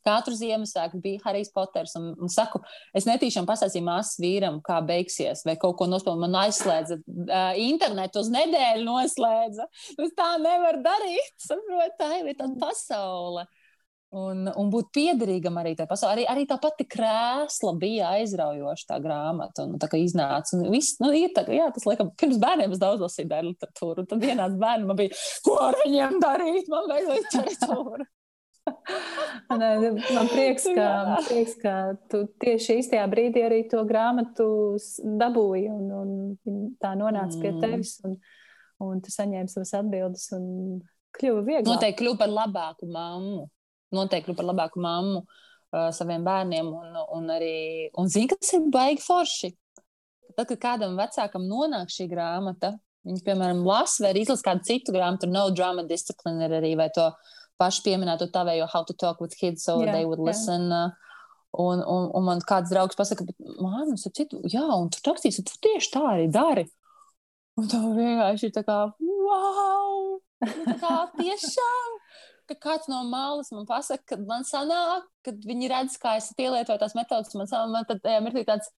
Katru 0.03 0.36
Ziemassvētku 0.36 0.99
bija 1.01 1.21
Harijs 1.23 1.51
Poters. 1.53 1.95
Un, 1.95 2.12
un 2.19 2.32
saku, 2.32 2.60
es 2.95 3.08
netīšām 3.08 3.47
pastāstīju 3.47 3.86
māsas 3.86 4.19
vīram, 4.19 4.60
kā 4.65 4.79
beigsies, 4.86 5.45
vai 5.47 5.55
kaut 5.62 5.77
ko 5.79 5.88
nospēlēju. 5.88 6.23
Man 6.25 6.36
aizslēdza 6.41 6.99
uh, 6.99 7.53
internetu 7.60 8.23
uz 8.23 8.32
nedēļu, 8.34 8.84
noslēdza. 8.88 9.69
Es 10.03 10.15
tā 10.17 10.34
nevaru 10.41 10.84
darīt. 10.84 11.32
Saprot, 11.39 11.95
tā 11.99 12.12
ir 12.19 12.36
tāda 12.36 12.55
pasaule. 12.60 13.47
Un, 14.10 14.48
un 14.58 14.69
būt 14.74 14.88
piederīgam 14.98 15.60
arī 15.62 15.76
tajā 15.78 15.86
pasaulē. 15.91 16.13
Arī, 16.15 16.24
arī 16.32 16.45
tā 16.50 16.56
pati 16.62 16.86
krēsla 16.89 17.74
bija 17.78 18.08
aizraujoša, 18.17 18.88
tā 18.89 18.95
grāmata. 19.04 19.67
Un, 19.67 19.76
tā 19.82 19.86
kā 19.91 20.00
iznāca, 20.02 20.56
un 20.58 20.72
viss, 20.74 20.95
nu, 21.04 21.12
ir 21.13 21.30
tā, 21.36 21.43
jā, 21.54 21.67
tas, 21.76 21.86
laikam, 21.86 22.10
pirms 22.17 22.39
bērniem 22.41 22.74
es 22.74 22.82
daudz 22.82 23.04
lasīju 23.06 23.30
bērnu 23.30 23.52
literatūru. 23.54 24.08
Tad 24.10 24.24
vienāds 24.24 24.58
bērni 24.62 24.89
man 24.89 24.98
bija, 24.98 25.19
ko 25.45 25.60
ar 25.67 25.78
viņiem 25.84 26.17
darīt? 26.24 26.72
Man 26.74 26.89
vajag 26.89 27.12
literatūru. 27.19 28.08
Nē, 29.62 29.69
man 30.15 30.32
prieks, 30.32 30.65
ka, 30.74 30.88
man 31.12 31.30
prieks, 31.30 31.54
ka 31.62 31.76
tu 32.10 32.24
tieši 32.41 32.80
īstajā 32.82 33.06
brīdī 33.13 33.45
arī 33.45 33.62
to 33.69 33.84
grāmatu 33.89 34.50
dabūji 35.22 35.69
un, 35.69 35.93
un 36.02 36.60
tā 36.82 36.95
nonāca 36.98 37.38
mm. 37.38 37.45
pie 37.45 37.54
tevis. 37.62 37.93
Un, 38.10 38.17
un 38.89 39.06
tu 39.06 39.13
saņēmi 39.13 39.54
savas 39.54 39.76
atbildes 39.84 40.30
un 40.38 40.50
kļuva 41.19 41.45
vieglāk. 41.45 41.72
Noteikti 41.76 42.02
kļūt 42.04 42.22
par 42.22 42.34
labāku 42.34 42.89
mammu. 42.89 43.45
Noteikti 43.95 44.36
par 44.38 44.47
labāku 44.49 44.82
mammu 44.84 45.23
uh, 45.23 45.89
saviem 45.95 46.25
bērniem. 46.25 46.69
Un, 46.69 46.99
un 47.17 47.34
arī, 47.34 47.89
un 47.97 48.12
zini, 48.12 48.30
kas 48.32 48.54
ir 48.58 48.69
baigi 48.73 49.04
forši. 49.06 49.52
Tad, 50.36 50.45
kad 50.45 50.60
kādam 50.62 50.95
vecākam 50.99 51.47
nonāk 51.49 51.91
šī 51.91 52.08
grāmata, 52.12 52.75
viņš, 53.08 53.25
piemēram, 53.25 53.65
lasa 53.65 54.06
vai 54.06 54.13
izlasa 54.21 54.45
kādu 54.45 54.67
citu 54.67 54.93
grāmatu, 54.95 55.30
no 55.32 55.49
drama 55.56 55.84
disciplīna 55.89 56.52
arī, 56.60 56.75
vai 56.80 56.88
to 56.95 57.10
pašu 57.60 57.84
pieminēto 57.88 58.30
tavējo 58.32 58.69
How 58.71 58.86
to 58.88 58.95
Talk 58.95 59.21
with 59.23 59.36
Kids, 59.36 59.65
so 59.65 59.82
Jā, 59.82 59.91
they 59.91 60.06
would 60.06 60.21
jā. 60.21 60.32
listen. 60.32 60.71
Uh, 60.71 60.89
Un, 61.52 61.80
un, 61.82 62.12
un 62.13 62.21
man 62.21 62.43
kāds 62.45 62.69
draugs 62.69 62.93
pasaka, 62.93 63.25
man, 63.58 63.95
es 63.95 64.06
citu, 64.13 64.38
jā, 64.54 64.62
un 64.69 64.91
tu 64.93 65.02
rakstīsi, 65.02 65.41
tu 65.47 65.56
tieši 65.65 65.89
tā 65.95 66.04
arī 66.12 66.28
dari. 66.30 66.67
Un 67.58 67.65
tā 67.71 67.80
vienkārši 67.82 68.52
ir 68.52 68.54
tā 68.54 68.62
kā, 68.67 68.75
wow! 69.02 70.19
Nu, 70.45 70.65
tā 70.67 70.75
kā 70.78 70.97
tiešām! 71.17 71.95
Ka 72.49 72.55
kāds 72.57 72.89
no 72.89 73.03
malas 73.05 73.51
man 73.53 73.67
pasaka, 73.69 74.01
ka 74.09 74.17
man 74.25 74.45
sanāk, 74.47 75.05
kad 75.25 75.43
viņi 75.45 75.69
redz, 75.69 75.97
kā 76.01 76.15
es 76.17 76.31
pielietoju 76.38 76.81
tās 76.81 76.95
metodas, 76.97 77.35
man 77.38 77.73
man 77.73 77.85
tad 77.85 78.01
tajā 78.01 78.23
mirklī 78.25 78.41
tāds, 78.47 78.71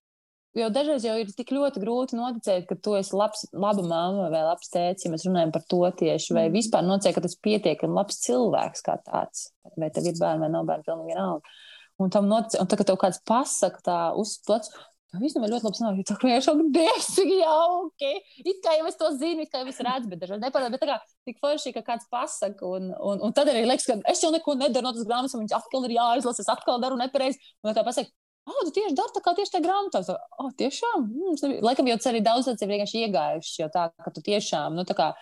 jo 0.58 0.68
dažreiz 0.68 1.06
jau 1.06 1.14
ir 1.16 1.32
tik 1.32 1.54
ļoti 1.56 1.80
grūti 1.80 2.18
noticēt, 2.18 2.66
ka 2.68 2.76
tu 2.76 2.96
esi 2.98 3.16
labs, 3.16 3.46
laba 3.56 3.84
mamma 3.86 4.28
vai 4.34 4.44
labs 4.44 4.68
tēvs, 4.74 5.06
ja 5.06 5.12
mēs 5.14 5.24
runājam 5.28 5.54
par 5.54 5.64
to 5.72 5.80
tieši, 6.02 6.36
vai 6.36 6.46
Mm. 6.48 6.56
vispār 6.58 6.84
nocēt, 6.84 7.14
ka 7.16 7.24
tas 7.24 7.38
pietiekami 7.40 7.96
labs 7.96 8.20
cilvēks 8.26 8.84
kā 8.84 8.98
tāds, 9.08 9.48
vai 9.76 9.88
tev 9.90 10.04
ir 10.12 10.20
bērni 10.20 10.44
vai 10.44 10.52
nav 10.52 10.68
bērni, 10.68 10.84
pilnīgi 10.84 11.14
vienalga. 11.14 11.56
Un 11.98 12.10
tam 12.10 12.28
notic, 12.28 12.60
un 12.60 12.66
tagad 12.66 12.86
tev 12.86 12.96
kāds 13.00 13.20
pasaka 13.24 13.80
tā 13.80 13.98
uz 14.16 14.38
plecu, 14.44 14.70
Tā 15.12 15.20
īstenībā 15.20 15.48
ļoti 15.52 15.66
labi 15.68 15.76
sanāk. 15.76 15.98
Tā 16.08 16.14
vienkārši 16.16 16.46
šok, 16.46 16.60
dievs, 16.72 17.08
cik 17.18 17.32
jauki. 17.36 18.12
It 18.48 18.62
kā 18.64 18.78
jau 18.78 18.86
es 18.88 18.96
to 18.96 19.10
zinu, 19.20 19.44
it 19.44 19.52
kā 19.52 19.60
jau 19.60 19.68
es 19.68 19.80
redzu, 19.84 20.08
bet 20.08 20.22
dažreiz 20.22 20.40
nepatīk. 20.40 20.72
Bet 20.72 20.80
tā 20.80 20.88
kā 20.88 20.96
tik 21.28 21.42
forši, 21.42 21.74
ka 21.76 21.82
kāds 21.84 22.08
pasaka. 22.12 22.64
Un, 22.64 22.88
un, 22.96 23.20
un 23.28 23.36
tad 23.36 23.50
arī 23.52 23.66
liekas, 23.66 23.84
ka 23.90 23.98
es 24.08 24.24
jau 24.24 24.32
neko 24.32 24.56
nedaru 24.56 24.88
no 24.88 24.94
tas 24.96 25.04
grāmatas, 25.04 25.36
un 25.36 25.44
viņš 25.44 25.52
atkal 25.58 25.84
ir 25.84 25.98
jāizlasa, 25.98 26.46
es 26.46 26.50
atkal 26.54 26.80
daru 26.80 26.96
nepareizi. 27.00 27.52
Un 27.60 27.76
tā 27.76 27.84
pasaka, 27.84 28.08
Oh, 28.42 28.64
tu 28.66 28.72
tieši 28.74 28.96
dari 28.98 29.14
tā 29.14 29.20
kā 29.22 29.32
tieši 29.38 29.52
tajā 29.54 29.62
grāmatā. 29.62 30.00
Oh, 30.42 30.48
tiešām. 30.58 31.04
Mm, 31.06 31.60
Laikam 31.62 31.86
jau 31.86 31.94
tas 32.00 32.08
arī 32.10 32.22
daudz 32.26 32.48
cilvēku 32.48 32.66
ir 32.66 32.72
vienkārši 32.72 33.02
iegājuši, 33.06 33.52
jo 33.60 33.68
tā, 33.70 33.84
ka 34.02 34.10
tu 34.10 34.24
tiešām, 34.26 34.74
nu, 34.74 34.82
tā 34.88 34.96
kā 34.98 35.12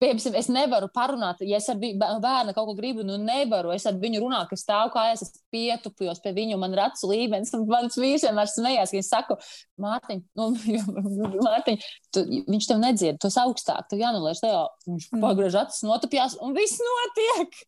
Piemēram, 0.00 0.36
es 0.40 0.46
nevaru 0.48 0.86
parunāt, 0.94 1.42
ja 1.44 1.58
es 1.60 1.66
ar 1.68 1.76
bērnu 1.76 2.54
kaut 2.56 2.70
ko 2.70 2.74
gribu, 2.78 3.02
nu 3.04 3.18
nevaru. 3.20 3.74
Es 3.74 3.84
ar 3.84 3.98
viņu 4.00 4.22
runāju, 4.22 4.48
ka 4.48 4.56
stāvu 4.56 4.94
kājās, 4.94 5.26
es 5.26 5.42
pietupjos 5.52 6.22
pie 6.24 6.32
viņu, 6.38 6.56
man 6.62 6.72
ir 6.72 6.80
acu 6.86 7.10
līmenis. 7.10 7.52
Mans 7.68 7.98
vīrs 8.00 8.24
vienmēr 8.24 8.48
smējās, 8.48 8.94
ka 8.94 9.02
es 9.02 9.10
saku, 9.12 9.36
Mārtiņ, 9.84 10.22
nu, 10.40 10.46
Mārtiņ 11.46 11.84
tu, 12.16 12.24
viņš 12.48 12.70
tev 12.70 12.80
nedzird, 12.80 13.20
tu 13.20 13.28
esi 13.28 13.42
augstāk, 13.42 13.90
tev 13.90 14.00
jānolaiž 14.00 14.40
tajā. 14.40 14.62
Viņš 14.88 15.10
mm. 15.10 15.26
pagriež 15.26 15.58
acis, 15.66 15.84
notupjās, 15.84 16.38
un 16.40 16.56
viss 16.56 16.80
notiek. 16.86 17.60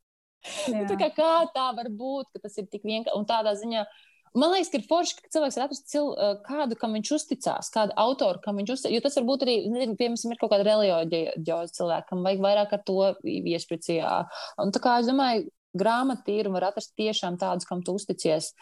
Nu, 0.72 0.80
tā 0.90 0.96
kā, 0.98 1.06
kā 1.14 1.26
tā 1.54 1.68
var 1.76 1.86
būt, 1.94 2.32
ka 2.34 2.40
tas 2.42 2.56
ir 2.58 2.64
tik 2.66 2.82
vienkārši 2.82 3.14
un 3.14 3.28
tādā 3.28 3.52
ziņā. 3.60 3.84
Man 4.32 4.54
liekas, 4.54 4.70
ka 4.72 4.78
ir 4.80 4.84
forši, 4.88 5.16
ka 5.18 5.30
cilvēks 5.34 5.56
ir 5.58 5.62
atrasts 5.66 5.90
cil, 5.92 6.06
kādu, 6.46 6.76
kam 6.80 6.94
viņš 6.96 7.10
uzticās, 7.18 7.68
kādu 7.72 7.92
autoru, 8.00 8.40
kam 8.40 8.56
viņš 8.60 8.70
uzticās. 8.74 8.94
Jo 8.94 9.02
tas 9.04 9.18
var 9.18 9.26
būt 9.28 9.42
arī, 9.44 9.56
nezinu, 9.68 9.96
piemēram, 9.98 10.32
ir 10.32 10.40
kaut 10.40 10.52
kāda 10.54 10.66
reliģioza 10.70 11.76
cilvēkam, 11.76 12.22
vajag 12.24 12.44
vairāk 12.46 12.72
ar 12.72 12.84
to 12.88 12.96
iespricijā. 13.28 14.14
Un 14.64 14.72
tā 14.72 14.80
kā 14.80 14.94
es 15.02 15.10
domāju, 15.10 15.50
grāmatīru 15.76 16.52
var 16.54 16.70
atrast 16.70 16.94
tiešām 16.96 17.36
tādus, 17.40 17.68
kam 17.68 17.84
tu 17.84 17.96
uzticies. 17.98 18.54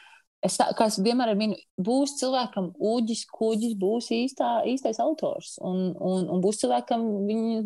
Es, 0.42 0.56
kā 0.56 0.86
es 0.88 0.96
vienmēr 1.04 1.34
minu, 1.36 1.58
būs 1.76 2.16
cilvēkam 2.18 2.70
uģis, 2.90 3.26
kuģis, 3.30 3.74
būs 3.78 4.08
īstā, 4.16 4.52
īstais 4.72 4.98
autors. 5.04 5.58
Un, 5.60 5.90
un, 5.94 6.26
un 6.32 6.42
būs 6.42 6.62
cilvēkam, 6.62 7.04
viņi, 7.28 7.62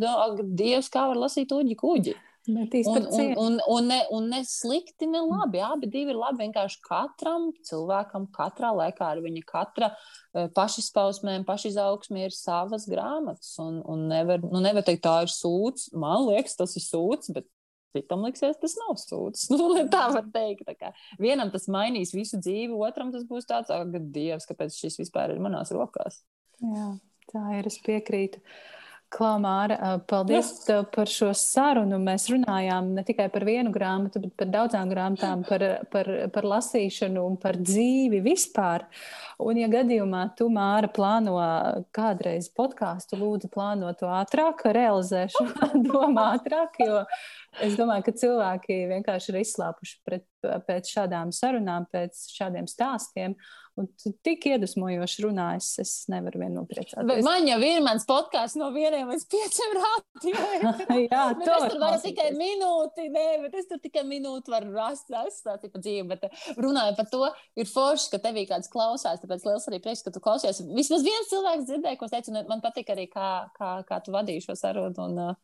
Dievs, 0.58 0.90
kā 0.92 1.06
var 1.12 1.20
lasīt 1.24 1.54
uģi, 1.54 1.76
kuģi. 1.78 2.16
Un, 2.46 3.06
un, 3.08 3.34
un, 3.36 3.60
un, 3.66 3.86
ne, 3.88 4.00
un 4.12 4.26
ne 4.28 4.42
slikti, 4.44 5.06
ne 5.08 5.22
labi. 5.24 5.62
Abi 5.64 5.88
divi 5.88 6.12
ir 6.12 6.18
labi. 6.20 6.42
Vienkārši 6.42 6.82
katram 6.84 7.48
cilvēkam, 7.64 8.26
katrā 8.34 8.74
laikā 8.76 9.08
ar 9.14 9.22
viņa 9.24 9.44
katra 9.48 9.88
e, 9.94 10.44
pašizpausmēm, 10.56 11.46
pašizaugsmē 11.48 12.26
ir 12.26 12.36
savas 12.36 12.84
grāmatas. 12.90 13.54
Un, 13.64 13.80
un 13.88 14.04
nevar, 14.12 14.44
nu, 14.44 14.60
nevar 14.64 14.84
teikt, 14.84 15.06
tā 15.06 15.22
ir 15.24 15.32
sūds. 15.32 15.88
Man 15.96 16.26
liekas, 16.28 16.58
tas 16.60 16.76
ir 16.76 16.84
sūds, 16.84 17.32
bet 17.32 17.48
citam 17.96 18.26
liksies, 18.28 18.60
tas 18.60 18.76
nav 18.82 19.00
sūds. 19.00 19.48
Nu, 19.54 19.72
tā 19.88 20.04
var 20.12 20.28
teikt. 20.36 20.68
Tā 20.68 20.76
kā. 20.76 20.92
Vienam 21.22 21.48
tas 21.54 21.64
mainīs 21.72 22.12
visu 22.12 22.42
dzīvi, 22.44 22.76
otram 22.76 23.14
tas 23.14 23.24
būs 23.24 23.48
tāds, 23.48 23.72
ak, 23.72 23.96
Dievs, 24.12 24.44
kāpēc 24.52 24.76
šis 24.84 25.00
vispār 25.00 25.32
ir 25.32 25.40
manās 25.40 25.72
rokās. 25.72 26.20
Jā, 26.60 26.92
tā 27.32 27.48
ir, 27.56 27.72
es 27.72 27.80
piekrītu. 27.88 28.44
Uh, 28.44 28.74
Klaumāra, 29.14 29.76
paldies 30.10 30.48
tev 30.64 30.88
par 30.94 31.06
šo 31.10 31.28
sarunu. 31.38 32.00
Mēs 32.02 32.26
runājām 32.32 32.90
ne 32.96 33.04
tikai 33.06 33.28
par 33.30 33.44
vienu 33.46 33.70
grāmatu, 33.74 34.22
bet 34.24 34.34
par 34.40 34.50
daudzām 34.50 34.90
grāmatām, 34.90 35.44
par, 35.46 35.64
par, 35.92 36.10
par 36.34 36.48
lasīšanu 36.50 37.22
un 37.22 37.36
par 37.40 37.58
dzīvi 37.60 38.18
vispār. 38.24 38.88
Un, 39.38 39.60
ja 39.60 39.70
gadījumā 39.70 40.24
tu, 40.38 40.48
Māra, 40.54 40.90
plāno 40.90 41.36
kādreiz 41.94 42.50
podkāstu, 42.54 43.18
lūdzu, 43.20 43.50
plāno 43.54 43.92
to 43.98 44.10
ātrāk, 44.10 44.66
realizē 44.74 45.26
šo 45.30 45.46
domu 45.86 46.24
ātrāk, 46.24 46.80
jo 46.82 47.04
es 47.62 47.78
domāju, 47.78 48.08
ka 48.08 48.18
cilvēki 48.24 48.84
vienkārši 48.96 49.30
ir 49.30 49.42
izslāpuši 49.44 50.00
pret, 50.06 50.26
pēc 50.66 50.90
šādām 50.96 51.30
sarunām, 51.34 51.86
pēc 51.92 52.26
šādiem 52.34 52.66
stāstiem. 52.70 53.38
Un 53.74 53.88
tu 53.98 54.12
tik 54.22 54.44
iedvesmojoši 54.46 55.24
runājas, 55.24 55.68
es 55.82 55.92
nevaru 56.12 56.44
vien 56.44 56.52
nopriecāties. 56.54 57.06
Bet 57.08 57.24
man 57.26 57.48
jau 57.48 57.56
ir 57.66 57.80
mans 57.82 58.04
podkāsts 58.06 58.54
no 58.60 58.68
vieniem 58.74 59.08
līdz 59.10 59.24
pieciem 59.32 59.72
rādījumiem. 59.80 60.82
Jā, 61.08 61.24
to 61.40 61.56
es 61.56 61.64
tur 61.72 61.80
varu 61.82 61.98
tikai 62.04 62.28
minūti, 62.36 63.08
nē, 63.10 63.24
bet 63.42 63.56
es 63.58 63.66
tur 63.70 63.80
tikai 63.82 64.04
minūti 64.06 64.54
varu 64.54 64.70
rast, 64.76 65.10
stāstīt 65.10 65.74
par 65.74 65.82
dzīvi. 65.82 66.04
Bet 66.12 66.28
eh, 66.28 66.44
runāju 66.54 66.94
par 67.00 67.10
to, 67.10 67.24
ir 67.58 67.70
forši, 67.70 68.12
ka 68.12 68.22
tevī 68.28 68.46
kāds 68.50 68.70
klausās, 68.70 69.18
tāpēc 69.24 69.42
liels 69.48 69.66
arī 69.72 69.82
prieks, 69.82 70.04
ka 70.06 70.14
tu 70.14 70.22
klausies. 70.22 70.62
Vismaz 70.70 71.02
viens 71.06 71.32
cilvēks 71.32 71.66
dzirdēja, 71.72 71.98
ko 71.98 72.06
es 72.06 72.14
teicu, 72.14 72.30
un 72.30 72.46
man 72.52 72.62
patika 72.62 72.94
arī, 72.94 73.08
kā, 73.10 73.32
kā, 73.58 73.74
kā 73.90 73.98
tu 74.06 74.14
vadīji 74.14 74.46
šo 74.46 74.58
sarunu. 74.60 75.08
Un, 75.08 75.18
uh, 75.32 75.42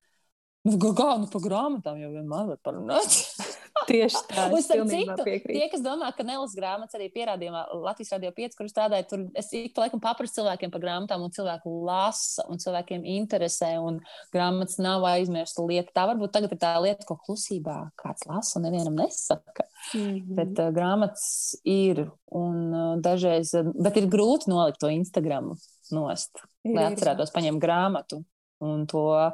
Nu, 0.68 0.76
kā 0.76 1.14
nu 1.16 1.24
par 1.32 1.40
grāmatām 1.40 1.96
jau 2.02 2.10
vienmēr 2.12 2.50
var 2.50 2.58
parunāt. 2.60 3.14
Tieši 3.88 4.20
tā. 4.28 4.44
Un 4.52 4.62
starp 4.64 4.90
citu, 4.90 5.24
piekrīt. 5.26 5.56
tie, 5.56 5.68
kas 5.72 5.82
domā, 5.84 6.10
ka 6.16 6.24
Nelas 6.26 6.54
grāmatas 6.56 6.96
arī 6.98 7.08
pierādījumā 7.14 7.62
Latvijas 7.80 8.12
radio 8.14 8.32
5, 8.36 8.56
kur 8.58 8.68
strādāja, 8.70 9.06
tur 9.10 9.24
es 9.38 9.50
ik 9.56 9.72
pa 9.76 9.86
laikam 9.86 10.02
paprasu 10.02 10.38
cilvēkiem 10.38 10.72
par 10.74 10.82
grāmatām, 10.84 11.24
un 11.24 11.34
cilvēku 11.34 11.72
lasa, 11.86 12.44
un 12.52 12.60
cilvēkiem 12.62 13.06
interesē, 13.16 13.72
un 13.82 14.00
grāmatas 14.34 14.80
nav 14.82 15.06
aizmirsta 15.10 15.64
lieta. 15.66 15.94
Tā 15.96 16.06
varbūt 16.12 16.34
tagad 16.36 16.54
ir 16.54 16.62
tā 16.62 16.74
lieta, 16.84 17.06
ko 17.08 17.18
klusībā 17.24 17.78
kāds 18.00 18.26
lasa 18.30 18.58
un 18.60 18.68
nevienam 18.68 18.98
nesaka. 19.00 19.66
Mm 19.94 20.00
-hmm. 20.00 20.34
Bet 20.36 20.58
uh, 20.58 20.72
grāmatas 20.76 21.56
ir, 21.64 22.10
un 22.26 22.56
uh, 22.74 23.00
dažreiz, 23.00 23.54
uh, 23.54 23.72
bet 23.74 23.96
ir 23.96 24.10
grūti 24.10 24.48
nolikt 24.48 24.80
to 24.80 24.88
Instagram 24.88 25.54
nost, 25.90 26.30
ir, 26.64 26.74
lai 26.74 26.90
atcerētos 26.92 27.32
paņemt 27.34 27.62
grāmatu 27.62 28.24
un 28.60 28.86
to 28.86 29.32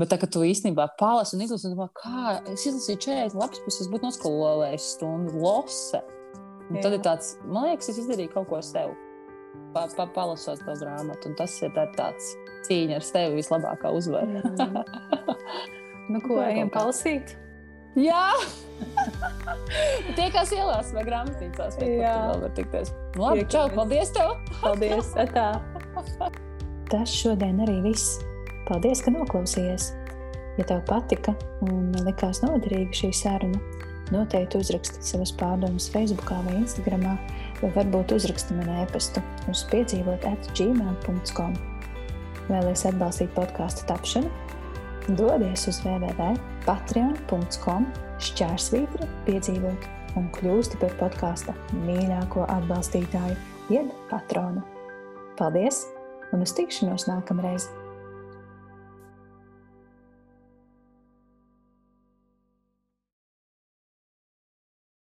Bet 0.00 0.08
tā, 0.08 0.16
ka 0.16 0.26
tu 0.30 0.40
īstenībā 0.46 0.86
palasi 1.00 1.36
un 1.36 1.44
izlasi, 1.44 1.68
un 1.68 1.74
domā, 1.76 1.90
kā 1.98 2.38
es 2.48 2.64
izlasīju 2.64 3.00
40 3.04 3.36
lapas 3.36 3.60
puses, 3.66 3.90
būtu 3.92 4.08
noskolējuši 4.08 4.86
stundu 4.94 5.42
lose. 5.42 6.00
Un 6.70 6.78
tad 6.80 6.96
ir 6.96 7.02
tāds, 7.04 7.34
man 7.44 7.68
liekas, 7.68 7.90
es 7.92 8.00
izdarīju 8.00 8.32
kaut 8.32 8.48
ko 8.48 8.62
sev, 8.64 8.94
pa, 9.74 9.84
pa, 9.92 10.06
palasot 10.14 10.62
to 10.64 10.78
grāmatu. 10.80 11.28
Un 11.28 11.36
tas 11.36 11.58
ir 11.60 11.74
tā, 11.76 11.84
tāds 11.98 12.32
cīņa 12.64 12.96
ar 13.02 13.04
sevi 13.04 13.36
vislabākā 13.42 13.92
uzvara. 13.92 14.40
Mm. 14.40 14.80
nu, 16.14 16.24
ko 16.24 16.40
ejam 16.46 16.72
palasīt? 16.72 17.36
Jā, 18.00 18.30
tie, 20.16 20.30
kas 20.32 20.56
ielās 20.56 20.94
vai 20.96 21.04
grāmatnīcās, 21.04 21.76
Jā, 21.84 22.16
vēl 22.30 22.44
var 22.46 22.56
tikties. 22.56 22.96
Labi, 23.20 23.44
čau, 23.52 23.68
paldies 23.76 24.16
tev! 24.16 24.38
Paldies, 24.62 25.12
tā! 25.36 25.50
Tas 26.88 27.12
šodien 27.12 27.60
arī 27.66 27.82
viss. 27.84 28.22
Paldies, 28.68 29.02
ka 29.02 29.14
noklausījies! 29.14 29.92
Ja 30.58 30.64
tev 30.68 30.82
patika 30.88 31.32
un 31.64 31.92
likās 32.04 32.42
noderīga 32.44 32.92
šī 32.94 33.12
saruna, 33.16 33.58
noteikti 34.12 34.58
uzraksti 34.60 34.98
savas 35.06 35.32
pārdomas 35.40 35.90
Facebook 35.92 36.30
vai 36.30 36.54
Instagram, 36.60 37.02
vai 37.62 37.70
varbūt 37.76 38.08
uzraksti 38.18 38.50
man 38.58 38.68
e-pastu 38.82 39.20
uz 39.50 39.60
piedzīvot 39.72 40.22
atgmail.com. 40.28 41.52
Vēlēs 42.50 42.82
atbalstīt 42.90 43.30
podkāstu 43.36 43.80
tapšanu? 43.88 44.28
Dodies 45.18 45.62
uz 45.70 45.76
www.patreon.com 45.82 47.82
šķērsvītra 48.22 49.04
piedzīvot 49.26 49.80
un 50.20 50.24
kļūsti 50.36 50.74
par 50.82 50.92
podkāsta 51.00 51.52
mīļāko 51.82 52.40
atbalstītāju, 52.52 53.36
jeb 53.72 53.86
patronu. 54.12 54.60
Paldies 55.40 55.76
un 56.30 56.38
uz 56.44 56.52
tikšanos 56.54 57.02
nākamreiz! 57.10 57.64